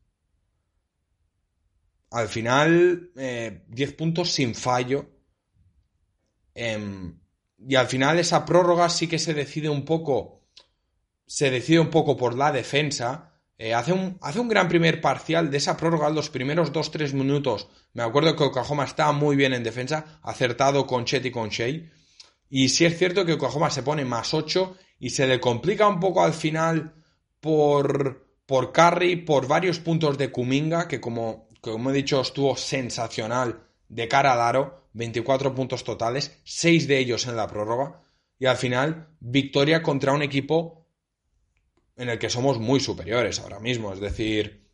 Al 2.16 2.30
final, 2.30 3.12
10 3.14 3.18
eh, 3.18 3.94
puntos 3.94 4.32
sin 4.32 4.56
fallo. 4.56 5.10
Em, 6.54 7.20
y 7.60 7.76
al 7.76 7.88
final 7.88 8.18
esa 8.20 8.46
prórroga 8.46 8.88
sí 8.88 9.08
que 9.08 9.20
se 9.20 9.34
decide 9.34 9.68
un 9.68 9.84
poco. 9.84 10.48
Se 11.26 11.52
decide 11.52 11.82
un 11.82 11.90
poco 11.90 12.16
por 12.16 12.38
la 12.38 12.54
defensa. 12.54 13.34
Eh, 13.58 13.74
hace, 13.74 13.92
un, 13.92 14.18
hace 14.22 14.40
un 14.40 14.48
gran 14.48 14.70
primer 14.70 15.02
parcial 15.02 15.52
de 15.52 15.58
esa 15.58 15.76
prórroga, 15.76 16.10
los 16.10 16.30
primeros 16.30 16.72
2-3 16.72 17.12
minutos. 17.12 17.68
Me 17.92 18.04
acuerdo 18.04 18.34
que 18.38 18.46
Oklahoma 18.46 18.86
estaba 18.86 19.12
muy 19.12 19.36
bien 19.36 19.52
en 19.54 19.64
defensa, 19.64 20.20
acertado 20.24 20.88
con 20.88 21.04
Chet 21.04 21.26
y 21.26 21.32
con 21.32 21.50
Shea. 21.50 21.92
Y 22.50 22.70
sí 22.70 22.86
es 22.86 22.98
cierto 22.98 23.26
que 23.26 23.34
Oklahoma 23.34 23.70
se 23.70 23.84
pone 23.84 24.06
más 24.06 24.34
8 24.34 24.78
y 25.00 25.10
se 25.10 25.28
le 25.28 25.42
complica 25.42 25.86
un 25.86 26.00
poco 26.00 26.24
al 26.24 26.34
final 26.34 26.96
por, 27.42 28.26
por 28.46 28.72
Curry, 28.72 29.18
por 29.18 29.50
varios 29.50 29.80
puntos 29.80 30.18
de 30.18 30.32
Kuminga, 30.32 30.88
que 30.88 31.02
como, 31.02 31.45
como 31.72 31.92
he 31.92 31.94
dicho 31.94 32.22
estuvo 32.22 32.56
sensacional 32.56 33.64
de 33.90 34.08
cara 34.08 34.34
al 34.34 34.42
aro, 34.42 34.90
24 34.94 35.54
puntos 35.54 35.84
totales, 35.84 36.40
6 36.44 36.88
de 36.88 37.00
ellos 37.00 37.28
en 37.28 37.36
la 37.36 37.48
prórroga. 37.48 38.02
Y 38.40 38.46
al 38.46 38.58
final, 38.58 39.10
victoria 39.20 39.82
contra 39.82 40.14
un 40.14 40.22
equipo 40.22 40.88
en 41.98 42.10
el 42.10 42.20
que 42.20 42.30
somos 42.30 42.60
muy 42.60 42.80
superiores 42.80 43.40
ahora 43.40 43.60
mismo. 43.60 43.94
Es 43.94 44.00
decir, 44.00 44.68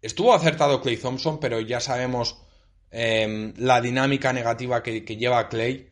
estuvo 0.00 0.34
acertado 0.34 0.80
Clay 0.80 0.96
Thompson, 0.96 1.40
pero 1.40 1.60
ya 1.60 1.80
sabemos 1.80 2.42
em, 2.90 3.54
la 3.56 3.80
dinámica 3.80 4.32
negativa 4.32 4.82
que, 4.82 5.00
lleva 5.00 5.48
Clay. 5.48 5.88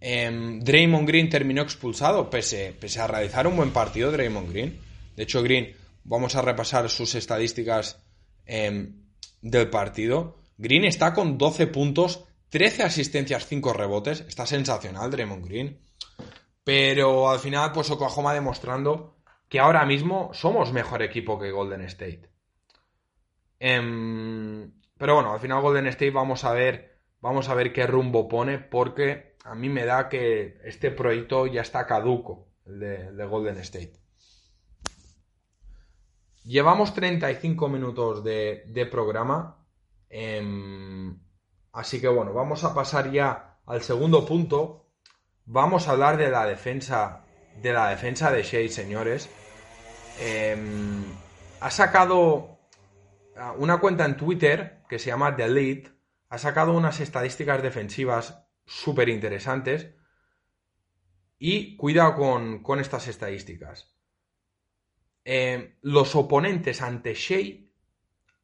Eh, 0.00 0.58
Draymond 0.60 1.08
Green 1.08 1.30
terminó 1.30 1.62
expulsado 1.62 2.28
pese, 2.28 2.76
a 2.98 3.06
realizar 3.06 3.46
un 3.46 3.56
buen 3.56 3.70
partido 3.70 4.12
Draymond 4.12 4.50
Green. 4.50 4.80
De 5.16 5.22
hecho, 5.22 5.42
Green, 5.42 5.74
vamos 6.04 6.36
a 6.36 6.42
repasar 6.42 6.90
sus 6.90 7.14
estadísticas 7.14 7.98
em, 8.44 9.05
del 9.50 9.70
partido. 9.70 10.38
Green 10.58 10.84
está 10.84 11.14
con 11.14 11.38
12 11.38 11.66
puntos, 11.68 12.24
13 12.50 12.82
asistencias, 12.82 13.46
5 13.46 13.72
rebotes. 13.72 14.24
Está 14.28 14.46
sensacional 14.46 15.10
Draymond 15.10 15.44
Green. 15.44 15.80
Pero 16.64 17.28
al 17.30 17.38
final, 17.38 17.72
pues 17.72 17.90
Oklahoma 17.90 18.34
demostrando 18.34 19.16
que 19.48 19.60
ahora 19.60 19.86
mismo 19.86 20.30
somos 20.32 20.72
mejor 20.72 21.02
equipo 21.02 21.38
que 21.38 21.52
Golden 21.52 21.82
State. 21.82 22.28
Em, 23.60 24.72
pero 24.98 25.14
bueno, 25.14 25.32
al 25.32 25.40
final 25.40 25.62
Golden 25.62 25.86
State 25.86 26.10
vamos 26.10 26.44
a 26.44 26.52
ver. 26.52 26.96
Vamos 27.20 27.48
a 27.48 27.54
ver 27.54 27.72
qué 27.72 27.86
rumbo 27.86 28.28
pone. 28.28 28.58
Porque 28.58 29.36
a 29.44 29.54
mí 29.54 29.68
me 29.68 29.84
da 29.84 30.08
que 30.08 30.58
este 30.64 30.90
proyecto 30.90 31.46
ya 31.46 31.62
está 31.62 31.86
caduco. 31.86 32.48
El 32.66 32.80
de, 32.80 33.26
Golden 33.26 33.58
State. 33.58 33.92
Llevamos 36.46 36.94
35 36.94 37.68
minutos 37.68 38.22
de, 38.22 38.88
programa. 38.90 39.66
Em, 40.08 41.18
así 41.72 42.00
que 42.00 42.06
bueno, 42.06 42.32
vamos 42.32 42.62
a 42.62 42.72
pasar 42.72 43.10
ya 43.10 43.58
al 43.66 43.82
segundo 43.82 44.24
punto. 44.24 44.86
Vamos 45.44 45.88
a 45.88 45.90
hablar 45.90 46.16
de 46.16 46.30
la 46.30 46.46
defensa 46.46 47.26
de 47.60 47.72
la 47.72 47.88
defensa 47.88 48.30
de 48.30 48.44
Shea, 48.44 48.68
señores. 48.68 49.28
Em, 50.20 51.04
ha 51.60 51.70
sacado 51.70 52.60
ah, 53.36 53.54
una 53.58 53.78
cuenta 53.78 54.04
en 54.04 54.16
Twitter 54.16 54.84
que 54.88 55.00
se 55.00 55.10
llama 55.10 55.34
The 55.34 55.48
Lead. 55.48 55.88
Ha 56.28 56.38
sacado 56.38 56.72
unas 56.74 57.00
estadísticas 57.00 57.60
defensivas 57.60 58.46
súper 58.64 59.08
interesantes. 59.08 59.94
Y 61.38 61.76
cuidado 61.76 62.14
con, 62.62 62.80
estas 62.80 63.08
estadísticas. 63.08 63.95
Em, 65.28 65.74
los 65.82 66.14
oponentes 66.14 66.82
ante 66.82 67.14
Shea 67.14 67.66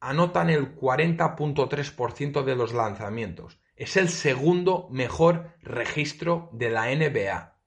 anotan 0.01 0.49
el 0.49 0.75
40.3% 0.75 2.43
de 2.43 2.57
los 2.57 2.73
lanzamientos. 2.73 3.57
Es 3.77 3.95
el 3.95 4.09
segundo 4.09 4.89
mejor 4.91 5.55
registro 5.61 6.49
de 6.51 6.69
la 6.69 6.93
NBA. 6.93 7.57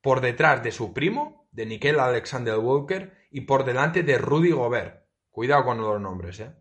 Por 0.00 0.22
detrás 0.22 0.62
de 0.62 0.72
su 0.72 0.94
primo, 0.94 1.46
de 1.52 1.66
Nickel 1.66 2.00
Alexander 2.00 2.56
Walker, 2.56 3.12
y 3.30 3.42
por 3.42 3.66
delante 3.66 4.02
de 4.02 4.16
Rudy 4.16 4.52
Gobert. 4.52 5.04
Cuidado 5.30 5.66
con 5.66 5.78
los 5.82 6.00
nombres, 6.00 6.40
¿eh? 6.40 6.56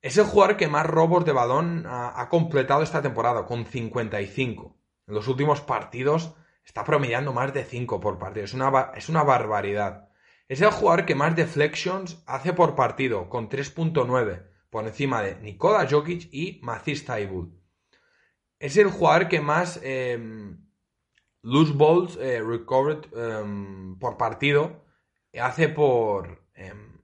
Es 0.00 0.16
el 0.16 0.24
jugador 0.24 0.56
que 0.56 0.68
más 0.68 0.86
robos 0.86 1.26
de 1.26 1.32
balón 1.32 1.84
ha, 1.86 2.26
completado 2.30 2.82
esta 2.82 3.02
temporada, 3.02 3.44
con 3.44 3.66
55. 3.66 4.74
En 5.06 5.14
los 5.14 5.28
últimos 5.28 5.60
partidos 5.60 6.34
está 6.64 6.82
promediando 6.82 7.34
más 7.34 7.52
de 7.52 7.62
5 7.62 8.00
por 8.00 8.18
partido. 8.18 8.46
Es 8.46 8.54
una, 8.54 8.92
es 8.96 9.10
una 9.10 9.22
barbaridad. 9.22 10.08
Es 10.52 10.60
el 10.60 10.70
jugador 10.70 11.06
que 11.06 11.14
más 11.14 11.34
deflections 11.34 12.22
hace 12.26 12.52
por 12.52 12.74
partido, 12.74 13.30
con 13.30 13.48
3.9, 13.48 14.42
por 14.68 14.86
encima 14.86 15.22
de 15.22 15.36
Nikola 15.36 15.88
Jokic 15.90 16.28
y 16.30 16.60
Matisse 16.62 17.06
Taibul. 17.06 17.58
Es 18.58 18.76
el 18.76 18.88
jugador 18.88 19.28
que 19.28 19.40
más 19.40 19.80
em, 19.82 20.62
loose 21.40 21.72
balls 21.72 22.18
eh, 22.18 22.42
recovered 22.42 23.06
em, 23.16 23.98
por 23.98 24.18
partido 24.18 24.84
hace 25.40 25.70
por, 25.70 26.44
em, 26.54 26.98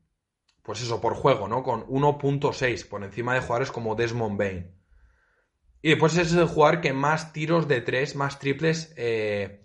pues 0.62 0.82
eso, 0.82 1.00
por 1.00 1.14
juego, 1.14 1.48
¿no? 1.48 1.62
Con 1.62 1.86
1.6, 1.86 2.86
por 2.86 3.02
encima 3.02 3.32
de 3.32 3.40
jugadores 3.40 3.70
como 3.70 3.94
Desmond 3.94 4.38
Bain. 4.38 4.78
Y 5.80 5.88
después 5.88 6.18
es 6.18 6.34
el 6.34 6.48
jugador 6.48 6.82
que 6.82 6.92
más 6.92 7.32
tiros 7.32 7.66
de 7.66 7.80
3, 7.80 8.14
más 8.14 8.38
triples 8.38 8.92
eh, 8.98 9.62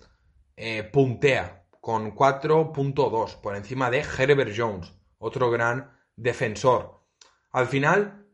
eh, 0.56 0.84
puntea, 0.84 1.63
con 1.84 2.16
4.2 2.16 3.42
por 3.42 3.58
encima 3.58 3.92
de 3.92 4.06
Herbert 4.18 4.54
Jones, 4.56 4.94
otro 5.18 5.52
gran 5.52 5.92
defensor. 6.16 7.06
Al 7.52 7.68
final, 7.68 8.26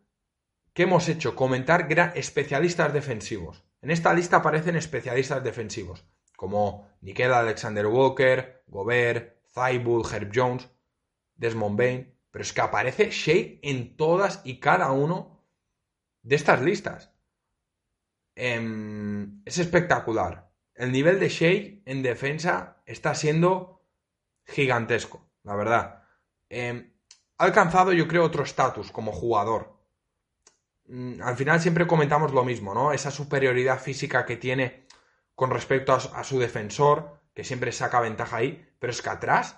¿qué 0.72 0.84
hemos 0.84 1.10
hecho? 1.10 1.36
Comentar 1.36 1.88
especialistas 2.14 2.94
defensivos. 2.94 3.64
En 3.82 3.90
esta 3.90 4.14
lista 4.14 4.38
aparecen 4.38 4.76
especialistas 4.76 5.44
defensivos, 5.44 6.06
como 6.38 6.92
Nickel 7.02 7.34
Alexander 7.34 7.88
Walker, 7.88 8.66
Gobert, 8.68 9.42
Thibault, 9.52 10.14
Herb 10.14 10.30
Jones, 10.32 10.70
Desmond 11.34 11.76
Bain, 11.76 12.20
pero 12.30 12.44
es 12.44 12.54
que 12.54 12.62
aparece 12.62 13.10
Shea 13.10 13.58
en 13.64 13.98
todas 13.98 14.42
y 14.44 14.60
cada 14.60 14.92
uno 14.92 15.44
de 16.22 16.36
estas 16.36 16.62
listas. 16.62 17.16
Em, 18.36 19.42
es 19.44 19.58
espectacular 19.58 20.49
el 20.80 20.94
nivel 20.94 21.20
de 21.20 21.28
Shea 21.28 21.82
en 21.86 22.02
defensa 22.02 22.78
está 22.86 23.14
siendo 23.14 23.84
gigantesco, 24.46 25.30
la 25.44 25.58
verdad. 25.58 26.04
Em, 26.48 26.94
ha 27.38 27.44
alcanzado, 27.44 27.92
yo 27.92 28.08
creo, 28.08 28.24
otro 28.24 28.44
estatus 28.44 28.90
como 28.90 29.12
jugador. 29.12 29.78
Mm, 30.88 31.22
al 31.22 31.36
final 31.36 31.60
siempre 31.60 31.86
comentamos 31.86 32.32
lo 32.32 32.46
mismo, 32.46 32.74
¿no? 32.74 32.94
Esa 32.94 33.12
superioridad 33.12 33.82
física 33.82 34.26
que 34.26 34.38
tiene 34.38 34.88
con 35.36 35.50
respecto 35.50 35.94
a, 35.94 36.24
su 36.24 36.40
defensor, 36.40 37.20
que 37.34 37.44
siempre 37.44 37.74
saca 37.74 38.00
ventaja 38.00 38.38
ahí, 38.38 38.66
pero 38.80 38.92
es 38.92 39.02
que 39.02 39.10
atrás, 39.10 39.58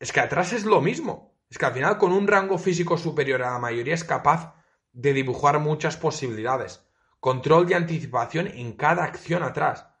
es 0.00 0.10
que 0.10 0.20
atrás 0.20 0.52
es 0.52 0.64
lo 0.64 0.80
mismo. 0.80 1.36
Es 1.50 1.56
que 1.56 1.66
al 1.66 1.74
final 1.74 1.98
con 1.98 2.12
un 2.12 2.26
rango 2.26 2.58
físico 2.58 2.98
superior 2.98 3.44
a 3.44 3.52
la 3.52 3.58
mayoría 3.60 3.94
es 3.94 4.02
capaz 4.02 4.56
de 4.92 5.12
dibujar 5.12 5.60
muchas 5.60 5.96
posibilidades. 5.96 6.84
Control 7.20 7.70
y 7.70 7.74
anticipación 7.74 8.48
en 8.48 8.72
cada 8.72 9.04
acción 9.04 9.44
atrás 9.44 9.91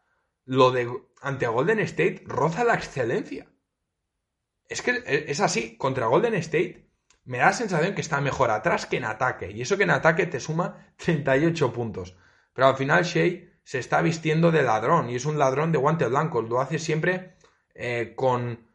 lo 0.44 0.70
de 0.70 0.90
ante 1.20 1.46
Golden 1.46 1.78
State 1.80 2.22
roza 2.26 2.64
la 2.64 2.74
excelencia. 2.74 3.46
Es 4.68 4.82
que 4.82 4.90
e, 5.06 5.30
es 5.30 5.40
así, 5.40 5.76
contra 5.76 6.06
Golden 6.06 6.34
State 6.34 6.88
me 7.24 7.38
da 7.38 7.46
la 7.46 7.52
sensación 7.52 7.94
que 7.94 8.00
está 8.00 8.20
mejor 8.20 8.50
atrás 8.50 8.86
que 8.86 8.96
en 8.96 9.04
ataque. 9.04 9.50
Y 9.50 9.62
eso 9.62 9.76
que 9.76 9.84
en 9.84 9.90
ataque 9.90 10.26
te 10.26 10.40
suma 10.40 10.94
38 10.96 11.72
puntos. 11.72 12.16
Pero 12.52 12.68
al 12.68 12.76
final 12.76 13.04
Shea 13.04 13.48
se 13.64 13.78
está 13.78 14.02
vistiendo 14.02 14.50
de 14.50 14.62
ladrón 14.62 15.08
y 15.08 15.16
es 15.16 15.24
un 15.24 15.38
ladrón 15.38 15.72
de 15.72 15.78
guante 15.78 16.06
blanco. 16.06 16.42
Lo 16.42 16.60
hace 16.60 16.78
siempre 16.78 17.36
eh, 17.74 18.14
con, 18.16 18.66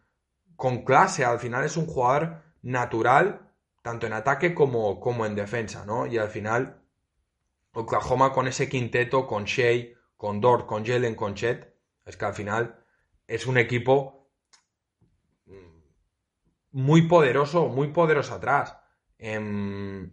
con 0.55 0.85
clase. 0.85 1.25
Al 1.25 1.39
final 1.39 1.65
es 1.65 1.75
un 1.77 1.87
jugador 1.87 2.41
natural, 2.61 3.51
tanto 3.81 4.07
en 4.07 4.13
ataque 4.13 4.53
como, 4.53 4.99
como 4.99 5.25
en 5.25 5.35
defensa, 5.35 5.85
¿no? 5.85 6.07
Y 6.07 6.17
al 6.17 6.29
final 6.29 6.81
Oklahoma 7.73 8.31
con 8.31 8.47
ese 8.47 8.69
quinteto, 8.69 9.27
con 9.27 9.43
Shea, 9.45 9.96
con 10.17 10.41
Dort, 10.41 10.65
con 10.65 10.85
Jalen, 10.85 11.15
con 11.15 11.35
Chet, 11.35 11.73
es 12.05 12.17
que 12.17 12.25
al 12.25 12.33
final 12.33 12.83
es 13.27 13.45
un 13.47 13.57
equipo 13.57 14.17
muy 16.71 17.07
poderoso, 17.07 17.67
muy 17.67 17.89
poderoso 17.89 18.35
atrás. 18.35 18.77
Em, 19.17 20.11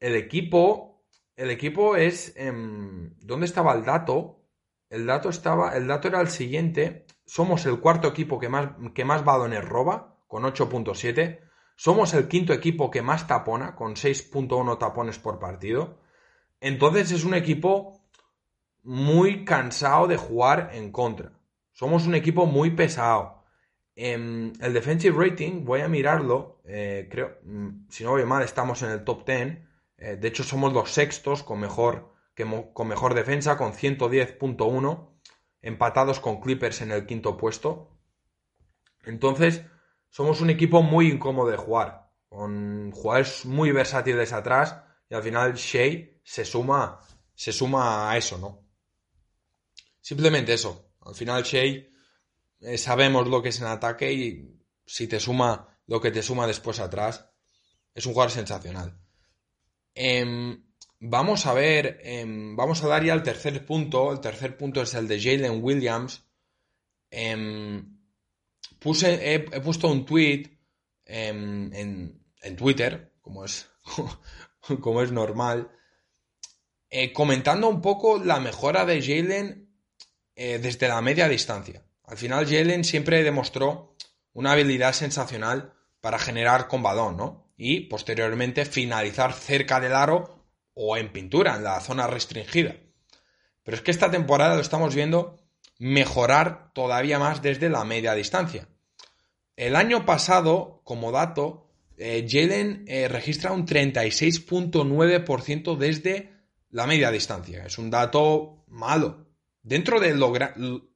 el 0.00 0.16
equipo, 0.16 1.04
el 1.36 1.50
equipo 1.50 1.96
es, 1.96 2.32
em, 2.36 3.14
¿dónde 3.20 3.46
estaba 3.46 3.72
el 3.74 3.84
dato? 3.84 4.46
El 4.88 5.06
dato 5.06 5.28
estaba, 5.28 5.76
el 5.76 5.86
dato 5.86 6.08
era 6.08 6.20
el 6.20 6.28
siguiente. 6.28 7.06
somos 7.24 7.64
el 7.66 7.78
cuarto 7.78 8.08
equipo 8.08 8.40
que 8.40 8.48
más, 8.48 8.70
que 8.92 9.04
más 9.04 9.24
roba, 9.24 10.18
con 10.26 10.44
8.7. 10.44 11.40
Somos 11.76 12.12
el 12.14 12.26
quinto 12.26 12.52
equipo 12.52 12.90
que 12.90 13.02
más 13.02 13.28
tapona, 13.28 13.76
con 13.76 13.94
6.1 13.94 14.78
tapones 14.78 15.20
por 15.20 15.38
partido. 15.38 16.00
Entonces 16.60 17.12
es 17.12 17.24
un 17.24 17.34
equipo 17.34 17.99
muy 18.82 19.44
cansado 19.44 20.06
de 20.06 20.16
jugar 20.16 20.70
en 20.72 20.92
contra. 20.92 21.32
Somos 21.72 22.06
un 22.06 22.14
equipo 22.14 22.46
muy 22.46 22.70
pesado. 22.70 23.44
En 23.94 24.52
el 24.60 24.72
defensive 24.72 25.16
rating, 25.16 25.64
voy 25.64 25.80
a 25.80 25.88
mirarlo, 25.88 26.60
eh, 26.64 27.08
creo, 27.10 27.38
mm, 27.42 27.88
si 27.88 28.04
no 28.04 28.10
voy 28.10 28.24
mal, 28.24 28.42
estamos 28.42 28.82
en 28.82 28.90
el 28.90 29.04
top 29.04 29.26
10. 29.26 29.58
Eh, 29.98 30.16
de 30.16 30.28
hecho, 30.28 30.42
somos 30.42 30.72
los 30.72 30.92
sextos 30.92 31.42
con 31.42 31.60
mejor, 31.60 32.14
con 32.72 32.88
mejor 32.88 33.14
defensa, 33.14 33.56
con 33.58 33.72
110.1, 33.74 35.20
empatados 35.60 36.20
con 36.20 36.40
Clippers 36.40 36.80
en 36.80 36.92
el 36.92 37.06
quinto 37.06 37.36
puesto. 37.36 37.98
Entonces, 39.04 39.62
somos 40.08 40.40
un 40.40 40.50
equipo 40.50 40.82
muy 40.82 41.08
incómodo 41.08 41.50
de 41.50 41.56
jugar, 41.56 42.10
con 42.28 42.90
jugadores 42.92 43.44
muy 43.44 43.72
versátiles 43.72 44.32
atrás, 44.32 44.82
y 45.08 45.14
al 45.14 45.22
final 45.22 45.54
Shea 45.54 46.20
se 46.24 46.44
suma, 46.44 47.00
se 47.34 47.52
suma 47.52 48.10
a 48.10 48.16
eso, 48.16 48.38
¿no? 48.38 48.69
Simplemente 50.00 50.54
eso. 50.54 50.94
Al 51.00 51.14
final 51.14 51.42
Shea 51.42 51.84
eh, 52.60 52.78
sabemos 52.78 53.28
lo 53.28 53.42
que 53.42 53.50
es 53.50 53.60
en 53.60 53.66
ataque 53.66 54.12
y 54.12 54.60
si 54.84 55.06
te 55.06 55.20
suma 55.20 55.78
lo 55.86 56.00
que 56.00 56.10
te 56.10 56.22
suma 56.22 56.46
después 56.46 56.78
atrás, 56.78 57.26
es 57.94 58.06
un 58.06 58.12
jugador 58.12 58.30
sensacional. 58.30 58.96
Em, 59.92 60.64
vamos 61.00 61.46
a 61.46 61.52
ver, 61.52 62.00
em, 62.02 62.54
vamos 62.54 62.82
a 62.84 62.88
dar 62.88 63.04
ya 63.04 63.12
el 63.12 63.24
tercer 63.24 63.66
punto. 63.66 64.12
El 64.12 64.20
tercer 64.20 64.56
punto 64.56 64.82
es 64.82 64.94
el 64.94 65.08
de 65.08 65.20
Jalen 65.20 65.62
Williams. 65.64 66.24
Em, 67.10 67.98
puse, 68.78 69.34
he, 69.34 69.40
puesto 69.60 69.88
un 69.88 70.04
tweet 70.04 70.44
en, 71.04 72.20
en, 72.40 72.56
Twitter, 72.56 73.12
como 73.20 73.44
es, 73.44 73.68
como 74.80 75.02
es 75.02 75.10
normal, 75.10 75.72
eh, 76.88 77.12
comentando 77.12 77.68
un 77.68 77.80
poco 77.80 78.22
la 78.22 78.38
mejora 78.38 78.84
de 78.84 79.02
Jalen 79.02 79.59
eh, 80.42 80.58
desde 80.58 80.88
la 80.88 81.02
media 81.02 81.28
distancia. 81.28 81.82
Al 82.02 82.16
final 82.16 82.46
Jalen 82.46 82.82
siempre 82.82 83.22
demostró 83.22 83.94
una 84.32 84.52
habilidad 84.52 84.94
sensacional 84.94 85.74
para 86.00 86.18
generar 86.18 86.66
con 86.66 86.82
¿no? 86.82 87.52
Y 87.58 87.80
posteriormente 87.80 88.64
finalizar 88.64 89.34
cerca 89.34 89.80
del 89.80 89.94
aro 89.94 90.46
o 90.72 90.96
en 90.96 91.12
pintura, 91.12 91.56
en 91.56 91.64
la 91.64 91.78
zona 91.82 92.06
restringida. 92.06 92.74
Pero 93.62 93.76
es 93.76 93.82
que 93.82 93.90
esta 93.90 94.10
temporada 94.10 94.54
lo 94.54 94.62
estamos 94.62 94.94
viendo 94.94 95.36
mejorar 95.78 96.72
todavía 96.72 97.18
más 97.18 97.42
desde 97.42 97.68
la 97.68 97.84
media 97.84 98.14
distancia. 98.14 98.66
El 99.56 99.76
año 99.76 100.06
pasado, 100.06 100.80
como 100.84 101.12
dato, 101.12 101.70
eh, 101.98 102.26
Jalen 102.26 102.86
eh, 102.88 103.08
registra 103.08 103.52
un 103.52 103.66
36.9% 103.66 105.76
desde 105.76 106.32
la 106.70 106.86
media 106.86 107.10
distancia. 107.10 107.66
Es 107.66 107.76
un 107.76 107.90
dato 107.90 108.64
malo. 108.68 109.29
Dentro 109.62 110.00
de 110.00 110.14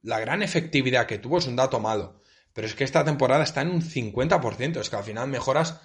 la 0.01 0.19
gran 0.19 0.41
efectividad 0.41 1.05
que 1.05 1.19
tuvo 1.19 1.37
es 1.37 1.47
un 1.47 1.55
dato 1.55 1.79
malo. 1.79 2.21
Pero 2.53 2.67
es 2.67 2.73
que 2.73 2.83
esta 2.83 3.03
temporada 3.03 3.43
está 3.43 3.61
en 3.61 3.69
un 3.69 3.81
50%. 3.81 4.79
Es 4.79 4.89
que 4.89 4.95
al 4.95 5.03
final 5.03 5.27
mejoras 5.27 5.81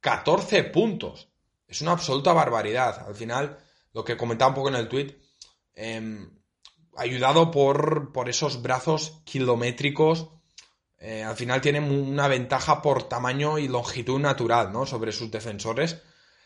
14 0.00 0.64
puntos. 0.64 1.32
Es 1.66 1.80
una 1.80 1.92
absoluta 1.92 2.32
barbaridad. 2.32 3.06
Al 3.06 3.14
final, 3.14 3.58
lo 3.92 4.04
que 4.04 4.16
comentaba 4.16 4.50
un 4.50 4.54
poco 4.54 4.68
en 4.68 4.74
el 4.76 4.88
tweet, 4.88 5.16
em, 5.74 6.30
ayudado 6.96 7.50
por, 7.50 8.12
por, 8.12 8.28
esos 8.28 8.60
brazos 8.60 9.22
kilométricos, 9.24 10.28
eh, 10.98 11.22
al 11.22 11.36
final 11.36 11.60
tiene 11.60 11.80
una 11.80 12.28
ventaja 12.28 12.82
por 12.82 13.04
tamaño 13.04 13.58
y 13.58 13.68
longitud 13.68 14.20
natural 14.20 14.72
¿no? 14.72 14.84
sobre 14.84 15.12
sus 15.12 15.30
defensores. 15.30 16.02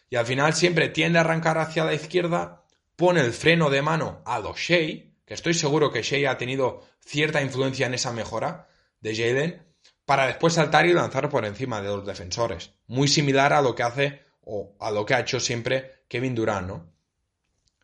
Y 0.08 0.16
al 0.16 0.26
final 0.26 0.54
siempre 0.54 0.88
tiende 0.88 1.18
a 1.18 1.22
arrancar 1.22 1.58
hacia 1.58 1.84
la 1.84 1.94
izquierda, 1.94 2.62
pone 2.94 3.20
el 3.20 3.32
freno 3.32 3.70
de 3.70 3.82
mano 3.82 4.22
a 4.24 4.38
los 4.38 4.56
Shea, 4.56 5.13
que 5.24 5.34
estoy 5.34 5.54
seguro 5.54 5.90
que 5.90 6.02
Shea 6.02 6.30
ha 6.30 6.38
tenido 6.38 6.82
cierta 7.00 7.42
influencia 7.42 7.86
en 7.86 7.94
esa 7.94 8.12
mejora 8.12 8.68
de 9.00 9.14
Jalen, 9.14 9.62
para 10.04 10.26
después 10.26 10.54
saltar 10.54 10.86
y 10.86 10.92
lanzar 10.92 11.28
por 11.28 11.44
encima 11.44 11.80
de 11.80 11.88
los 11.88 12.06
defensores. 12.06 12.72
Muy 12.86 13.08
similar 13.08 13.52
a 13.52 13.62
lo 13.62 13.74
que 13.74 13.82
hace 13.82 14.22
o 14.42 14.76
a 14.78 14.90
lo 14.90 15.06
que 15.06 15.14
ha 15.14 15.20
hecho 15.20 15.40
siempre 15.40 16.04
Kevin 16.08 16.34
Durant, 16.34 16.68
¿no? 16.68 16.92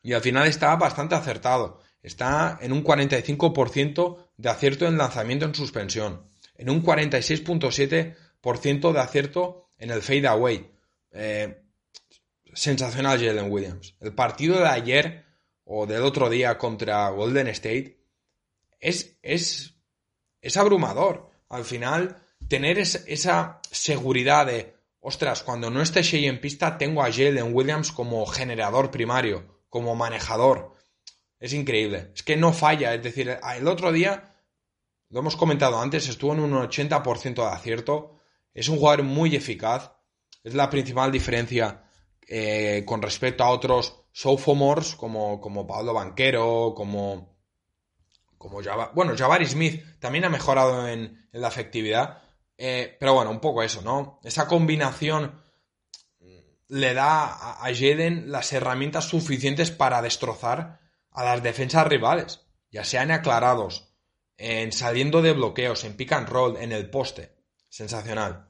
Y 0.03 0.12
al 0.12 0.20
final 0.20 0.47
está 0.47 0.74
bastante 0.76 1.14
acertado. 1.14 1.80
Está 2.03 2.59
en 2.61 2.72
un 2.72 2.82
45% 2.82 4.30
de 4.36 4.49
acierto 4.49 4.86
en 4.86 4.99
lanzamiento 4.99 5.45
en 5.45 5.55
suspensión. 5.55 6.26
En 6.55 6.70
un 6.70 6.82
46.7% 6.82 8.93
de 8.93 9.01
acierto 9.01 9.70
en 9.78 9.91
el 9.91 10.03
fade 10.03 10.26
away. 10.26 10.70
Eh, 11.12 11.62
sensacional 12.55 13.18
Jalen 13.18 13.51
Williams. 13.51 13.95
El 14.01 14.14
partido 14.14 14.59
de 14.59 14.68
ayer 14.68 15.24
o 15.73 15.87
del 15.87 16.03
otro 16.03 16.29
día 16.29 16.59
contra 16.59 17.09
Golden 17.11 17.47
State 17.47 17.97
es, 18.81 19.16
es, 19.23 19.77
es 20.43 20.57
abrumador. 20.57 21.31
Al 21.49 21.64
final, 21.64 22.16
tener 22.49 22.81
esa 22.81 23.61
seguridad 23.71 24.47
de, 24.47 24.75
ostras, 24.99 25.45
cuando 25.45 25.71
no 25.71 25.81
esté 25.81 26.03
Shea 26.03 26.29
en 26.29 26.41
pista, 26.41 26.77
tengo 26.77 27.05
a 27.05 27.12
Jalen 27.12 27.55
Williams 27.55 27.93
como 27.93 28.27
generador 28.27 28.91
primario, 28.91 29.62
como 29.68 29.95
manejador. 29.95 30.75
Es 31.39 31.53
increíble. 31.53 32.11
Es 32.16 32.25
que 32.25 32.37
no 32.37 32.53
falla. 32.53 32.93
Es 32.93 33.05
decir, 33.05 33.39
el 33.57 33.68
otro 33.68 33.93
día, 33.93 34.35
lo 35.09 35.21
hemos 35.21 35.37
comentado 35.37 35.81
antes, 35.81 36.09
estuvo 36.09 36.33
en 36.33 36.41
un 36.41 36.53
80% 36.53 37.35
de 37.35 37.55
acierto. 37.55 38.18
Es 38.53 38.68
un 38.68 38.79
jugador 38.79 39.05
muy 39.05 39.37
eficaz. 39.37 39.93
Es 40.43 40.55
la 40.55 40.68
principal 40.68 41.12
diferencia 41.12 41.85
eh, 42.27 42.83
con 42.85 43.01
respecto 43.01 43.45
a 43.45 43.51
otros 43.51 44.00
sophomores 44.13 44.95
como, 44.97 45.41
como 45.41 45.67
Pablo 45.67 45.95
Banquero, 45.95 46.75
como, 46.77 47.39
como 48.39 48.61
bueno, 48.95 49.17
Jabari 49.17 49.47
Smith 49.47 49.99
también 49.99 50.25
ha 50.25 50.31
mejorado 50.31 50.89
en, 50.89 51.29
la 51.33 51.49
efectividad, 51.49 52.23
eh, 52.59 52.97
pero 52.99 53.15
bueno, 53.15 53.31
un 53.31 53.41
poco 53.41 53.63
eso, 53.63 53.83
¿no? 53.83 54.21
Esa 54.25 54.49
combinación 54.49 55.41
le 56.71 56.95
da 56.95 57.25
a, 57.25 57.65
a 57.65 57.71
las 57.71 58.53
herramientas 58.53 59.05
suficientes 59.05 59.71
para 59.71 60.03
destrozar 60.03 60.81
a 61.11 61.25
las 61.25 61.43
defensas 61.43 61.87
rivales, 61.87 62.47
ya 62.71 62.85
sean 62.85 63.11
aclarados, 63.11 63.93
en 64.37 64.73
saliendo 64.73 65.21
de 65.21 65.33
bloqueos, 65.33 65.85
en 65.85 65.97
pick 65.97 66.13
and 66.13 66.29
roll, 66.29 66.57
en 66.57 66.73
el 66.73 66.89
poste. 66.89 67.35
Sensacional. 67.69 68.49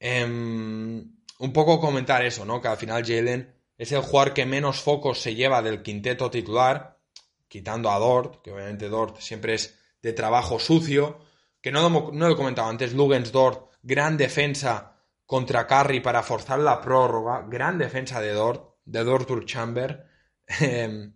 Em, 0.00 1.16
un 1.38 1.52
poco 1.52 1.80
comentar 1.80 2.24
eso, 2.24 2.44
¿no? 2.44 2.60
Que 2.60 2.68
al 2.68 2.76
final 2.76 3.04
Jalen 3.04 3.54
es 3.78 3.92
el 3.92 4.02
jugador 4.02 4.34
que 4.34 4.44
menos 4.44 4.80
focos 4.80 5.20
se 5.20 5.36
lleva 5.36 5.62
del 5.62 5.82
quinteto 5.82 6.30
titular, 6.30 6.98
quitando 7.46 7.90
a 7.90 7.98
Dort, 7.98 8.42
que 8.42 8.52
obviamente 8.52 8.88
Dort 8.88 9.20
siempre 9.20 9.54
es 9.54 9.78
de 10.02 10.12
trabajo 10.12 10.58
sucio, 10.58 11.20
que 11.60 11.70
no, 11.70 11.88
no 11.88 12.28
lo 12.28 12.34
he 12.34 12.36
comentado 12.36 12.68
antes, 12.68 12.92
Lugens 12.92 13.30
Dort, 13.30 13.70
gran 13.82 14.16
defensa 14.16 14.96
contra 15.24 15.66
Curry 15.66 16.00
para 16.00 16.22
forzar 16.22 16.58
la 16.58 16.80
prórroga, 16.80 17.46
gran 17.48 17.78
defensa 17.78 18.20
de 18.20 18.32
Dort, 18.32 18.76
de 18.84 19.04
Dort 19.04 19.44
Chamber, 19.44 20.06
em, 20.60 21.12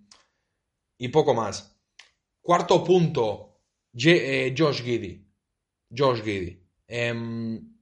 y 0.98 1.08
poco 1.08 1.34
más. 1.34 1.76
Cuarto 2.40 2.84
punto, 2.84 3.60
eh, 3.92 4.54
Josh 4.56 4.82
Giddy. 4.82 5.26
Josh 5.96 6.22
Giddy. 6.22 6.62
Em, 6.86 7.76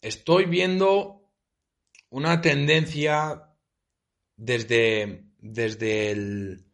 estoy 0.00 0.46
viendo 0.46 1.13
una 2.14 2.40
tendencia 2.40 3.56
desde, 4.36 5.32
desde, 5.38 6.64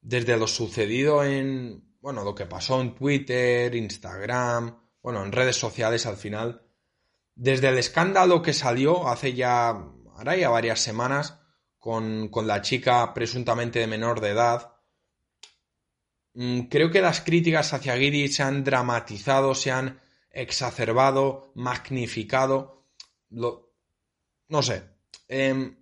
desde 0.00 0.36
lo 0.36 0.46
sucedido 0.46 1.24
en, 1.24 1.96
bueno, 2.00 2.22
lo 2.22 2.36
que 2.36 2.46
pasó 2.46 2.80
en 2.80 2.94
Twitter, 2.94 3.74
Instagram, 3.74 4.78
bueno, 5.02 5.24
en 5.24 5.32
redes 5.32 5.56
sociales 5.56 6.06
al 6.06 6.16
final, 6.16 6.62
desde 7.34 7.66
el 7.66 7.78
escándalo 7.78 8.42
que 8.42 8.52
salió 8.52 9.08
hace 9.08 9.34
ya, 9.34 9.70
ahora 9.70 10.36
ya 10.36 10.50
varias 10.50 10.78
semanas, 10.78 11.36
con, 11.80 12.28
con 12.28 12.46
la 12.46 12.62
chica 12.62 13.12
presuntamente 13.12 13.80
de 13.80 13.88
menor 13.88 14.20
de 14.20 14.30
edad, 14.30 14.76
mm, 16.34 16.60
creo 16.68 16.92
que 16.92 17.00
las 17.00 17.22
críticas 17.22 17.72
hacia 17.72 17.96
Giri 17.96 18.28
se 18.28 18.44
han 18.44 18.62
dramatizado, 18.62 19.52
se 19.56 19.72
han 19.72 20.00
exacerbado, 20.30 21.50
magnificado. 21.56 22.86
No 24.48 24.62
sé. 24.62 24.82
Em, 25.28 25.76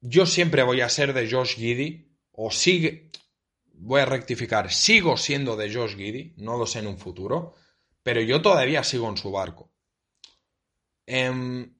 yo 0.00 0.26
siempre 0.26 0.62
voy 0.62 0.80
a 0.80 0.88
ser 0.88 1.12
de 1.12 1.30
Josh 1.30 1.56
Giddy, 1.56 2.16
o 2.32 2.50
sigue. 2.50 3.10
Voy 3.72 4.00
a 4.00 4.06
rectificar, 4.06 4.72
sigo 4.72 5.16
siendo 5.16 5.56
de 5.56 5.72
Josh 5.72 5.96
Giddy, 5.96 6.34
no 6.38 6.56
lo 6.56 6.66
sé 6.66 6.78
en 6.78 6.86
un 6.86 6.98
futuro, 6.98 7.54
pero 8.02 8.20
yo 8.20 8.40
todavía 8.40 8.82
sigo 8.84 9.08
en 9.08 9.16
su 9.16 9.30
barco. 9.30 9.70
Em, 11.04 11.74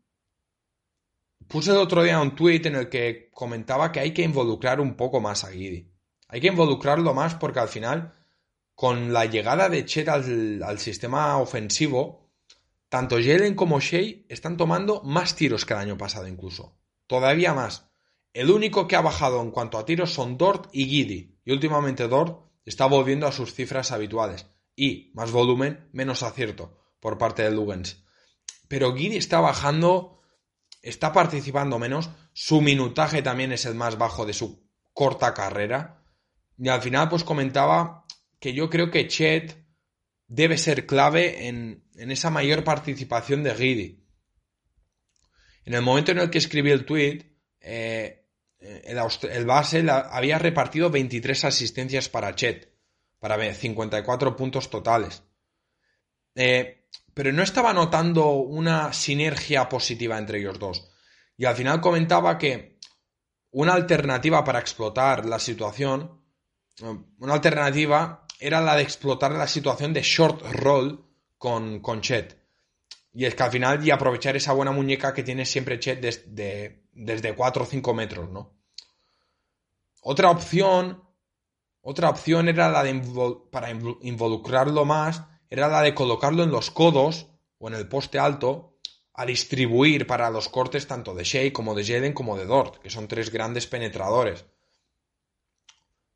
puse 1.49 1.71
el 1.71 1.79
otro 1.79 2.03
día 2.03 2.21
un 2.21 2.35
tweet 2.35 2.63
en 2.67 2.77
el 2.77 2.89
que 2.89 3.31
comentaba 3.33 3.93
que 3.93 4.01
hay 4.01 4.13
que 4.13 4.23
involucrar 4.23 4.81
un 4.81 4.95
poco 4.95 5.21
más 5.21 5.45
a 5.45 5.53
Giddy. 5.53 5.91
Hay 6.29 6.41
que 6.41 6.49
involucrarlo 6.49 7.15
más 7.15 7.35
porque 7.35 7.61
al 7.61 7.69
final 7.69 8.13
con 8.77 9.13
la 9.13 9.25
llegada 9.25 9.69
de 9.69 9.85
Chet 9.87 10.09
al, 10.09 10.79
sistema 10.79 11.39
ofensivo, 11.39 12.26
tanto 12.89 13.17
Jalen 13.17 13.55
como 13.55 13.81
Shea 13.81 14.25
están 14.29 14.57
tomando 14.57 15.03
más 15.03 15.35
tiros 15.35 15.65
que 15.65 15.75
el 15.75 15.81
año 15.81 15.99
pasado 15.99 16.29
incluso. 16.29 16.79
Todavía 17.07 17.55
más. 17.55 17.91
El 18.33 18.51
único 18.51 18.87
que 18.87 18.97
ha 18.97 19.01
bajado 19.01 19.41
en 19.41 19.51
cuanto 19.51 19.79
a 19.79 19.85
tiros 19.85 20.13
son 20.13 20.37
Dort 20.37 20.69
y 20.73 20.87
Giddy. 20.87 21.41
Y 21.45 21.53
últimamente 21.53 22.09
Dort 22.09 22.51
está 22.65 22.87
volviendo 22.87 23.27
a 23.27 23.33
sus 23.33 23.55
cifras 23.55 23.93
habituales. 23.93 24.47
Y 24.75 25.11
más 25.15 25.31
volumen, 25.31 25.89
menos 25.93 26.23
acierto 26.23 26.79
por 27.01 27.19
parte 27.19 27.43
de 27.43 27.51
Lugens. 27.51 28.05
Pero 28.69 28.95
Giddy 28.95 29.17
está 29.17 29.41
bajando, 29.41 30.21
está 30.83 31.13
participando 31.13 31.79
menos. 31.79 32.11
Su 32.33 32.61
minutaje 32.61 33.23
también 33.23 33.53
es 33.53 33.65
el 33.65 33.75
más 33.75 33.97
bajo 33.97 34.27
de 34.27 34.35
su 34.35 34.69
corta 34.93 35.33
carrera. 35.33 36.05
Y 36.59 36.69
al 36.69 36.83
final, 36.83 37.09
pues 37.09 37.25
comentaba 37.25 38.05
que 38.39 38.53
yo 38.53 38.69
creo 38.69 38.91
que 38.91 39.09
Chet 39.09 39.65
debe 40.27 40.59
ser 40.59 40.87
clave 40.87 41.49
en, 41.49 41.86
esa 42.11 42.31
mayor 42.31 42.65
participación 42.65 43.43
de 43.43 43.55
Giddy. 43.55 44.07
En 45.65 45.75
el 45.75 45.83
momento 45.83 46.13
en 46.13 46.19
el 46.19 46.31
que 46.31 46.39
escribí 46.39 46.71
el 46.71 46.85
tweet, 46.85 47.37
eh, 47.61 48.27
el, 48.61 49.45
base 49.45 49.85
había 49.91 50.39
repartido 50.39 50.91
23 50.91 51.45
asistencias 51.45 52.09
para 52.09 52.35
Chet, 52.35 52.73
para 53.19 53.53
54 53.53 54.37
puntos 54.37 54.71
totales. 54.71 55.23
Eh, 56.35 56.87
pero 57.15 57.33
no 57.33 57.43
estaba 57.43 57.73
notando 57.73 58.31
una 58.33 58.93
sinergia 58.93 59.69
positiva 59.69 60.19
entre 60.19 60.39
ellos 60.39 60.59
dos. 60.59 60.89
Y 61.37 61.45
al 61.45 61.57
final 61.57 61.81
comentaba 61.81 62.39
que 62.39 62.79
una 63.51 63.73
alternativa 63.73 64.45
para 64.45 64.61
explotar 64.61 65.27
la 65.27 65.39
situación, 65.39 66.23
una 67.19 67.35
alternativa 67.35 68.27
era 68.39 68.61
la 68.61 68.77
de 68.77 68.83
explotar 68.83 69.33
la 69.33 69.49
situación 69.49 69.93
de 69.93 70.03
short 70.03 70.43
roll 70.53 71.07
con, 71.39 71.81
con 71.81 72.01
Chet. 72.01 72.39
Y 73.13 73.25
es 73.25 73.35
que 73.35 73.43
al 73.43 73.51
final 73.51 73.87
y 73.87 73.91
aprovechar 73.91 74.37
esa 74.37 74.53
buena 74.53 74.73
muñeca 74.73 75.15
que 75.15 75.23
tiene 75.23 75.47
siempre 75.47 75.81
Chet 75.81 76.01
desde, 76.01 76.87
desde 76.93 77.35
4 77.35 77.63
o 77.63 77.67
5 77.67 77.95
metros, 77.95 78.31
¿no? 78.31 78.55
Otra 80.03 80.31
opción, 80.31 81.03
otra 81.81 82.11
opción 82.11 82.49
era 82.49 82.69
la 82.69 82.85
de 82.85 82.95
para 83.51 83.71
involucrarlo 83.71 84.85
más, 84.85 85.23
era 85.49 85.69
la 85.69 85.83
de 85.83 85.95
colocarlo 85.95 86.43
en 86.43 86.51
los 86.51 86.71
codos 86.71 87.29
o 87.59 87.69
en 87.69 87.75
el 87.75 87.89
poste 87.89 88.19
alto 88.19 88.79
a 89.15 89.25
distribuir 89.25 90.07
para 90.07 90.31
los 90.31 90.49
cortes 90.49 90.87
tanto 90.87 91.15
de 91.15 91.25
Shea 91.25 91.53
como 91.53 91.75
de 91.75 91.85
Jalen 91.85 92.13
como 92.13 92.37
de 92.37 92.45
Dort, 92.45 92.79
que 92.83 92.91
son 92.91 93.09
tres 93.09 93.31
grandes 93.31 93.67
penetradores. 93.67 94.45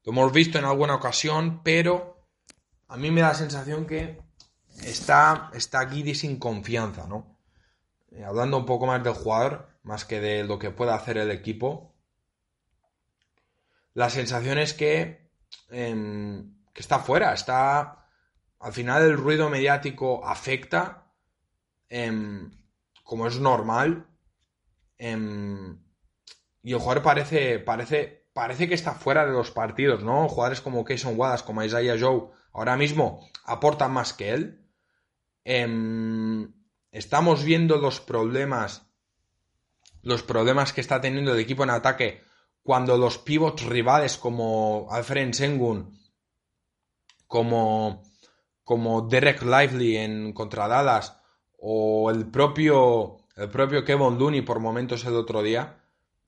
Lo 0.05 0.12
hemos 0.12 0.33
visto 0.33 0.59
en 0.59 0.66
alguna 0.66 0.95
ocasión, 0.95 1.62
pero 1.62 2.29
a 2.89 2.97
mí 2.97 3.11
me 3.11 3.23
da 3.23 3.29
la 3.29 3.35
sensación 3.35 3.87
que 3.87 4.21
está, 4.85 5.51
está 5.55 5.89
Giddy 5.89 6.14
sin 6.14 6.39
confianza, 6.39 7.07
¿no? 7.07 7.39
Eh, 8.12 8.25
hablando 8.25 8.59
un 8.59 8.66
poco 8.66 8.87
más 8.87 9.03
del 9.03 9.14
jugador, 9.14 9.68
más 9.83 10.05
que 10.05 10.21
de 10.21 10.45
lo 10.45 10.59
que 10.59 10.71
pueda 10.71 10.95
hacer 10.95 11.18
el 11.18 11.31
equipo, 11.31 11.95
la 13.95 14.11
sensación 14.11 14.59
es 14.59 14.75
que, 14.75 15.31
em, 15.71 16.55
que 16.73 16.81
está 16.81 16.99
fuera, 16.99 17.33
está... 17.35 18.07
Al 18.61 18.73
final 18.73 19.03
el 19.03 19.16
ruido 19.16 19.49
mediático 19.49 20.25
afecta, 20.25 21.07
em, 21.89 22.51
como 23.05 23.27
es 23.27 23.39
normal, 23.41 24.07
em, 24.99 25.79
y 26.62 26.73
el 26.73 26.79
jugador 26.79 27.03
parece, 27.03 27.59
parece 27.59 28.21
parece 28.33 28.68
que 28.68 28.75
está 28.75 28.95
fuera 28.95 29.27
de 29.27 29.33
los 29.33 29.51
partidos, 29.51 30.03
¿no? 30.03 30.29
Jugadores 30.29 30.61
como 30.61 30.85
Kayson 30.85 31.18
Wallace, 31.18 31.45
como 31.45 31.62
Isaiah 31.62 31.97
Joe, 31.99 32.29
ahora 32.53 32.77
mismo 32.77 33.29
aportan 33.51 33.92
más 33.92 34.12
que 34.12 34.30
él. 34.30 34.66
Em, 35.44 36.53
estamos 36.92 37.44
viendo 37.44 37.78
los 37.78 38.01
problemas, 38.01 38.86
los 40.03 40.22
problemas 40.22 40.72
que 40.72 40.80
está 40.80 41.01
teniendo 41.01 41.32
el 41.32 41.40
equipo 41.40 41.64
en 41.64 41.70
ataque 41.70 42.22
cuando 42.62 42.96
los 42.96 43.18
pivots 43.18 43.64
rivales 43.64 44.16
como 44.16 44.88
Alfred 44.90 45.32
Sengun, 45.32 45.98
como, 47.26 48.03
como 48.62 49.03
Derek 49.03 49.42
Lively 49.42 49.96
en 49.96 50.32
contra 50.32 50.68
Dallas 50.68 51.18
o 51.59 52.11
el 52.11 52.30
propio, 52.30 53.26
el 53.36 53.48
propio 53.48 53.84
Kevin 53.84 54.18
Looney 54.18 54.42
por 54.42 54.61
momentos 54.61 55.05
el 55.05 55.14
otro 55.14 55.42
día, 55.42 55.82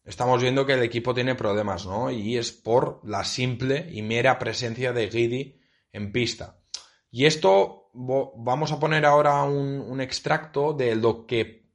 estamos 0.05 0.43
viendo 0.43 0.67
que 0.67 0.75
el 0.75 0.83
equipo 0.83 1.15
tiene 1.15 1.35
problemas, 1.35 1.87
¿no? 1.87 2.11
Y 2.11 2.37
es 2.37 2.53
por 2.53 3.01
la 3.05 3.25
simple 3.25 3.89
y 3.93 4.03
mera 4.03 4.39
presencia 4.39 4.93
de 4.93 5.09
Giddy 5.09 5.61
en 5.93 6.13
pista. 6.13 6.62
Y 7.13 7.27
esto 7.27 7.91
vamos 7.93 8.73
a 8.73 8.81
poner 8.81 9.05
ahora 9.05 9.43
un, 9.45 10.01
extracto 10.01 10.73
de 10.73 10.97
lo 10.97 11.27
que 11.27 11.69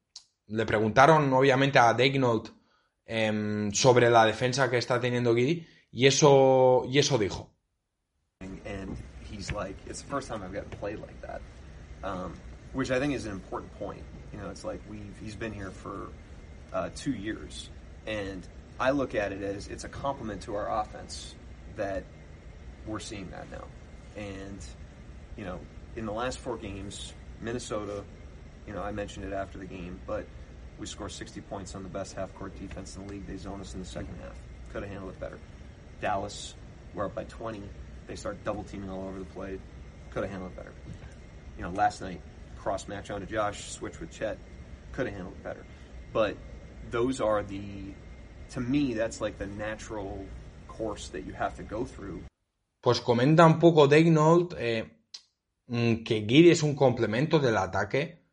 le 0.47 0.65
preguntaron 0.65 1.31
obviamente 1.31 1.77
a 1.77 1.93
Degnold 1.93 2.49
em, 3.05 3.71
sobre 3.71 4.09
la 4.09 4.25
defensa 4.25 4.67
que 4.69 4.79
está 4.79 4.99
teniendo 4.99 5.35
Giddy 5.35 5.67
y 5.91 6.07
eso, 6.07 6.85
y 6.89 6.97
eso 6.97 7.19
dijo. 7.19 7.51
And 8.41 8.97
he's 9.29 9.51
like, 9.51 9.75
it's 9.85 10.01
the 10.01 10.09
first 10.09 10.27
time 10.27 10.41
I've 10.41 10.53
gotten 10.53 10.71
played 10.79 10.99
like 10.99 11.21
that, 11.21 11.41
um, 12.03 12.33
which 12.73 12.89
I 12.89 12.99
think 12.99 13.13
is 13.13 13.27
an 13.27 13.31
important 13.31 13.71
point. 13.77 14.03
You 14.33 14.39
know, 14.39 14.49
it's 14.49 14.65
like 14.65 14.81
we've 14.89 15.15
he's 15.21 15.35
been 15.35 15.53
here 15.53 15.69
for 15.69 16.09
uh, 16.73 16.89
two 16.95 17.13
years. 17.13 17.69
And 18.07 18.47
I 18.79 18.89
look 18.89 19.13
at 19.13 19.31
it 19.31 19.43
as 19.43 19.67
it's 19.67 19.83
a 19.83 19.89
compliment 19.89 20.41
to 20.43 20.55
our 20.55 20.81
offense 20.81 21.35
that 21.75 22.03
we're 22.87 22.99
seeing 22.99 23.29
that 23.29 23.49
now. 23.51 23.65
And, 24.15 24.65
you 25.37 25.45
know, 25.45 25.59
in 25.95 26.05
the 26.05 26.11
last 26.11 26.39
four 26.39 26.57
games, 26.57 27.13
Minnesota, 27.41 28.03
you 28.65 28.73
know, 28.73 28.81
I 28.81 28.91
mentioned 28.91 29.25
it 29.25 29.33
after 29.33 29.57
the 29.57 29.65
game, 29.65 29.99
but 30.05 30.25
we 30.77 30.85
scored 30.85 31.11
60 31.11 31.41
points 31.41 31.75
on 31.75 31.83
the 31.83 31.89
best 31.89 32.13
half 32.13 32.33
court 32.35 32.57
defense 32.59 32.95
in 32.97 33.07
the 33.07 33.13
league. 33.13 33.27
They 33.27 33.37
zone 33.37 33.61
us 33.61 33.73
in 33.73 33.79
the 33.79 33.85
second 33.85 34.15
half. 34.21 34.35
Could 34.71 34.83
have 34.83 34.91
handled 34.91 35.13
it 35.13 35.19
better. 35.19 35.39
Dallas, 36.01 36.55
we're 36.93 37.05
up 37.05 37.15
by 37.15 37.23
20. 37.25 37.63
They 38.07 38.15
start 38.15 38.43
double 38.43 38.63
teaming 38.63 38.89
all 38.89 39.07
over 39.07 39.19
the 39.19 39.25
play. 39.25 39.59
Could 40.11 40.23
have 40.23 40.31
handled 40.31 40.51
it 40.51 40.57
better. 40.57 40.73
You 41.57 41.63
know, 41.63 41.71
last 41.71 42.01
night, 42.01 42.21
cross 42.57 42.87
match 42.87 43.09
onto 43.09 43.25
Josh, 43.25 43.71
switch 43.71 43.99
with 43.99 44.11
Chet. 44.11 44.37
Could 44.91 45.07
have 45.07 45.15
handled 45.15 45.35
it 45.35 45.43
better. 45.43 45.65
But 46.13 46.37
those 46.89 47.21
are 47.21 47.43
the 47.43 47.93
to 48.51 48.61
me 48.61 48.93
that's 48.93 49.19
like 49.19 49.37
the 49.37 49.47
natural 49.47 50.25
course 50.67 51.09
that 51.09 51.25
you 51.25 51.33
have 51.33 51.55
to 51.57 51.63
go 51.63 51.85
through. 51.85 52.23
Pues 52.81 52.99
comenta 53.01 53.43
un 53.43 53.59
poco 53.59 53.87
Degnold 53.87 54.55
eh, 54.57 54.83
que 55.67 56.25
Giri 56.27 56.51
es 56.51 56.63
un 56.63 56.75
complemento 56.75 57.39
del 57.39 57.57
ataque, 57.57 58.23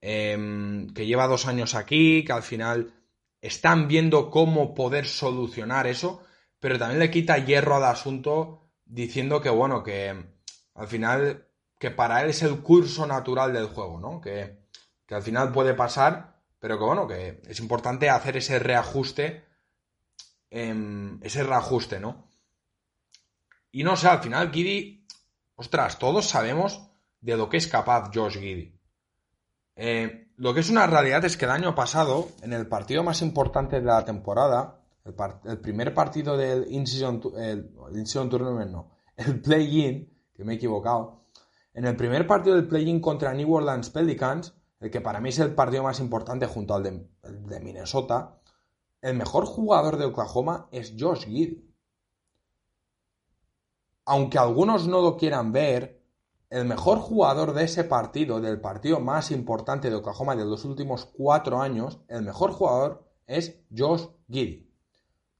eh, 0.00 0.86
que 0.94 1.06
lleva 1.06 1.26
dos 1.26 1.46
años 1.46 1.74
aquí, 1.74 2.24
que 2.24 2.32
al 2.32 2.42
final 2.42 2.94
están 3.42 3.88
viendo 3.88 4.30
cómo 4.30 4.74
poder 4.74 5.06
solucionar 5.06 5.86
eso, 5.86 6.24
pero 6.58 6.78
también 6.78 7.00
le 7.00 7.10
quita 7.10 7.38
hierro 7.38 7.76
al 7.76 7.84
asunto 7.84 8.70
diciendo 8.84 9.40
que 9.40 9.50
bueno, 9.50 9.82
que 9.82 10.14
al 10.74 10.88
final 10.88 11.46
que 11.78 11.90
para 11.90 12.22
él 12.22 12.30
es 12.30 12.42
el 12.42 12.60
curso 12.60 13.06
natural 13.06 13.52
del 13.52 13.66
juego, 13.66 13.98
¿no? 13.98 14.20
Que, 14.20 14.58
que 15.06 15.14
al 15.14 15.22
final 15.22 15.52
puede 15.52 15.74
pasar 15.74 16.30
pero 16.60 16.78
que 16.78 16.84
bueno, 16.84 17.08
que 17.08 17.40
es 17.48 17.58
importante 17.58 18.10
hacer 18.10 18.36
ese 18.36 18.58
reajuste, 18.58 19.44
em, 20.50 21.18
ese 21.22 21.42
reajuste, 21.42 21.98
¿no? 21.98 22.28
Y 23.72 23.82
no 23.82 23.96
sé, 23.96 24.08
al 24.08 24.20
final 24.20 24.52
Giddy, 24.52 25.06
ostras, 25.60 25.98
todos 25.98 26.26
sabemos 26.26 26.88
de 27.20 27.36
lo 27.36 27.50
que 27.50 27.58
es 27.58 27.68
capaz 27.68 28.10
Josh 28.14 28.38
Giddy. 28.38 28.74
Eh, 29.76 30.32
lo 30.36 30.54
que 30.54 30.60
es 30.60 30.70
una 30.70 30.86
realidad 30.86 31.22
es 31.26 31.36
que 31.36 31.44
el 31.44 31.50
año 31.50 31.74
pasado, 31.74 32.28
en 32.40 32.54
el 32.54 32.66
partido 32.66 33.04
más 33.04 33.20
importante 33.20 33.78
de 33.78 33.86
la 33.86 34.02
temporada, 34.06 34.80
el, 35.04 35.58
primer 35.58 35.92
partido 35.92 36.38
del 36.38 36.66
In-Season 36.72 37.20
el, 37.36 38.30
Tournament, 38.30 38.70
no, 38.70 38.90
el 39.16 39.42
Play-In, 39.42 40.10
que 40.34 40.44
me 40.44 40.54
he 40.54 40.56
equivocado, 40.56 41.24
en 41.74 41.84
el 41.84 41.94
primer 41.94 42.26
partido 42.26 42.56
del 42.56 42.66
Play-In 42.66 43.00
contra 43.00 43.34
New 43.34 43.52
Orleans 43.52 43.90
Pelicans, 43.90 44.54
el 44.80 44.90
que 44.90 45.02
para 45.02 45.20
mí 45.20 45.28
es 45.28 45.40
el 45.40 45.54
partido 45.54 45.82
más 45.82 46.00
importante 46.00 46.46
junto 46.46 46.74
al 46.74 46.84
de, 46.84 47.60
Minnesota, 47.60 48.40
el 49.02 49.14
mejor 49.14 49.44
jugador 49.44 49.98
de 49.98 50.06
Oklahoma 50.06 50.68
es 50.72 50.94
Josh 50.98 51.26
Giddy. 51.26 51.69
Aunque 54.12 54.38
algunos 54.38 54.88
no 54.88 55.02
lo 55.02 55.16
quieran 55.16 55.52
ver, 55.52 56.02
el 56.50 56.64
mejor 56.64 56.98
jugador 56.98 57.54
de 57.54 57.62
ese 57.62 57.84
partido, 57.84 58.40
del 58.40 58.60
partido 58.60 58.98
más 58.98 59.30
importante 59.30 59.88
de 59.88 59.94
Oklahoma 59.94 60.34
de 60.34 60.44
los 60.44 60.64
últimos 60.64 61.04
cuatro 61.04 61.60
años, 61.60 62.00
el 62.08 62.22
mejor 62.22 62.50
jugador 62.50 63.04
es 63.28 63.60
Josh 63.72 64.06
Giddy. 64.28 64.68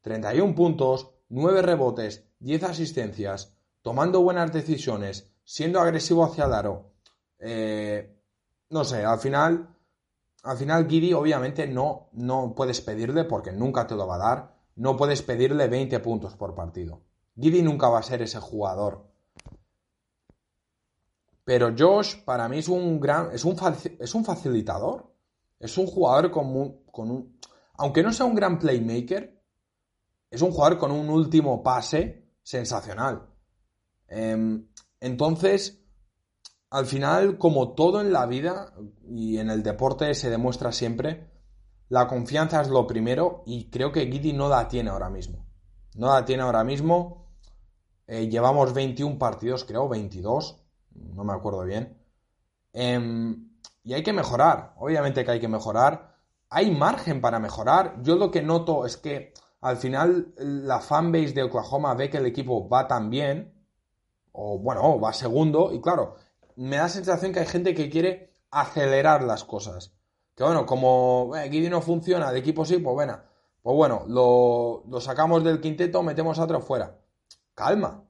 31 0.02 0.54
puntos, 0.54 1.10
9 1.30 1.62
rebotes, 1.62 2.28
10 2.38 2.62
asistencias, 2.62 3.56
tomando 3.82 4.22
buenas 4.22 4.52
decisiones, 4.52 5.32
siendo 5.42 5.80
agresivo 5.80 6.24
hacia 6.24 6.44
el 6.44 6.54
aro. 6.54 6.92
Eh, 7.40 8.22
no 8.68 8.84
sé, 8.84 9.04
al 9.04 9.18
final, 9.18 9.76
al 10.44 10.56
final 10.56 10.88
Giri 10.88 11.12
obviamente 11.12 11.66
no, 11.66 12.10
no 12.12 12.54
puedes 12.54 12.80
pedirle 12.82 13.24
porque 13.24 13.50
nunca 13.50 13.88
te 13.88 13.96
lo 13.96 14.06
va 14.06 14.14
a 14.14 14.18
dar, 14.28 14.54
no 14.76 14.96
puedes 14.96 15.22
pedirle 15.22 15.66
20 15.66 15.98
puntos 15.98 16.36
por 16.36 16.54
partido. 16.54 17.09
Giri 17.39 17.62
nunca 17.62 17.89
va 17.89 17.99
a 17.99 18.03
ser 18.03 18.22
ese 18.22 18.39
jugador. 18.39 19.11
Pero 21.45 21.74
Josh 21.76 22.22
para 22.24 22.49
mí 22.49 22.59
es 22.59 22.68
un 22.68 23.01
gran, 23.01 23.31
es 23.33 23.45
un, 23.45 23.57
es 23.99 24.14
un 24.14 24.24
facilitador. 24.24 25.11
Es 25.59 25.76
un 25.76 25.87
jugador 25.87 26.31
con 26.31 26.47
un, 26.57 26.85
con 26.87 27.11
un, 27.11 27.39
aunque 27.74 28.03
no 28.03 28.12
sea 28.12 28.24
un 28.26 28.35
gran 28.35 28.59
playmaker, 28.59 29.43
es 30.31 30.43
un 30.43 30.53
jugador 30.53 30.78
con 30.78 30.91
un 30.91 31.11
último 31.11 31.62
pase 31.62 32.31
sensacional. 32.43 33.28
Em, 34.09 34.68
entonces, 35.01 35.85
al 36.70 36.87
final, 36.87 37.37
como 37.37 37.74
todo 37.74 38.01
en 38.01 38.12
la 38.12 38.26
vida 38.26 38.72
y 39.07 39.39
en 39.39 39.51
el 39.51 39.62
deporte 39.62 40.14
se 40.14 40.31
demuestra 40.31 40.72
siempre, 40.72 41.31
la 41.89 42.07
confianza 42.07 42.61
es 42.62 42.68
lo 42.68 42.87
primero 42.87 43.43
y 43.45 43.68
creo 43.70 43.93
que 43.93 44.07
Giddy 44.07 44.33
no 44.33 44.49
la 44.49 44.66
tiene 44.68 44.91
ahora 44.91 45.11
mismo. 45.11 45.49
No 45.95 46.09
la 46.09 46.24
tiene 46.24 46.43
ahora 46.43 46.64
mismo. 46.64 47.26
Eh, 48.07 48.28
llevamos 48.28 48.74
21 48.74 49.18
partidos, 49.18 49.64
creo, 49.64 49.88
22, 49.88 50.57
no 51.14 51.24
me 51.24 51.32
acuerdo 51.32 51.64
bien. 51.64 51.97
Em, 52.72 53.51
y 53.82 53.95
hay 53.95 54.03
que 54.03 54.12
mejorar, 54.12 54.74
obviamente 54.78 55.24
que 55.24 55.30
hay 55.30 55.41
que 55.41 55.49
mejorar. 55.49 56.16
Hay 56.49 56.70
margen 56.72 57.20
para 57.20 57.38
mejorar. 57.38 58.03
Yo 58.03 58.16
lo 58.16 58.30
que 58.30 58.43
noto 58.43 58.84
es 58.86 58.97
que 58.97 59.32
al 59.61 59.76
final 59.76 60.34
la 60.36 60.80
fanbase 60.80 61.32
de 61.32 61.45
Oklahoma 61.45 61.95
ve 61.95 62.11
que 62.11 62.16
el 62.18 62.26
equipo 62.26 62.68
va 62.68 62.88
tan 62.88 63.11
bien, 63.11 63.55
o 64.32 64.59
bueno, 64.59 64.99
va 65.01 65.12
segundo, 65.12 65.72
y 65.72 65.80
claro, 65.80 66.16
me 66.57 66.76
da 66.76 66.84
la 66.84 66.88
sensación 66.88 67.32
que 67.32 67.41
hay 67.41 67.47
gente 67.47 67.74
que 67.74 67.91
quiere 67.91 68.34
acelerar 68.51 69.22
las 69.22 69.45
cosas. 69.45 69.93
Que 70.34 70.45
bueno, 70.45 70.66
como 70.66 71.32
eh, 71.36 71.70
no 71.70 71.82
funciona, 71.82 72.30
el 72.30 72.36
equipo 72.36 72.64
sí, 72.64 72.78
pues 72.78 72.95
bueno, 72.95 73.20
pues 73.62 73.76
bueno, 73.76 74.04
lo, 74.08 75.00
sacamos 75.00 75.44
del 75.44 75.61
quinteto, 75.61 76.02
metemos 76.02 76.38
a 76.38 76.44
otro 76.44 76.61
fuera. 76.61 76.98
Calma. 77.54 78.04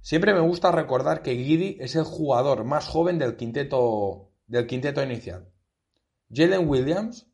Siempre 0.00 0.34
me 0.34 0.40
gusta 0.40 0.72
recordar 0.72 1.22
que 1.22 1.36
Giddy 1.36 1.76
es 1.80 1.94
el 1.94 2.04
jugador 2.04 2.64
más 2.64 2.88
joven 2.88 3.18
del 3.18 3.36
quinteto, 3.36 4.30
del 4.46 4.66
quinteto 4.66 5.02
inicial. 5.02 5.48
Jalen 6.30 6.68
Williams 6.68 7.26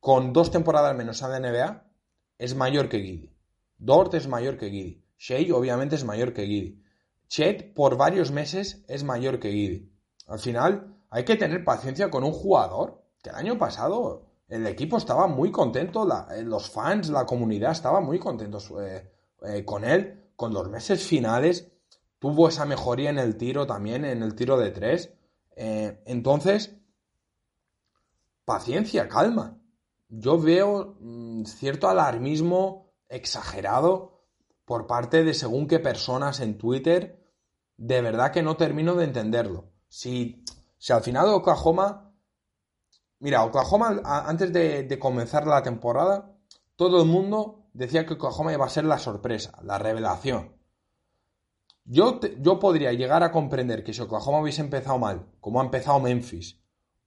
con 0.00 0.32
dos 0.32 0.50
temporadas 0.50 0.96
menos 0.96 1.22
a 1.22 1.28
la 1.28 1.40
NBA, 1.40 1.84
es 2.38 2.54
mayor 2.54 2.88
que 2.88 3.00
Giddy. 3.00 3.34
Dort 3.78 4.14
es 4.14 4.28
mayor 4.28 4.56
que 4.56 4.70
Giddy. 4.70 5.04
Shea 5.18 5.54
obviamente 5.54 5.96
es 5.96 6.04
mayor 6.04 6.32
que 6.32 6.46
Giddy. 6.46 6.82
Chet 7.28 7.74
por 7.74 7.96
varios 7.96 8.30
meses 8.30 8.84
es 8.88 9.04
mayor 9.04 9.40
que 9.40 9.50
Giddy. 9.50 9.92
Al 10.26 10.38
final 10.38 10.96
hay 11.10 11.24
que 11.24 11.36
tener 11.36 11.64
paciencia 11.64 12.10
con 12.10 12.24
un 12.24 12.32
jugador 12.32 13.04
que 13.22 13.30
el 13.30 13.36
año 13.36 13.58
pasado 13.58 14.27
el 14.48 14.66
equipo 14.66 14.96
estaba 14.96 15.26
muy 15.26 15.50
contento, 15.50 16.06
eh, 16.30 16.42
los 16.42 16.70
fans, 16.70 17.10
la 17.10 17.26
comunidad 17.26 17.72
estaba 17.72 18.00
muy 18.00 18.18
contentos 18.18 18.72
eh, 18.80 19.10
eh, 19.42 19.64
con 19.64 19.84
él, 19.84 20.30
con 20.36 20.52
los 20.52 20.68
meses 20.68 21.04
finales. 21.04 21.70
Tuvo 22.18 22.48
esa 22.48 22.64
mejoría 22.64 23.10
en 23.10 23.18
el 23.18 23.36
tiro 23.36 23.66
también, 23.66 24.04
en 24.04 24.22
el 24.22 24.34
tiro 24.34 24.58
de 24.58 24.70
tres. 24.70 25.12
entonces, 25.54 26.76
paciencia, 28.44 29.08
calma 29.08 29.58
yo 30.08 30.40
veo 30.40 30.96
mm, 31.00 31.44
cierto 31.44 31.88
alarmismo 31.88 32.92
exagerado 33.08 34.24
por 34.64 34.86
parte 34.86 35.22
de 35.24 35.34
según 35.34 35.66
qué 35.66 35.78
personas 35.78 36.40
en 36.40 36.58
Twitter. 36.58 37.22
De 37.76 38.00
verdad 38.00 38.32
que 38.32 38.42
no 38.42 38.56
termino 38.56 38.94
de 38.94 39.04
entenderlo. 39.04 39.70
Si, 39.88 40.44
si 40.78 40.92
al 40.92 41.02
final 41.02 41.28
Oklahoma... 41.28 42.07
Mira, 43.20 43.44
Oklahoma 43.44 44.00
antes 44.04 44.52
de, 44.52 44.98
comenzar 44.98 45.46
la 45.46 45.62
temporada, 45.62 46.34
todo 46.76 47.02
el 47.02 47.08
mundo 47.08 47.66
decía 47.72 48.06
que 48.06 48.14
Oklahoma 48.14 48.52
iba 48.52 48.64
a 48.64 48.70
ser 48.70 48.84
la 48.84 48.98
sorpresa, 48.98 49.58
la 49.62 49.78
revelación. 49.78 50.56
Yo, 51.84 52.20
yo 52.38 52.58
podría 52.58 52.92
llegar 52.92 53.22
a 53.22 53.32
comprender 53.32 53.82
que 53.82 53.94
si 53.94 54.02
Oklahoma 54.02 54.40
hubiese 54.40 54.60
empezado 54.60 54.98
mal, 54.98 55.26
como 55.40 55.60
ha 55.60 55.64
empezado 55.64 55.98
Memphis, 56.00 56.60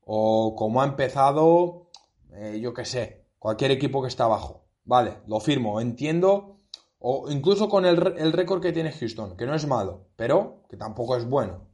o 0.03 0.55
como 0.55 0.81
ha 0.81 0.85
empezado 0.85 1.91
eh, 2.33 2.59
yo 2.61 2.73
qué 2.73 2.85
sé, 2.85 3.25
cualquier 3.39 3.71
equipo 3.71 4.01
que 4.01 4.07
está 4.07 4.25
abajo. 4.25 4.65
Vale, 4.85 5.21
lo 5.27 5.39
firmo, 5.39 5.81
entiendo. 5.81 6.59
O 6.99 7.29
incluso 7.29 7.67
con 7.67 7.85
el, 7.85 7.97
récord 7.97 8.61
que 8.61 8.71
tiene 8.71 8.91
Houston, 8.91 9.35
que 9.35 9.45
no 9.45 9.55
es 9.55 9.67
malo, 9.67 10.07
pero 10.15 10.63
que 10.69 10.77
tampoco 10.77 11.17
es 11.17 11.25
bueno. 11.27 11.67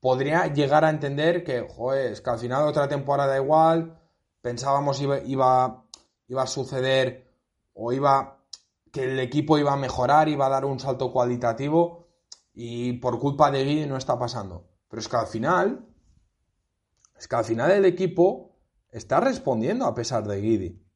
Podría 0.00 0.46
llegar 0.46 0.84
a 0.84 0.90
entender 0.90 1.42
que, 1.42 1.66
joder, 1.68 2.12
es 2.12 2.20
que 2.20 2.30
al 2.30 2.38
final 2.38 2.68
otra 2.68 2.88
temporada 2.88 3.36
igual, 3.36 4.00
pensábamos 4.40 5.00
iba, 5.00 5.18
iba, 5.20 5.84
iba 6.28 6.42
a 6.42 6.46
suceder 6.46 7.32
o 7.74 7.92
iba 7.92 8.38
que 8.92 9.04
el 9.04 9.18
equipo 9.18 9.58
iba 9.58 9.72
a 9.72 9.76
mejorar, 9.76 10.28
iba 10.28 10.46
a 10.46 10.50
dar 10.50 10.64
un 10.64 10.78
salto 10.78 11.12
cualitativo 11.12 12.06
y 12.54 12.94
por 12.94 13.18
culpa 13.18 13.50
de 13.50 13.64
Guy 13.64 13.86
no 13.86 13.96
está 13.96 14.18
pasando. 14.18 14.68
Pero 14.88 15.00
es 15.00 15.08
que 15.08 15.16
al 15.16 15.26
final, 15.26 15.86
es 17.16 17.28
que 17.28 17.36
al 17.36 17.44
final 17.44 17.70
el 17.70 17.84
equipo 17.84 18.56
está 18.90 19.20
respondiendo 19.20 19.84
a 19.84 19.94
pesar 19.94 20.26
de 20.26 20.40
Giddy. 20.40 20.88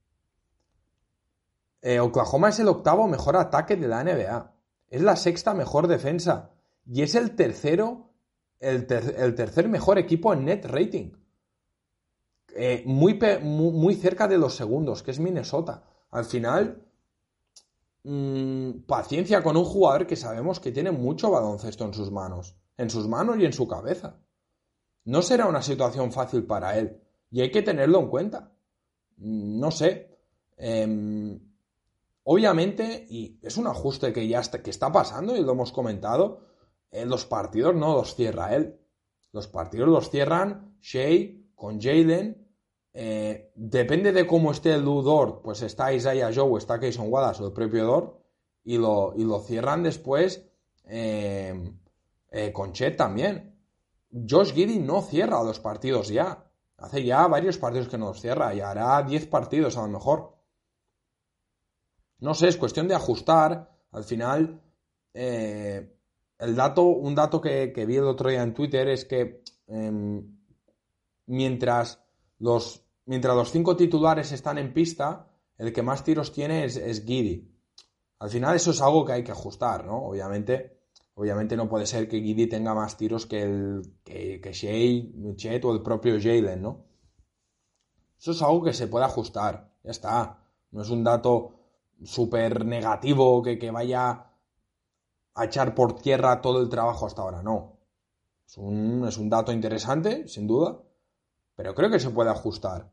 Eh, 1.82 2.00
Oklahoma 2.00 2.48
es 2.48 2.61
el 2.61 2.68
octavo 2.68 3.07
mejor 3.09 3.36
ataque 3.36 3.76
de 3.76 3.88
la 3.88 4.03
NBA. 4.03 4.55
Es 4.88 5.03
la 5.03 5.16
sexta 5.16 5.53
mejor 5.53 5.88
defensa. 5.88 6.50
Y 6.86 7.03
es 7.03 7.14
el 7.14 7.34
tercero, 7.34 8.12
el, 8.63 8.87
tercer 9.35 9.69
mejor 9.69 9.99
equipo 9.99 10.33
en 10.33 10.45
net 10.45 10.65
rating. 10.65 11.11
Eh, 12.55 12.83
muy, 12.87 13.19
muy, 13.43 13.95
cerca 13.95 14.29
de 14.29 14.39
los 14.39 14.55
segundos, 14.55 15.03
que 15.03 15.11
es 15.11 15.19
Minnesota. 15.19 15.83
Al 16.11 16.25
final, 16.25 16.87
mm, 18.05 18.83
paciencia 18.87 19.43
con 19.43 19.57
un 19.57 19.65
jugador 19.65 20.07
que 20.07 20.17
sabemos 20.17 20.61
que 20.61 20.71
tiene 20.71 20.93
mucho 20.93 21.31
baloncesto 21.31 21.85
en 21.85 21.95
sus 21.95 22.11
manos. 22.13 22.55
En 22.77 22.89
sus 22.89 23.09
manos 23.09 23.39
y 23.39 23.45
en 23.45 23.53
su 23.53 23.67
cabeza. 23.67 24.19
No 25.05 25.23
será 25.23 25.47
una 25.47 25.63
situación 25.63 26.13
fácil 26.13 26.45
para 26.45 26.79
él. 26.79 27.01
Y 27.31 27.41
hay 27.41 27.51
que 27.51 27.63
tenerlo 27.63 27.99
en 27.99 28.09
cuenta. 28.09 28.53
No 29.17 29.71
sé. 29.71 30.19
Em, 30.57 31.41
obviamente, 32.25 33.07
y 33.09 33.41
es 33.43 33.57
un 33.57 33.67
ajuste 33.67 34.13
que 34.13 34.29
ya 34.29 34.41
está, 34.41 34.63
que 34.63 34.71
está 34.71 34.93
pasando 34.93 35.35
y 35.35 35.43
lo 35.43 35.53
hemos 35.53 35.73
comentado, 35.73 36.51
en 36.93 37.09
los 37.09 37.24
partidos 37.24 37.74
no 37.74 37.95
los 37.95 38.14
cierra 38.14 38.55
él. 38.55 38.78
Los 39.32 39.49
partidos 39.49 39.88
los 39.88 40.11
cierran 40.11 40.76
Shea 40.80 41.32
con 41.55 41.80
Jalen. 41.80 42.47
Eh, 42.93 43.51
depende 43.55 44.12
de 44.12 44.26
cómo 44.26 44.53
esté 44.53 44.74
el 44.74 44.84
Ludor, 44.84 45.40
pues 45.43 45.62
está 45.62 45.93
Isaiah 45.93 46.30
Joe, 46.34 46.59
está 46.59 46.78
Kayson 46.78 47.11
Wallace 47.11 47.43
o 47.43 47.47
el 47.47 47.53
propio 47.53 47.84
Dor, 47.86 48.20
y 48.64 48.76
lo, 48.76 49.14
y 49.16 49.24
lo 49.24 49.40
cierran 49.40 49.82
después 49.82 50.45
eh, 50.84 51.72
con 52.53 52.72
Chet 52.72 52.97
también. 52.97 53.59
Josh 54.28 54.53
Giddy 54.53 54.78
no 54.78 55.01
cierra 55.01 55.43
los 55.43 55.59
partidos 55.59 56.09
ya. 56.09 56.47
Hace 56.76 57.05
ya 57.05 57.26
varios 57.28 57.59
partidos 57.59 57.88
que 57.88 57.97
nos 57.97 58.20
cierra 58.20 58.53
y 58.55 58.61
hará 58.61 59.03
10 59.03 59.28
partidos 59.28 59.76
a 59.76 59.82
lo 59.82 59.88
mejor. 59.88 60.36
No 62.18 62.34
sé, 62.34 62.49
es 62.49 62.57
cuestión 62.57 62.88
de 62.88 62.95
ajustar. 62.95 63.70
Al 63.93 64.05
final, 64.05 64.61
eh, 65.14 65.91
el 66.43 66.55
dato, 66.55 66.82
un 66.82 67.14
dato 67.14 67.40
que, 67.40 67.72
vi 67.86 67.97
el 67.97 68.05
otro 68.05 68.30
día 68.30 68.43
en 68.43 68.55
Twitter 68.55 68.88
es 68.88 69.05
que 69.05 69.43
em, 69.68 70.38
mientras, 71.26 72.03
los, 72.38 72.84
mientras 73.07 73.34
los 73.34 73.51
cinco 73.51 73.76
titulares 73.76 74.32
están 74.32 74.59
en 74.59 74.74
pista, 74.74 75.28
el 75.57 75.72
que 75.72 75.82
más 75.82 76.05
tiros 76.05 76.32
tiene 76.32 76.64
es, 76.64 76.76
es 76.76 77.05
Giddy. 77.05 77.49
Al 78.18 78.30
final 78.30 78.57
eso 78.57 78.70
es 78.72 78.80
algo 78.80 79.05
que 79.05 79.12
hay 79.12 79.24
que 79.24 79.32
ajustar, 79.32 79.84
¿no? 79.84 79.99
Obviamente 80.07 80.82
Obviamente 81.14 81.57
no 81.57 81.68
puede 81.68 81.86
ser 81.86 82.09
que 82.09 82.20
Giddy 82.20 82.47
tenga 82.47 82.74
más 82.74 82.97
tiros 82.97 83.26
que, 83.26 83.43
el, 83.43 83.82
que, 84.03 84.53
Shea, 84.53 85.61
o 85.62 85.72
el 85.74 85.82
propio 85.82 86.18
Jalen, 86.18 86.62
¿no? 86.62 86.86
Eso 88.18 88.30
es 88.30 88.40
algo 88.40 88.62
que 88.62 88.72
se 88.72 88.86
puede 88.86 89.05
ajustar, 89.05 89.74
ya 89.82 89.90
está. 89.90 90.38
No 90.70 90.82
es 90.82 90.88
un 90.88 91.05
dato 91.05 91.59
súper 92.03 92.64
negativo 92.64 93.43
que 93.43 93.70
vaya 93.70 94.32
a 95.35 95.45
echar 95.45 95.74
por 95.74 96.01
tierra 96.01 96.41
todo 96.41 96.61
el 96.61 96.68
trabajo 96.68 97.07
hasta 97.07 97.22
ahora, 97.22 97.43
no. 97.43 97.78
Es 98.47 98.59
un, 98.59 99.07
es 99.09 99.16
un 99.16 99.30
dato 99.30 99.53
interesante, 99.53 100.28
sin 100.28 100.47
duda, 100.47 100.78
pero 101.55 101.74
creo 101.74 101.91
que 101.91 102.01
se 102.01 102.11
puede 102.11 102.30
ajustar. 102.30 102.91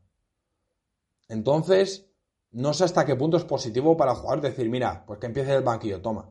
Entonces, 1.28 2.10
no 2.52 2.74
sé 2.74 2.84
hasta 2.84 3.04
qué 3.04 3.14
punto 3.14 3.36
es 3.36 3.44
positivo 3.44 3.96
para 3.96 4.12
el 4.12 4.18
jugador 4.18 4.40
decir, 4.40 4.68
mira, 4.68 5.04
pues 5.06 5.20
que 5.20 5.26
empiece 5.26 5.54
el 5.54 5.62
banquillo, 5.62 6.02
toma. 6.02 6.30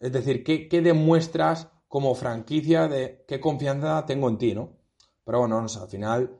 Es 0.00 0.12
decir, 0.12 0.44
¿qué, 0.44 0.80
demuestras 0.80 1.68
como 1.88 2.14
franquicia 2.14 2.88
de 2.88 3.24
qué 3.26 3.40
confianza 3.40 4.04
tengo 4.06 4.28
en 4.28 4.38
ti, 4.38 4.54
¿no? 4.54 4.76
Pero 5.24 5.40
bueno, 5.40 5.58
al 5.58 5.88
final 5.88 6.38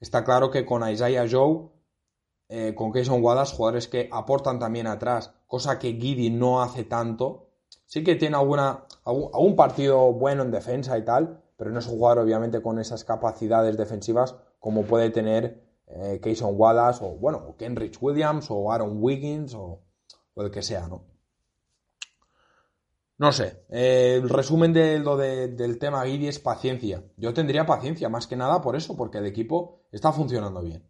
está 0.00 0.24
claro 0.24 0.50
que 0.50 0.64
con 0.64 0.88
Isaiah 0.88 1.26
Joe, 1.30 1.68
eh, 2.48 2.74
con 2.74 2.90
Kayson 2.90 3.22
Wallace, 3.22 3.54
jugadores 3.54 3.88
que 3.88 4.08
aportan 4.12 4.58
también 4.58 4.86
atrás, 4.86 5.32
cosa 5.46 5.78
que 5.78 5.92
Giddy 5.92 6.30
no 6.30 6.62
hace 6.62 6.84
tanto. 6.84 7.49
Sí 7.90 8.04
que 8.04 8.14
tiene 8.14 8.36
alguna, 8.36 8.84
algún, 9.04 9.56
partido 9.56 10.12
bueno 10.12 10.44
en 10.44 10.52
defensa 10.52 10.96
y 10.96 11.04
tal, 11.04 11.42
pero 11.56 11.72
no 11.72 11.80
es 11.80 11.88
un 11.88 11.98
jugador 11.98 12.20
obviamente 12.20 12.62
con 12.62 12.78
esas 12.78 13.02
capacidades 13.02 13.76
defensivas 13.76 14.36
como 14.60 14.84
puede 14.84 15.10
tener 15.10 15.60
eh, 15.88 16.20
Kayson 16.22 16.54
Wallace 16.56 17.04
o 17.04 17.16
bueno, 17.16 17.38
o 17.48 17.56
Kenrich 17.56 17.98
Williams 18.00 18.46
o 18.48 18.70
Aaron 18.70 19.02
Wiggins 19.02 19.54
o, 19.54 19.80
o 20.34 20.42
el 20.42 20.52
que 20.52 20.62
sea, 20.62 20.86
¿no? 20.86 21.02
No 23.18 23.32
sé, 23.32 23.64
eh, 23.70 24.20
el 24.22 24.28
resumen 24.28 24.72
de 24.72 25.00
lo 25.00 25.16
del 25.16 25.78
tema 25.80 26.04
Guidi 26.04 26.28
es 26.28 26.38
paciencia. 26.38 27.02
Yo 27.16 27.34
tendría 27.34 27.66
paciencia, 27.66 28.08
más 28.08 28.28
que 28.28 28.36
nada 28.36 28.62
por 28.62 28.76
eso, 28.76 28.96
porque 28.96 29.18
el 29.18 29.26
equipo 29.26 29.82
está 29.90 30.12
funcionando 30.12 30.62
bien. 30.62 30.88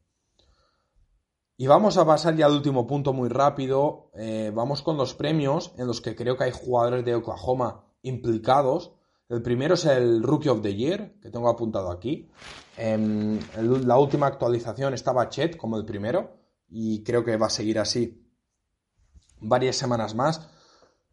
Y 1.60 1.66
vamos 1.66 1.98
a 1.98 2.06
pasar 2.06 2.34
ya 2.36 2.46
al 2.46 2.54
último 2.54 2.86
punto 2.86 3.12
muy 3.12 3.28
rápido. 3.28 4.10
Eh, 4.14 4.50
vamos 4.54 4.80
con 4.80 4.96
los 4.96 5.12
premios 5.12 5.74
en 5.76 5.86
los 5.86 6.00
que 6.00 6.16
creo 6.16 6.34
que 6.34 6.44
hay 6.44 6.52
jugadores 6.52 7.04
de 7.04 7.14
Oklahoma 7.14 7.84
implicados. 8.00 8.94
El 9.28 9.42
primero 9.42 9.74
es 9.74 9.84
el 9.84 10.22
Rookie 10.22 10.48
of 10.48 10.62
the 10.62 10.74
Year, 10.74 11.18
que 11.20 11.28
tengo 11.28 11.50
apuntado 11.50 11.90
aquí. 11.90 12.30
En 12.78 13.40
la 13.58 13.98
última 13.98 14.26
actualización 14.26 14.94
estaba 14.94 15.28
Chet 15.28 15.58
como 15.58 15.76
el 15.76 15.84
primero, 15.84 16.30
y 16.70 17.04
creo 17.04 17.26
que 17.26 17.36
va 17.36 17.48
a 17.48 17.50
seguir 17.50 17.78
así 17.78 18.26
varias 19.38 19.76
semanas 19.76 20.14
más. 20.14 20.48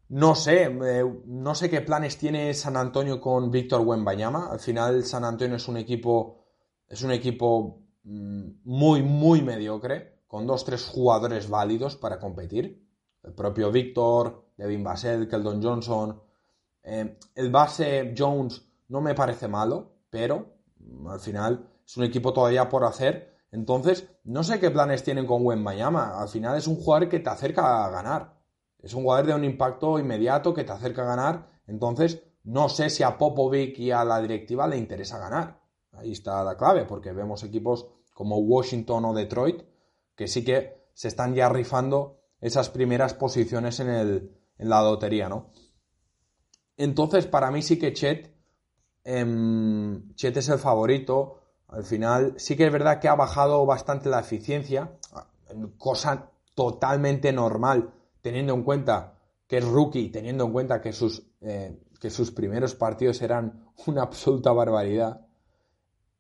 No 0.07 0.33
sé, 0.33 0.63
eh, 0.63 1.03
no 1.25 1.55
sé 1.55 1.69
qué 1.69 1.81
planes 1.81 2.17
tiene 2.17 2.53
San 2.53 2.77
Antonio 2.77 3.19
con 3.19 3.51
Víctor 3.51 3.81
Wembanyama. 3.81 4.47
Al 4.49 4.61
final 4.61 5.03
San 5.03 5.25
Antonio 5.25 5.57
es 5.57 5.67
un 5.67 5.75
equipo, 5.75 6.45
es 6.87 7.03
un 7.03 7.11
equipo 7.11 7.81
mm, 8.05 8.61
muy, 8.63 9.03
muy 9.03 9.41
mediocre 9.41 10.15
con 10.27 10.45
dos, 10.45 10.65
tres 10.65 10.85
jugadores 10.85 11.49
válidos 11.49 11.95
para 11.95 12.19
competir. 12.19 12.85
El 13.23 13.33
propio 13.33 13.71
Víctor, 13.71 14.51
Devin 14.57 14.83
Vassell, 14.83 15.27
Keldon 15.27 15.63
Johnson. 15.63 16.21
Eh, 16.83 17.17
el 17.35 17.51
base 17.51 18.13
Jones 18.17 18.61
no 18.89 19.01
me 19.01 19.15
parece 19.15 19.47
malo, 19.47 19.91
pero 20.09 20.57
mm, 20.79 21.07
al 21.07 21.19
final 21.19 21.69
es 21.85 21.97
un 21.97 22.03
equipo 22.03 22.33
todavía 22.33 22.69
por 22.69 22.83
hacer. 22.83 23.35
Entonces, 23.51 24.07
no 24.25 24.43
sé 24.43 24.59
qué 24.59 24.69
planes 24.69 25.03
tienen 25.03 25.25
con 25.25 25.45
Wen 25.45 25.63
Mayama. 25.63 26.19
Al 26.19 26.27
final 26.27 26.57
es 26.57 26.67
un 26.67 26.75
jugador 26.75 27.09
que 27.09 27.19
te 27.19 27.29
acerca 27.29 27.85
a 27.85 27.89
ganar. 27.89 28.37
Es 28.79 28.93
un 28.93 29.03
jugador 29.03 29.27
de 29.27 29.33
un 29.33 29.45
impacto 29.45 29.97
inmediato 29.97 30.53
que 30.53 30.63
te 30.63 30.71
acerca 30.71 31.03
a 31.03 31.15
ganar. 31.15 31.47
Entonces, 31.65 32.21
no 32.43 32.69
sé 32.69 32.89
si 32.89 33.03
a 33.03 33.17
Popovic 33.17 33.79
y 33.79 33.91
a 33.91 34.03
la 34.03 34.21
directiva 34.21 34.67
le 34.67 34.77
interesa 34.77 35.17
ganar. 35.17 35.59
Ahí 35.93 36.11
está 36.11 36.43
la 36.43 36.55
clave, 36.55 36.85
porque 36.85 37.11
vemos 37.11 37.43
equipos 37.43 37.87
como 38.13 38.37
Washington 38.37 39.05
o 39.05 39.13
Detroit 39.13 39.63
que 40.17 40.27
sí 40.27 40.43
que 40.43 40.89
se 40.93 41.07
están 41.07 41.35
ya 41.35 41.47
rifando 41.47 42.19
esas 42.41 42.69
primeras 42.69 43.13
posiciones 43.13 43.79
en, 43.79 43.89
el, 43.89 44.31
en 44.57 44.69
la 44.69 44.81
lotería, 44.81 45.29
¿no? 45.29 45.51
Entonces, 46.75 47.27
para 47.27 47.51
mí 47.51 47.61
sí 47.61 47.79
que 47.79 47.93
Chet, 47.93 48.35
em, 49.03 50.13
Chet 50.15 50.35
es 50.35 50.49
el 50.49 50.59
favorito. 50.59 51.39
Al 51.67 51.83
final, 51.83 52.33
sí 52.37 52.55
que 52.55 52.65
es 52.65 52.71
verdad 52.71 52.99
que 52.99 53.07
ha 53.07 53.15
bajado 53.15 53.65
bastante 53.65 54.09
la 54.09 54.19
eficiencia, 54.19 54.97
cosa 55.77 56.31
totalmente 56.55 57.31
normal, 57.31 57.93
teniendo 58.21 58.53
en 58.53 58.63
cuenta 58.63 59.19
que 59.47 59.57
es 59.57 59.65
rookie, 59.65 60.09
teniendo 60.09 60.45
en 60.45 60.51
cuenta 60.51 60.81
que 60.81 60.93
sus, 60.93 61.23
eh, 61.41 61.79
que 61.99 62.09
sus 62.09 62.31
primeros 62.31 62.75
partidos 62.75 63.21
eran 63.21 63.65
una 63.85 64.03
absoluta 64.03 64.51
barbaridad. 64.51 65.25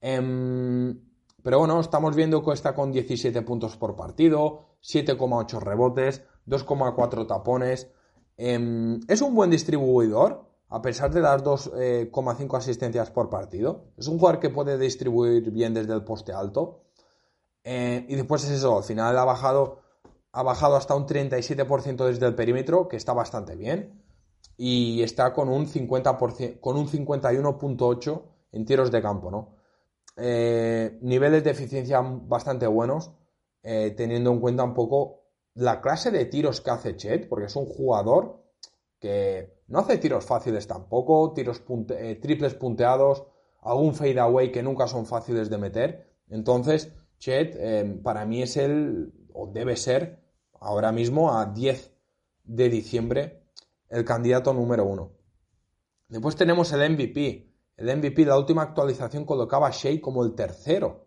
Em, 0.01 1.06
pero 1.47 1.59
bueno, 1.59 1.79
estamos 1.79 2.13
viendo 2.13 2.43
que 2.43 2.51
está 2.51 2.75
con 2.75 2.91
17 2.91 3.41
puntos 3.43 3.77
por 3.77 3.95
partido, 3.95 4.65
7,8 4.83 5.61
rebotes, 5.61 6.21
2,4 6.45 7.25
tapones. 7.25 7.89
Em, 8.35 8.99
es 9.07 9.21
un 9.21 9.33
buen 9.33 9.49
distribuidor, 9.49 10.45
a 10.67 10.81
pesar 10.81 11.09
de 11.13 11.21
las 11.21 11.41
2,5 11.45 12.53
eh, 12.53 12.57
asistencias 12.57 13.11
por 13.11 13.29
partido. 13.29 13.85
Es 13.95 14.09
un 14.09 14.19
jugador 14.19 14.41
que 14.41 14.49
puede 14.49 14.77
distribuir 14.77 15.49
bien 15.51 15.73
desde 15.73 15.93
el 15.93 16.03
poste 16.03 16.33
alto. 16.33 16.81
Eh, 17.63 18.05
y 18.09 18.15
después 18.15 18.43
es 18.43 18.51
eso, 18.51 18.75
al 18.79 18.83
final 18.83 19.17
ha 19.17 19.23
bajado, 19.23 19.79
ha 20.33 20.43
bajado 20.43 20.75
hasta 20.75 20.95
un 20.95 21.07
37% 21.07 22.07
desde 22.07 22.25
el 22.25 22.35
perímetro, 22.35 22.89
que 22.89 22.97
está 22.97 23.13
bastante 23.13 23.55
bien. 23.55 24.03
Y 24.57 25.01
está 25.01 25.31
con 25.31 25.47
un 25.47 25.65
50%, 25.65 26.59
con 26.59 26.75
un 26.75 26.89
51.8 26.89 28.21
en 28.51 28.65
tiros 28.65 28.91
de 28.91 29.01
campo, 29.01 29.31
¿no? 29.31 29.56
Eh, 30.19 30.97
niveles 31.01 31.43
de 31.43 31.51
eficiencia 31.51 32.01
bastante 32.01 32.65
buenos, 32.65 33.11
eh, 33.61 33.93
teniendo 33.95 34.31
en 34.31 34.39
cuenta 34.39 34.63
un 34.63 34.73
poco 34.73 35.25
la 35.53 35.79
clase 35.79 36.09
de 36.09 36.25
tiros 36.25 36.59
que 36.61 36.71
hace 36.71 36.95
Chet, 36.95 37.29
porque 37.29 37.45
es 37.45 37.55
un 37.55 37.67
jugador 37.67 38.43
que 38.99 39.61
no 39.67 39.79
hace 39.79 39.97
tiros 39.99 40.25
fáciles 40.25 40.65
tampoco, 40.65 41.33
tiros 41.33 41.61
eh, 41.89 42.15
triples 42.19 42.55
punteados, 42.55 43.25
algún 43.61 43.93
fade 43.93 44.19
away 44.19 44.51
que 44.51 44.63
nunca 44.63 44.87
son 44.87 45.05
fáciles 45.05 45.49
de 45.49 45.57
meter. 45.57 46.07
Entonces, 46.29 46.91
Chet 47.19 48.01
para 48.01 48.25
mí 48.25 48.41
es 48.41 48.57
el, 48.57 49.13
o 49.33 49.47
debe 49.47 49.75
ser, 49.75 50.19
ahora 50.59 50.91
mismo 50.91 51.37
a 51.37 51.45
10 51.45 51.91
de 52.43 52.69
diciembre, 52.69 53.43
el 53.89 54.03
candidato 54.03 54.53
número 54.53 54.85
uno. 54.85 55.11
Después 56.07 56.35
tenemos 56.35 56.71
el 56.71 56.91
MVP, 56.91 57.46
el 57.77 57.95
MVP, 57.95 58.25
la 58.25 58.37
última 58.37 58.63
actualización, 58.63 59.23
colocaba 59.23 59.67
a 59.67 59.71
Shea 59.71 60.01
como 60.01 60.23
el 60.23 60.33
tercero, 60.33 61.05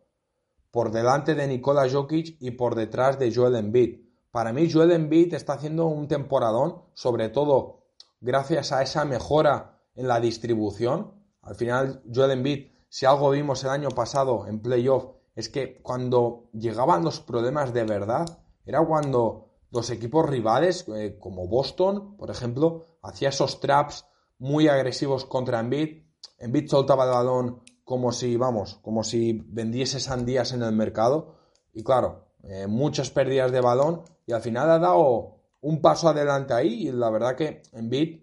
por 0.71 0.93
delante 0.93 1.35
de 1.35 1.49
Nikola 1.49 1.91
Jokic 1.91 2.37
y 2.41 2.53
por 2.53 2.77
detrás 2.77 3.19
de 3.19 3.35
Joel 3.35 3.57
Embiid. 3.57 4.07
Para 4.31 4.53
mí, 4.53 4.71
Joel 4.71 4.93
Embiid 4.93 5.35
está 5.35 5.55
haciendo 5.55 5.87
un 5.87 6.07
temporadón, 6.07 6.83
sobre 6.95 7.29
todo 7.29 7.87
gracias 8.21 8.71
a 8.71 8.83
esa 8.83 9.05
mejora 9.05 9.81
en 9.97 10.07
la 10.07 10.21
distribución. 10.21 11.13
Al 11.43 11.57
final, 11.57 12.03
Joel 12.15 12.31
Embiid, 12.31 12.69
si 12.89 13.05
algo 13.05 13.31
vimos 13.31 13.65
el 13.65 13.71
año 13.71 13.89
pasado 13.89 14.47
en 14.47 14.61
playoff, 14.61 15.07
es 15.35 15.49
que 15.49 15.83
cuando 15.83 16.51
llegaban 16.53 17.03
los 17.03 17.21
problemas 17.21 17.73
de 17.75 17.85
verdad, 17.85 18.27
era 18.65 18.85
cuando 18.87 19.49
los 19.73 19.91
equipos 19.91 20.29
rivales, 20.29 20.87
eh, 20.89 21.17
como 21.19 21.49
Boston, 21.49 22.17
por 22.17 22.31
ejemplo, 22.31 22.85
hacía 23.03 23.31
esos 23.31 23.59
traps 23.59 24.07
muy 24.39 24.69
agresivos 24.69 25.25
contra 25.25 25.59
Embiid 25.59 26.10
Embiid 26.41 26.69
soltaba 26.69 27.05
el 27.05 27.11
balón 27.11 27.63
como 27.85 28.13
si, 28.13 28.37
vamos, 28.37 28.79
como 28.83 29.05
si 29.05 29.45
vendiese 29.47 30.01
sandías 30.01 30.53
en 30.53 30.63
el 30.63 30.73
mercado. 30.73 31.37
Y 31.73 31.85
claro, 31.85 32.29
eh, 32.43 32.67
muchas 32.67 33.11
pérdidas 33.11 33.53
de 33.53 33.61
balón 33.61 34.03
y 34.27 34.33
al 34.33 34.41
final 34.41 34.71
ha 34.71 34.79
dado 34.79 35.37
un 35.61 35.81
paso 35.81 36.09
adelante 36.09 36.55
ahí 36.55 36.89
y 36.89 36.93
la 36.93 37.11
verdad 37.11 37.37
que 37.37 37.63
Embiid 37.73 38.23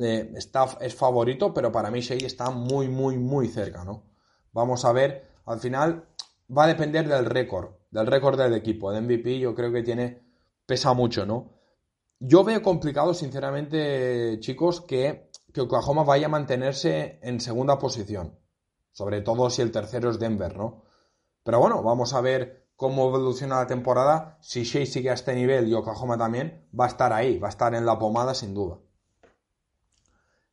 eh, 0.00 0.32
está, 0.36 0.66
es 0.80 0.94
favorito, 0.94 1.52
pero 1.52 1.72
para 1.72 1.90
mí 1.90 2.00
Shea 2.00 2.26
está 2.26 2.50
muy, 2.50 2.88
muy, 2.88 3.18
muy 3.18 3.48
cerca, 3.48 3.84
¿no? 3.84 4.04
Vamos 4.52 4.84
a 4.84 4.92
ver, 4.92 5.28
al 5.46 5.58
final 5.58 6.06
va 6.56 6.64
a 6.64 6.68
depender 6.68 7.08
del 7.08 7.26
récord, 7.26 7.70
del 7.90 8.06
récord 8.06 8.38
del 8.38 8.54
equipo. 8.54 8.92
El 8.92 9.02
MVP 9.02 9.38
yo 9.38 9.54
creo 9.54 9.72
que 9.72 9.82
tiene, 9.82 10.22
pesa 10.64 10.92
mucho, 10.92 11.26
¿no? 11.26 11.50
Yo 12.20 12.44
veo 12.44 12.62
complicado, 12.62 13.14
sinceramente, 13.14 14.38
chicos, 14.38 14.80
que 14.82 15.31
que 15.52 15.60
Oklahoma 15.60 16.04
vaya 16.04 16.26
a 16.26 16.30
mantenerse 16.30 17.18
en 17.22 17.40
segunda 17.40 17.78
posición. 17.78 18.38
Sobre 18.92 19.20
todo 19.20 19.50
si 19.50 19.62
el 19.62 19.70
tercero 19.70 20.10
es 20.10 20.18
Denver, 20.18 20.56
¿no? 20.56 20.84
Pero 21.44 21.58
bueno, 21.60 21.82
vamos 21.82 22.14
a 22.14 22.20
ver 22.20 22.68
cómo 22.76 23.08
evoluciona 23.08 23.56
la 23.56 23.66
temporada. 23.66 24.38
Si 24.40 24.64
Shea 24.64 24.86
sigue 24.86 25.10
a 25.10 25.14
este 25.14 25.34
nivel 25.34 25.68
y 25.68 25.74
Oklahoma 25.74 26.18
también, 26.18 26.68
va 26.78 26.86
a 26.86 26.88
estar 26.88 27.12
ahí, 27.12 27.38
va 27.38 27.48
a 27.48 27.50
estar 27.50 27.74
en 27.74 27.86
la 27.86 27.98
pomada 27.98 28.34
sin 28.34 28.54
duda. 28.54 28.78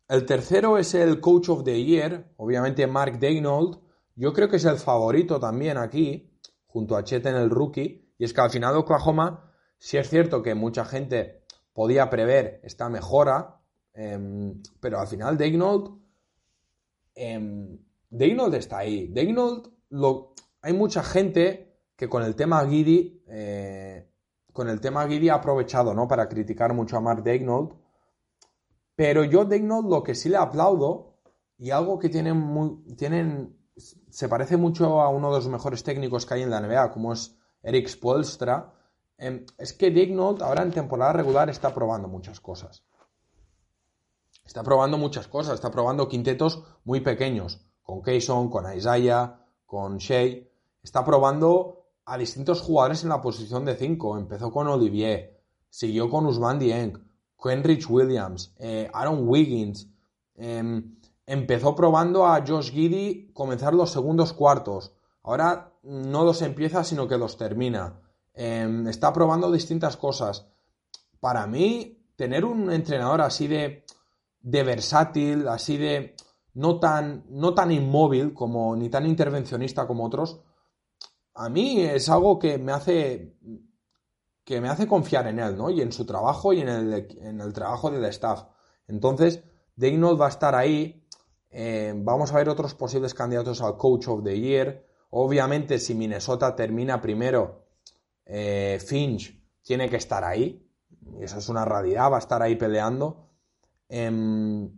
El 0.07 0.25
tercero 0.25 0.77
es 0.77 0.95
el 0.95 1.21
Coach 1.21 1.49
of 1.49 1.63
the 1.63 1.83
Year, 1.83 2.33
obviamente 2.37 2.87
Mark 2.87 3.19
Daynold. 3.19 3.79
Yo 4.15 4.33
creo 4.33 4.49
que 4.49 4.55
es 4.55 4.65
el 4.65 4.77
favorito 4.77 5.39
también 5.39 5.77
aquí, 5.77 6.35
junto 6.65 6.97
a 6.97 7.03
Chet 7.03 7.25
en 7.27 7.35
el 7.35 7.49
rookie. 7.49 8.13
Y 8.17 8.25
es 8.25 8.33
que 8.33 8.41
al 8.41 8.49
final 8.49 8.75
Oklahoma, 8.75 9.53
si 9.77 9.97
es 9.97 10.09
cierto 10.09 10.41
que 10.41 10.55
mucha 10.55 10.83
gente 10.83 11.43
podía 11.73 12.09
prever 12.09 12.59
esta 12.63 12.89
mejora, 12.89 13.58
Em, 13.93 14.61
pero 14.79 14.99
al 14.99 15.07
final 15.07 15.37
Daynold, 15.37 15.99
eh, 17.15 17.77
está 18.57 18.79
ahí. 18.79 19.07
Daynold, 19.07 19.69
lo, 19.89 20.33
hay 20.61 20.73
mucha 20.73 21.03
gente 21.03 21.69
que 21.95 22.07
con 22.07 22.23
el 22.23 22.35
tema 22.35 22.65
Giddy, 22.67 23.23
eh, 23.27 24.09
con 24.53 24.69
el 24.69 24.79
tema 24.79 25.07
Giddy 25.07 25.29
ha 25.29 25.35
aprovechado, 25.35 25.93
¿no? 25.93 26.07
Para 26.07 26.29
criticar 26.29 26.73
mucho 26.73 26.97
a 26.97 27.01
Mark 27.01 27.23
Daynold. 27.23 27.73
Pero 28.95 29.23
yo 29.23 29.45
Daynold 29.45 29.89
lo 29.89 30.03
que 30.03 30.15
sí 30.15 30.29
le 30.29 30.37
aplaudo 30.37 31.19
y 31.57 31.71
algo 31.71 31.99
que 31.99 32.09
tienen 32.09 32.37
muy, 32.37 32.95
tienen, 32.95 33.57
se 33.75 34.29
parece 34.29 34.57
mucho 34.57 35.01
a 35.01 35.09
uno 35.09 35.29
de 35.29 35.37
los 35.37 35.49
mejores 35.49 35.83
técnicos 35.83 36.25
que 36.25 36.35
hay 36.35 36.41
en 36.43 36.49
la 36.49 36.61
NBA, 36.61 36.91
como 36.91 37.13
es 37.13 37.37
Eric 37.61 37.87
Spolstra, 37.87 38.73
em, 39.17 39.45
es 39.57 39.73
que 39.73 39.91
Daynold 39.91 40.41
ahora 40.41 40.63
en 40.63 40.71
temporada 40.71 41.13
regular 41.13 41.49
está 41.49 41.73
probando 41.73 42.07
muchas 42.07 42.39
cosas. 42.39 42.83
Está 44.49 44.63
probando 44.63 44.97
muchas 44.97 45.27
cosas, 45.27 45.53
está 45.53 45.69
probando 45.69 46.07
quintetos 46.07 46.63
muy 46.83 47.01
pequeños, 47.01 47.61
con 47.83 48.01
Kayson, 48.01 48.49
con 48.49 48.65
Isaiah, 48.75 49.45
con 49.67 49.99
Shea. 49.99 50.39
Está 50.81 51.05
probando 51.05 51.85
a 52.03 52.17
distintos 52.17 52.59
jugadores 52.61 53.03
en 53.03 53.09
la 53.09 53.21
posición 53.21 53.63
de 53.63 53.75
5. 53.75 54.17
Empezó 54.17 54.51
con 54.51 54.65
Olivier, 54.65 55.39
siguió 55.69 56.09
con 56.09 56.25
Usman 56.25 56.57
Dieng, 56.57 56.99
Kenrich 57.39 57.87
Williams, 57.87 58.55
eh, 58.57 58.89
Aaron 58.91 59.29
Wiggins. 59.29 59.87
Em, 60.33 60.97
empezó 61.27 61.75
probando 61.75 62.25
a 62.25 62.43
Josh 62.43 62.71
Giddy 62.71 63.31
comenzar 63.33 63.75
los 63.75 63.91
segundos 63.91 64.33
cuartos. 64.33 64.93
Ahora 65.21 65.75
no 65.83 66.25
los 66.25 66.41
empieza, 66.41 66.83
sino 66.83 67.07
que 67.07 67.19
los 67.19 67.37
termina. 67.37 68.01
Em, 68.33 68.87
está 68.87 69.13
probando 69.13 69.51
distintas 69.51 69.95
cosas. 69.95 70.47
Para 71.19 71.45
mí, 71.45 72.03
tener 72.15 72.45
un 72.45 72.71
entrenador 72.71 73.21
así 73.21 73.47
de, 73.47 73.85
de 74.41 74.63
versátil, 74.63 75.47
así 75.47 75.77
de 75.77 76.15
no 76.53 76.79
tan, 76.79 77.25
no 77.29 77.53
tan 77.53 77.71
inmóvil 77.71 78.33
como 78.33 78.75
ni 78.75 78.89
tan 78.89 79.05
intervencionista 79.05 79.87
como 79.87 80.05
otros, 80.05 80.41
a 81.33 81.49
mí 81.49 81.81
es 81.81 82.09
algo 82.09 82.37
que 82.37 82.57
me 82.57 82.71
hace 82.71 83.37
que 84.49 84.61
me 84.61 84.69
hace 84.69 84.87
confiar 84.87 85.27
en 85.27 85.37
él, 85.37 85.55
¿no? 85.55 85.69
Y 85.69 85.79
en 85.79 85.91
su 85.91 86.07
trabajo 86.07 86.53
y 86.53 86.61
en 86.61 86.69
el, 86.69 87.17
en 87.21 87.39
el 87.39 87.53
trabajo 87.53 87.91
del 87.91 88.03
staff. 88.05 88.45
Entonces, 88.87 89.43
Daynold 89.75 90.19
va 90.19 90.25
a 90.25 90.29
estar 90.29 90.55
ahí. 90.55 91.05
Eh, 91.51 91.93
vamos 91.95 92.31
a 92.31 92.37
ver 92.37 92.49
otros 92.49 92.73
posibles 92.73 93.13
candidatos 93.13 93.61
al 93.61 93.77
Coach 93.77 94.07
of 94.07 94.23
the 94.23 94.39
Year. 94.39 94.87
Obviamente, 95.11 95.77
si 95.77 95.93
Minnesota 95.93 96.55
termina 96.55 96.99
primero, 96.99 97.67
eh, 98.25 98.81
Finch 98.83 99.39
tiene 99.61 99.87
que 99.87 99.97
estar 99.97 100.23
ahí. 100.23 100.67
Eso 101.19 101.37
es 101.37 101.47
una 101.47 101.63
realidad, 101.63 102.11
va 102.11 102.15
a 102.15 102.19
estar 102.19 102.41
ahí 102.41 102.55
peleando. 102.55 103.28
Em, 103.89 104.71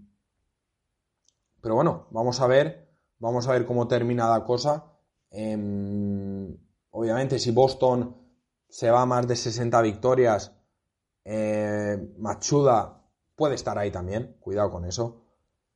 pero 1.62 1.76
bueno, 1.76 2.08
vamos 2.10 2.42
a 2.42 2.48
ver. 2.48 2.90
Vamos 3.20 3.48
a 3.48 3.52
ver 3.52 3.68
cómo 3.68 3.88
termina 3.88 4.28
la 4.30 4.44
cosa. 4.44 4.86
Em, 5.30 6.58
obviamente, 6.90 7.38
si 7.38 7.52
Boston 7.52 8.18
se 8.68 8.90
va 8.90 9.04
a 9.04 9.06
más 9.06 9.28
de 9.28 9.36
60 9.36 9.80
victorias, 9.82 10.54
eh, 11.24 12.14
Machuda 12.18 13.06
puede 13.36 13.56
estar 13.56 13.78
ahí 13.78 13.92
también, 13.92 14.38
cuidado 14.40 14.72
con 14.72 14.86
eso. 14.86 15.22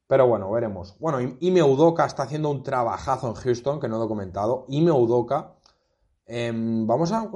Pero 0.07 0.27
bueno, 0.27 0.51
veremos. 0.51 0.97
Bueno, 0.99 1.35
Ime 1.39 1.63
Udoka 1.63 2.05
está 2.05 2.23
haciendo 2.23 2.49
un 2.49 2.63
trabajazo 2.63 3.27
en 3.27 3.33
Houston, 3.35 3.79
que 3.79 3.87
no 3.87 4.03
he 4.03 4.07
comentado. 4.07 4.65
Ime 4.69 4.91
Udoka. 4.91 5.55
Em, 6.27 6.85
vamos, 6.85 7.11
a, 7.11 7.29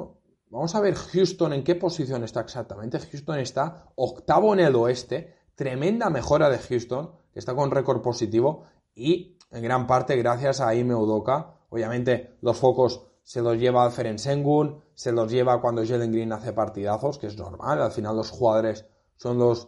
vamos 0.50 0.76
a 0.76 0.80
ver 0.80 0.96
Houston 0.96 1.54
en 1.54 1.64
qué 1.64 1.76
posición 1.76 2.24
está 2.24 2.42
exactamente. 2.42 3.00
Houston 3.00 3.40
está 3.40 3.92
octavo 3.96 4.54
en 4.54 4.60
el 4.62 4.76
oeste. 4.76 5.39
Tremenda 5.60 6.10
mejora 6.10 6.50
de 6.50 6.58
Houston, 6.58 7.12
que 7.34 7.40
está 7.40 7.54
con 7.54 7.70
récord 7.70 8.02
positivo. 8.02 8.64
Y 8.96 9.38
en 9.52 9.62
gran 9.62 9.88
parte 9.88 10.16
gracias 10.16 10.62
a 10.62 10.74
Ime 10.74 10.96
Udoka. 10.96 11.54
Obviamente 11.68 12.38
los 12.40 12.56
focos 12.56 13.08
se 13.24 13.42
los 13.42 13.58
lleva 13.58 13.84
Alferen 13.84 14.20
Sengun, 14.20 14.82
se 14.94 15.12
los 15.12 15.30
lleva 15.30 15.60
cuando 15.60 15.86
Jalen 15.86 16.14
Green 16.14 16.32
hace 16.32 16.54
partidazos, 16.54 17.18
que 17.18 17.28
es 17.28 17.38
normal, 17.38 17.82
al 17.82 17.92
final 17.92 18.16
los 18.16 18.32
jugadores 18.32 18.86
son 19.18 19.38
los 19.38 19.68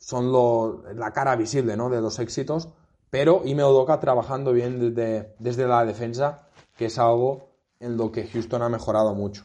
son 0.00 0.32
la 0.98 1.12
cara 1.12 1.36
visible 1.36 1.76
¿no? 1.76 1.88
de 1.88 2.00
los 2.00 2.18
éxitos, 2.18 2.68
pero 3.10 3.42
Ime 3.44 3.62
Odoka 3.62 4.00
trabajando 4.00 4.52
bien 4.52 4.80
desde, 4.80 5.36
desde, 5.38 5.68
la 5.68 5.84
defensa, 5.84 6.48
que 6.76 6.86
es 6.86 6.98
algo 6.98 7.50
en 7.78 7.96
lo 7.96 8.10
que 8.10 8.26
Houston 8.26 8.62
ha 8.62 8.68
mejorado 8.68 9.14
mucho. 9.14 9.44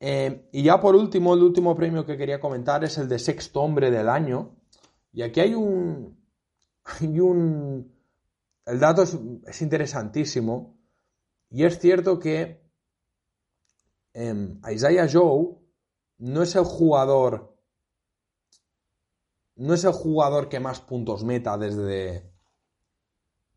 Eh, 0.00 0.48
y 0.52 0.62
ya 0.62 0.80
por 0.80 0.94
último, 0.94 1.34
el 1.34 1.42
último 1.42 1.74
premio 1.74 2.04
que 2.04 2.16
quería 2.16 2.40
comentar 2.40 2.84
es 2.84 2.98
el 2.98 3.08
de 3.08 3.18
sexto 3.18 3.62
hombre 3.62 3.90
del 3.90 4.08
año. 4.08 4.56
Y 5.12 5.22
aquí 5.22 5.40
hay 5.40 5.54
un. 5.54 6.18
Hay 6.84 7.20
un. 7.20 7.92
El 8.64 8.80
dato 8.80 9.02
es 9.02 9.62
interesantísimo 9.62 10.76
y 11.50 11.64
es 11.64 11.78
cierto 11.78 12.18
que 12.18 12.60
eh, 14.14 14.58
Isaiah 14.72 15.08
Joe 15.10 15.56
no 16.18 16.42
es 16.42 16.56
el 16.56 16.64
jugador. 16.64 17.56
No 19.56 19.74
es 19.74 19.84
el 19.84 19.92
jugador 19.92 20.48
que 20.48 20.60
más 20.60 20.80
puntos 20.80 21.24
meta 21.24 21.56
desde, 21.56 22.30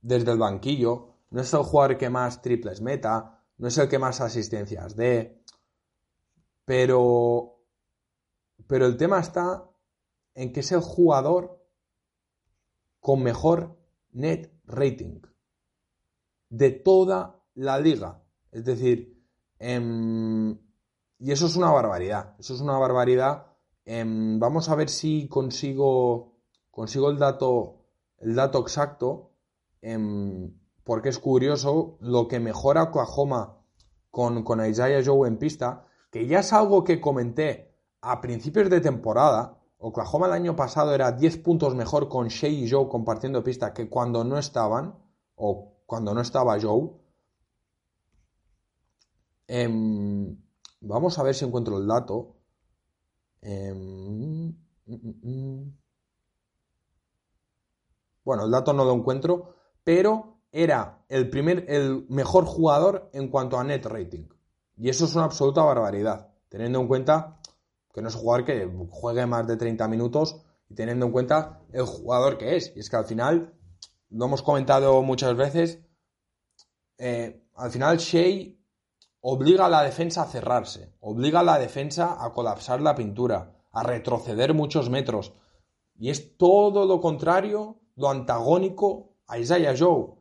desde 0.01 0.31
el 0.31 0.37
banquillo. 0.37 1.15
No 1.31 1.41
es 1.41 1.53
el 1.53 1.63
jugador 1.63 1.97
que 1.97 2.09
más 2.09 2.41
triples 2.41 2.81
meta. 2.81 3.43
No 3.57 3.67
es 3.67 3.77
el 3.77 3.89
que 3.89 3.99
más 3.99 4.21
asistencias 4.21 4.95
dé. 4.95 5.38
Pero. 6.69 7.65
Pero 8.67 8.85
el 8.85 8.95
tema 8.95 9.19
está 9.19 9.67
en 10.35 10.53
que 10.53 10.59
es 10.59 10.71
el 10.71 10.81
jugador 10.81 11.65
con 12.99 13.23
mejor 13.23 13.75
net 14.11 14.53
rating 14.65 15.19
de 16.49 16.69
toda 16.69 17.43
la 17.55 17.79
liga. 17.79 18.21
Es 18.51 18.65
decir, 18.65 19.19
em, 19.57 20.51
y 21.17 21.31
eso 21.31 21.47
es 21.47 21.55
una 21.55 21.71
barbaridad. 21.71 22.35
Eso 22.37 22.53
es 22.53 22.61
una 22.61 22.77
barbaridad. 22.77 23.47
Em, 23.83 24.37
vamos 24.39 24.69
a 24.69 24.75
ver 24.75 24.89
si 24.89 25.27
consigo, 25.27 26.37
consigo 26.69 27.09
el 27.09 27.17
dato, 27.17 27.87
el 28.19 28.35
dato 28.35 28.59
exacto. 28.59 29.31
Em, 29.81 30.55
porque 30.83 31.09
es 31.09 31.17
curioso 31.17 31.97
lo 31.99 32.27
que 32.27 32.39
mejora 32.39 32.83
Oklahoma 32.83 33.57
con, 34.11 34.43
con 34.43 34.63
Isaiah 34.63 35.01
Joe 35.03 35.27
en 35.27 35.39
pista, 35.39 35.88
que 36.11 36.27
ya 36.27 36.39
es 36.39 36.53
algo 36.53 36.83
que 36.83 36.99
comenté 37.01 37.75
a 38.01 38.21
principios 38.21 38.69
de 38.69 38.81
temporada. 38.81 39.57
Oklahoma 39.77 40.27
el 40.27 40.33
año 40.33 40.55
pasado 40.55 40.93
era 40.93 41.11
10 41.11 41.37
puntos 41.37 41.75
mejor 41.75 42.09
con 42.09 42.27
Shea 42.27 42.49
y 42.49 42.69
Joe 42.69 42.89
compartiendo 42.89 43.43
pista 43.43 43.73
que 43.73 43.89
cuando 43.89 44.23
no 44.23 44.37
estaban, 44.37 44.95
o 45.35 45.73
cuando 45.85 46.13
no 46.13 46.21
estaba 46.21 46.59
Joe. 46.59 46.91
Em, 49.47 50.37
vamos 50.81 51.17
a 51.17 51.23
ver 51.23 51.33
si 51.33 51.45
encuentro 51.45 51.77
el 51.77 51.87
dato. 51.87 52.35
Em, 53.41 54.47
mm, 54.47 54.53
mm, 54.85 55.29
mm. 55.29 55.77
bueno, 58.25 58.45
el 58.45 58.51
dato 58.51 58.73
no 58.73 58.83
lo 58.85 58.93
encuentro, 58.93 59.55
pero 59.83 60.41
era 60.51 61.03
el 61.09 61.29
primer, 61.29 61.65
el 61.69 62.05
mejor 62.09 62.45
jugador 62.45 63.09
en 63.13 63.29
cuanto 63.29 63.57
a 63.57 63.63
net 63.63 63.85
rating. 63.85 64.27
Y 64.79 64.87
eso 64.87 65.05
es 65.05 65.13
una 65.13 65.25
absoluta 65.25 65.61
barbaridad, 65.61 66.29
teniendo 66.47 66.79
en 66.79 66.87
cuenta 66.87 67.37
que 67.93 68.01
no 68.01 68.07
es 68.07 68.15
un 68.15 68.21
jugador 68.21 68.45
que 68.45 68.65
juegue 68.89 69.25
más 69.25 69.45
de 69.45 69.57
30 69.57 69.87
minutos 69.89 70.41
y 70.69 70.73
teniendo 70.73 71.05
en 71.07 71.11
cuenta 71.11 71.59
el 71.73 71.85
jugador 71.85 72.37
que 72.37 72.55
es. 72.55 72.71
Y 72.77 72.79
es 72.79 72.89
que 72.89 72.95
al 72.95 73.05
final, 73.05 73.53
lo 74.09 74.25
hemos 74.25 74.41
comentado 74.41 75.01
muchas 75.01 75.35
veces, 75.35 75.81
eh, 76.97 77.45
al 77.55 77.71
final 77.71 77.97
Shea 77.97 78.55
obliga 79.19 79.65
a 79.65 79.69
la 79.69 79.83
defensa 79.83 80.21
a 80.21 80.27
cerrarse, 80.27 80.95
obliga 81.01 81.41
a 81.41 81.43
la 81.43 81.59
defensa 81.59 82.23
a 82.23 82.31
colapsar 82.31 82.79
la 82.79 82.95
pintura, 82.95 83.57
a 83.73 83.83
retroceder 83.83 84.53
muchos 84.53 84.89
metros. 84.89 85.33
Y 85.97 86.09
es 86.09 86.37
todo 86.37 86.85
lo 86.85 87.01
contrario, 87.01 87.81
lo 87.97 88.09
antagónico 88.09 89.17
a 89.27 89.37
Isaiah 89.37 89.75
Joe, 89.77 90.13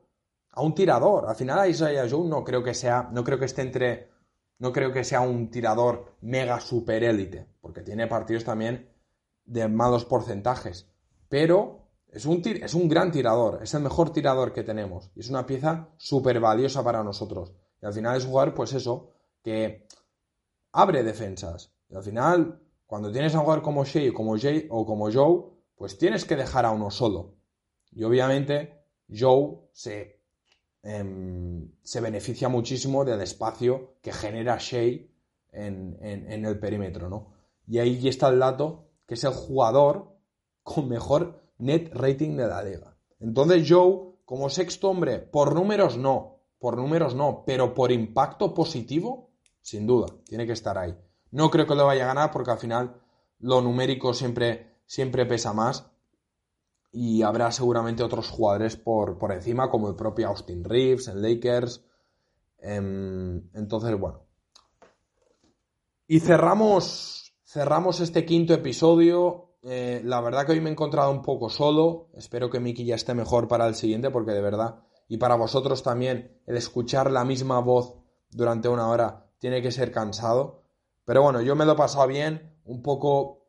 a 0.50 0.62
un 0.62 0.74
tirador. 0.74 1.28
Al 1.28 1.36
final 1.36 1.70
Isaiah 1.70 2.08
Joe 2.10 2.28
no 2.28 2.42
creo 2.42 2.64
que 2.64 2.74
sea, 2.74 3.08
no 3.12 3.22
creo 3.22 3.38
que 3.38 3.44
esté 3.44 3.62
entre, 3.62 4.17
no 4.58 4.72
creo 4.72 4.92
que 4.92 5.04
sea 5.04 5.20
un 5.20 5.50
tirador 5.50 6.16
mega 6.20 6.60
super 6.60 7.04
élite, 7.04 7.46
porque 7.60 7.82
tiene 7.82 8.06
partidos 8.06 8.44
también 8.44 8.90
de 9.44 9.68
malos 9.68 10.04
porcentajes. 10.04 10.90
Pero 11.28 11.88
es 12.08 12.26
un, 12.26 12.42
es 12.44 12.74
un 12.74 12.88
gran 12.88 13.12
tirador, 13.12 13.60
es 13.62 13.74
el 13.74 13.82
mejor 13.82 14.12
tirador 14.12 14.52
que 14.52 14.64
tenemos 14.64 15.10
y 15.14 15.20
es 15.20 15.30
una 15.30 15.46
pieza 15.46 15.88
súper 15.96 16.40
valiosa 16.40 16.82
para 16.82 17.04
nosotros. 17.04 17.54
Y 17.80 17.86
al 17.86 17.92
final 17.92 18.16
es 18.16 18.26
jugar, 18.26 18.54
pues 18.54 18.72
eso, 18.72 19.12
que 19.42 19.86
abre 20.72 21.02
defensas. 21.02 21.72
Y 21.88 21.94
al 21.94 22.02
final, 22.02 22.60
cuando 22.86 23.12
tienes 23.12 23.34
a 23.34 23.40
jugar 23.40 23.62
como 23.62 23.84
Shea 23.84 24.12
como 24.12 24.36
Jay, 24.38 24.66
o 24.70 24.84
como 24.84 25.12
Joe, 25.12 25.44
pues 25.76 25.96
tienes 25.98 26.24
que 26.24 26.36
dejar 26.36 26.66
a 26.66 26.70
uno 26.70 26.90
solo. 26.90 27.36
Y 27.92 28.02
obviamente, 28.02 28.84
Joe 29.08 29.68
se, 29.72 30.17
em, 30.82 31.70
se 31.82 32.00
beneficia 32.00 32.48
muchísimo 32.48 33.04
del 33.04 33.20
espacio 33.20 33.96
que 34.02 34.12
genera 34.12 34.58
Shea 34.58 35.06
en, 35.52 35.98
en 36.00 36.44
el 36.44 36.58
perímetro, 36.58 37.08
¿no? 37.08 37.32
Y 37.66 37.78
ahí 37.78 38.08
está 38.08 38.28
el 38.28 38.38
dato 38.38 38.88
que 39.06 39.14
es 39.14 39.24
el 39.24 39.32
jugador 39.32 40.16
con 40.62 40.88
mejor 40.88 41.40
net 41.58 41.90
rating 41.92 42.36
de 42.36 42.46
la 42.46 42.62
liga. 42.62 42.96
Entonces 43.20 43.66
Joe, 43.68 44.14
como 44.24 44.50
sexto 44.50 44.90
hombre, 44.90 45.18
por 45.18 45.54
números 45.54 45.96
no, 45.96 46.40
por 46.58 46.76
números 46.76 47.14
no, 47.14 47.42
pero 47.46 47.74
por 47.74 47.90
impacto 47.90 48.54
positivo, 48.54 49.30
sin 49.62 49.86
duda, 49.86 50.06
tiene 50.24 50.46
que 50.46 50.52
estar 50.52 50.76
ahí. 50.76 50.96
No 51.30 51.50
creo 51.50 51.66
que 51.66 51.74
lo 51.74 51.86
vaya 51.86 52.04
a 52.04 52.08
ganar 52.08 52.30
porque 52.30 52.50
al 52.50 52.58
final 52.58 53.00
lo 53.38 53.60
numérico 53.60 54.14
siempre, 54.14 54.80
siempre 54.86 55.26
pesa 55.26 55.52
más 55.52 55.90
y 56.92 57.22
habrá 57.22 57.50
seguramente 57.52 58.02
otros 58.02 58.28
jugadores 58.28 58.76
por, 58.76 59.18
por 59.18 59.32
encima, 59.32 59.70
como 59.70 59.88
el 59.88 59.96
propio 59.96 60.28
Austin 60.28 60.64
Reeves 60.64 61.08
en 61.08 61.22
Lakers. 61.22 61.84
Em, 62.58 63.48
entonces, 63.54 63.98
bueno. 63.98 64.24
Y 66.06 66.20
cerramos, 66.20 67.34
cerramos 67.44 68.00
este 68.00 68.24
quinto 68.24 68.54
episodio. 68.54 69.56
Eh, 69.62 70.00
la 70.04 70.20
verdad 70.20 70.46
que 70.46 70.52
hoy 70.52 70.60
me 70.60 70.70
he 70.70 70.72
encontrado 70.72 71.10
un 71.10 71.22
poco 71.22 71.50
solo. 71.50 72.08
Espero 72.14 72.48
que 72.48 72.60
Miki 72.60 72.84
ya 72.84 72.94
esté 72.94 73.14
mejor 73.14 73.48
para 73.48 73.66
el 73.66 73.74
siguiente 73.74 74.10
porque 74.10 74.32
de 74.32 74.40
verdad 74.40 74.82
y 75.08 75.16
para 75.16 75.36
vosotros 75.36 75.82
también 75.82 76.38
el 76.46 76.56
escuchar 76.56 77.10
la 77.10 77.24
misma 77.24 77.58
voz 77.60 77.94
durante 78.30 78.68
una 78.68 78.88
hora 78.88 79.26
tiene 79.38 79.62
que 79.62 79.72
ser 79.72 79.90
cansado. 79.90 80.62
Pero 81.04 81.22
bueno, 81.22 81.40
yo 81.40 81.56
me 81.56 81.64
lo 81.64 81.72
he 81.72 81.76
pasado 81.76 82.06
bien, 82.06 82.54
un 82.64 82.82
poco 82.82 83.46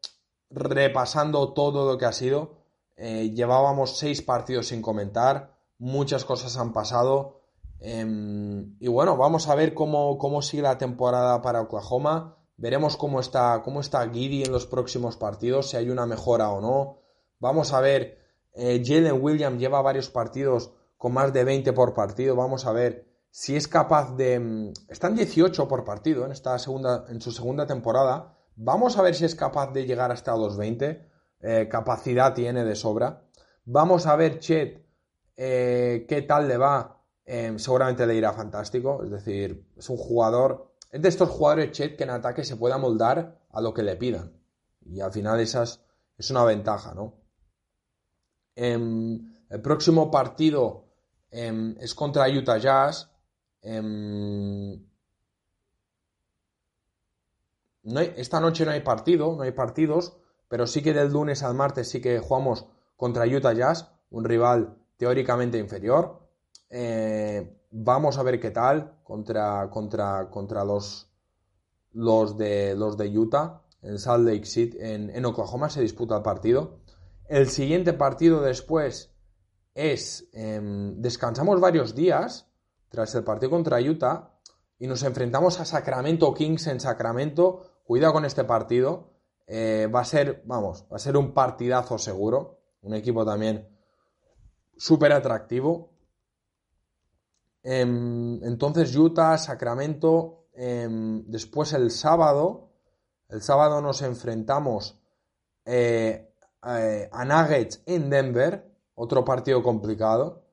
repasando 0.49 1.53
todo 1.53 1.91
lo 1.91 1.97
que 1.97 2.05
ha 2.05 2.13
sido. 2.13 2.58
Eh, 3.01 3.31
llevábamos 3.33 3.97
seis 3.97 4.21
partidos 4.21 4.67
sin 4.67 4.81
comentar, 4.81 5.55
muchas 5.77 6.25
cosas 6.25 6.57
han 6.57 6.73
pasado. 6.73 7.39
Em, 7.79 8.75
y 8.79 8.89
bueno, 8.89 9.15
vamos 9.15 9.47
a 9.47 9.55
ver 9.55 9.73
cómo, 9.73 10.17
cómo 10.17 10.41
sigue 10.41 10.63
la 10.63 10.77
temporada 10.77 11.41
para 11.41 11.61
Oklahoma. 11.61 12.35
Veremos 12.57 12.97
cómo 12.97 13.21
está, 13.21 13.61
cómo 13.63 13.79
está 13.79 14.09
Giddy 14.09 14.43
en 14.43 14.51
los 14.51 14.65
próximos 14.65 15.15
partidos, 15.15 15.69
si 15.69 15.77
hay 15.77 15.89
una 15.89 16.05
mejora 16.05 16.49
o 16.49 16.59
no. 16.59 16.97
Vamos 17.39 17.71
a 17.71 17.79
ver, 17.79 18.17
eh, 18.53 18.83
Jalen 18.85 19.23
Williams 19.23 19.59
lleva 19.59 19.81
varios 19.81 20.09
partidos 20.09 20.73
con 20.97 21.13
más 21.13 21.31
de 21.31 21.45
20 21.45 21.71
por 21.71 21.93
partido. 21.93 22.35
Vamos 22.35 22.65
a 22.65 22.73
ver 22.73 23.07
si 23.31 23.55
es 23.55 23.69
capaz 23.69 24.13
de... 24.17 24.39
Mm, 24.39 24.73
están 24.89 25.15
18 25.15 25.69
por 25.69 25.85
partido 25.85 26.25
en, 26.25 26.33
esta 26.33 26.59
segunda, 26.59 27.05
en 27.07 27.21
su 27.21 27.31
segunda 27.31 27.65
temporada. 27.65 28.35
Vamos 28.57 28.97
a 28.97 29.03
ver 29.03 29.15
si 29.15 29.23
es 29.23 29.35
capaz 29.35 29.71
de 29.71 29.85
llegar 29.85 30.11
hasta 30.11 30.35
los 30.35 30.57
20. 30.57 31.08
Eh, 31.41 31.67
capacidad 31.69 32.33
tiene 32.33 32.63
de 32.63 32.75
sobra. 32.75 33.23
Vamos 33.65 34.05
a 34.07 34.15
ver 34.15 34.39
Chet 34.39 34.85
eh, 35.37 36.05
qué 36.07 36.21
tal 36.23 36.47
le 36.47 36.57
va. 36.57 36.95
Seguramente 37.57 38.07
le 38.07 38.15
irá 38.15 38.33
fantástico. 38.33 39.03
Es 39.03 39.11
decir, 39.11 39.67
es 39.77 39.89
un 39.89 39.97
jugador... 39.97 40.73
Es 40.91 40.99
de 40.99 41.09
estos 41.09 41.29
jugadores 41.29 41.71
Chet 41.71 41.95
que 41.95 42.03
en 42.03 42.09
ataque 42.09 42.43
se 42.43 42.55
pueda 42.55 42.79
moldar 42.79 43.39
a 43.51 43.61
lo 43.61 43.71
que 43.73 43.83
le 43.83 43.95
pidan. 43.95 44.33
Y 44.83 44.99
al 45.01 45.11
final 45.11 45.39
esas 45.39 45.85
es 46.17 46.31
una 46.31 46.43
ventaja, 46.43 46.93
¿no? 46.93 47.19
Em, 48.55 49.35
el 49.49 49.61
próximo 49.61 50.11
partido 50.11 50.89
em, 51.31 51.75
es 51.79 51.95
contra 51.95 52.27
Utah 52.27 52.57
Jazz. 52.57 53.09
Em, 53.61 54.85
esta 58.17 58.39
noche 58.41 58.65
no 58.65 58.71
hay 58.71 58.81
partido, 58.81 59.35
no 59.35 59.43
hay 59.43 59.51
partidos, 59.51 60.17
pero 60.49 60.67
sí 60.67 60.81
que 60.81 60.93
del 60.93 61.13
lunes 61.13 61.43
al 61.43 61.53
martes 61.53 61.89
sí 61.89 62.01
que 62.01 62.19
jugamos 62.19 62.65
contra 62.97 63.25
Utah 63.25 63.53
Jazz, 63.53 63.93
un 64.09 64.25
rival 64.25 64.75
teóricamente 64.97 65.57
inferior. 65.57 66.19
Eh, 66.69 67.55
vamos 67.71 68.17
a 68.17 68.23
ver 68.23 68.39
qué 68.39 68.51
tal 68.51 68.99
contra, 69.03 69.69
contra, 69.69 70.29
contra 70.29 70.65
los, 70.65 71.09
los, 71.93 72.37
de, 72.37 72.75
los 72.75 72.97
de 72.97 73.17
Utah. 73.17 73.61
En 73.81 73.97
Salt 73.97 74.27
Lake 74.27 74.45
City, 74.45 74.77
en, 74.81 75.25
Oklahoma, 75.25 75.69
se 75.69 75.81
disputa 75.81 76.17
el 76.17 76.21
partido. 76.21 76.79
El 77.29 77.47
siguiente 77.47 77.93
partido 77.93 78.41
después 78.41 79.13
es. 79.73 80.27
Em, 80.33 81.01
descansamos 81.01 81.61
varios 81.61 81.95
días 81.95 82.51
tras 82.89 83.15
el 83.15 83.23
partido 83.23 83.51
contra 83.51 83.79
Utah 83.79 84.33
y 84.79 84.87
nos 84.87 85.03
enfrentamos 85.03 85.61
a 85.61 85.65
Sacramento 85.65 86.33
Kings 86.33 86.67
en 86.67 86.81
Sacramento. 86.81 87.61
Cuidado 87.85 88.11
con 88.11 88.25
este 88.25 88.43
partido. 88.43 89.13
Eh, 89.51 89.87
va 89.87 90.01
a 90.01 90.05
ser, 90.05 90.43
vamos, 90.45 90.85
va 90.91 90.97
a 90.97 90.99
ser 90.99 91.17
un 91.17 91.33
partidazo 91.33 91.97
seguro. 91.97 92.59
Un 92.83 92.93
equipo 92.93 93.25
también 93.25 93.67
súper 94.77 95.11
atractivo. 95.11 95.89
Em, 97.63 98.43
entonces 98.43 98.95
Utah, 98.95 99.39
Sacramento. 99.39 100.45
Em, 100.53 101.23
después 101.25 101.73
el 101.73 101.89
sábado. 101.89 102.69
El 103.27 103.41
sábado 103.41 103.81
nos 103.81 104.03
enfrentamos 104.03 105.01
eh, 105.65 106.31
a 106.61 107.25
Nuggets 107.25 107.81
en 107.87 108.09
Denver. 108.11 108.71
Otro 108.93 109.25
partido 109.25 109.63
complicado. 109.63 110.45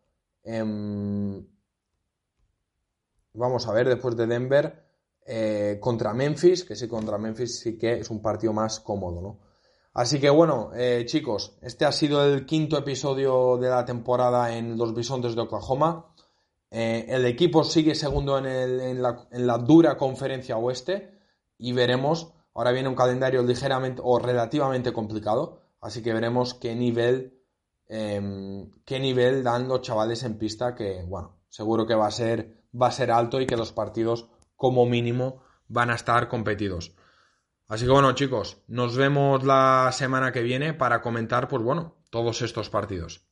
Vamos 3.34 3.66
a 3.66 3.72
ver 3.72 3.88
después 3.88 4.16
de 4.16 4.26
Denver 4.26 4.85
eh, 5.26 5.78
contra 5.80 6.14
Memphis, 6.14 6.64
que 6.64 6.76
sí, 6.76 6.86
contra 6.86 7.18
Memphis 7.18 7.58
sí 7.58 7.76
que 7.76 7.94
es 7.94 8.10
un 8.10 8.22
partido 8.22 8.52
más 8.52 8.78
cómodo, 8.80 9.20
¿no? 9.20 9.38
Así 9.92 10.20
que 10.20 10.30
bueno, 10.30 10.70
eh, 10.74 11.04
chicos, 11.06 11.56
este 11.62 11.84
ha 11.84 11.90
sido 11.90 12.22
el 12.24 12.44
quinto 12.44 12.78
episodio 12.78 13.56
de 13.56 13.68
la 13.68 13.84
temporada 13.84 14.54
en 14.54 14.76
los 14.76 14.94
Bisontes 14.94 15.34
de 15.34 15.40
Oklahoma. 15.40 16.14
Eh, 16.70 17.06
el 17.08 17.24
equipo 17.24 17.64
sigue 17.64 17.94
segundo 17.94 18.38
en, 18.38 19.02
la, 19.02 19.58
dura 19.58 19.96
conferencia 19.96 20.58
oeste 20.58 21.18
y 21.58 21.72
veremos, 21.72 22.34
ahora 22.54 22.72
viene 22.72 22.90
un 22.90 22.94
calendario 22.94 23.42
ligeramente 23.42 24.02
o 24.04 24.18
relativamente 24.18 24.92
complicado, 24.92 25.62
así 25.80 26.02
que 26.02 26.12
veremos 26.12 26.54
qué 26.54 26.74
nivel, 26.74 27.40
em, 27.88 28.70
qué 28.84 29.00
nivel 29.00 29.42
dan 29.42 29.66
los 29.66 29.80
chavales 29.80 30.22
en 30.24 30.36
pista, 30.36 30.74
que 30.74 31.02
bueno, 31.08 31.38
seguro 31.48 31.86
que 31.86 31.94
va 31.94 32.06
a 32.06 32.10
ser 32.10 32.66
va 32.80 32.88
a 32.88 32.92
ser 32.92 33.10
alto 33.10 33.40
y 33.40 33.46
que 33.46 33.56
los 33.56 33.72
partidos 33.72 34.28
como 34.56 34.86
mínimo 34.86 35.42
van 35.68 35.90
a 35.90 35.94
estar 35.94 36.28
competidos. 36.28 36.94
Así 37.68 37.84
que 37.84 37.90
bueno 37.90 38.12
chicos, 38.12 38.62
nos 38.68 38.96
vemos 38.96 39.44
la 39.44 39.90
semana 39.92 40.32
que 40.32 40.42
viene 40.42 40.74
para 40.74 41.02
comentar 41.02 41.48
pues 41.48 41.62
bueno, 41.62 41.96
todos 42.10 42.42
estos 42.42 42.70
partidos. 42.70 43.26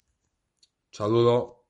Saludo. 0.91 1.63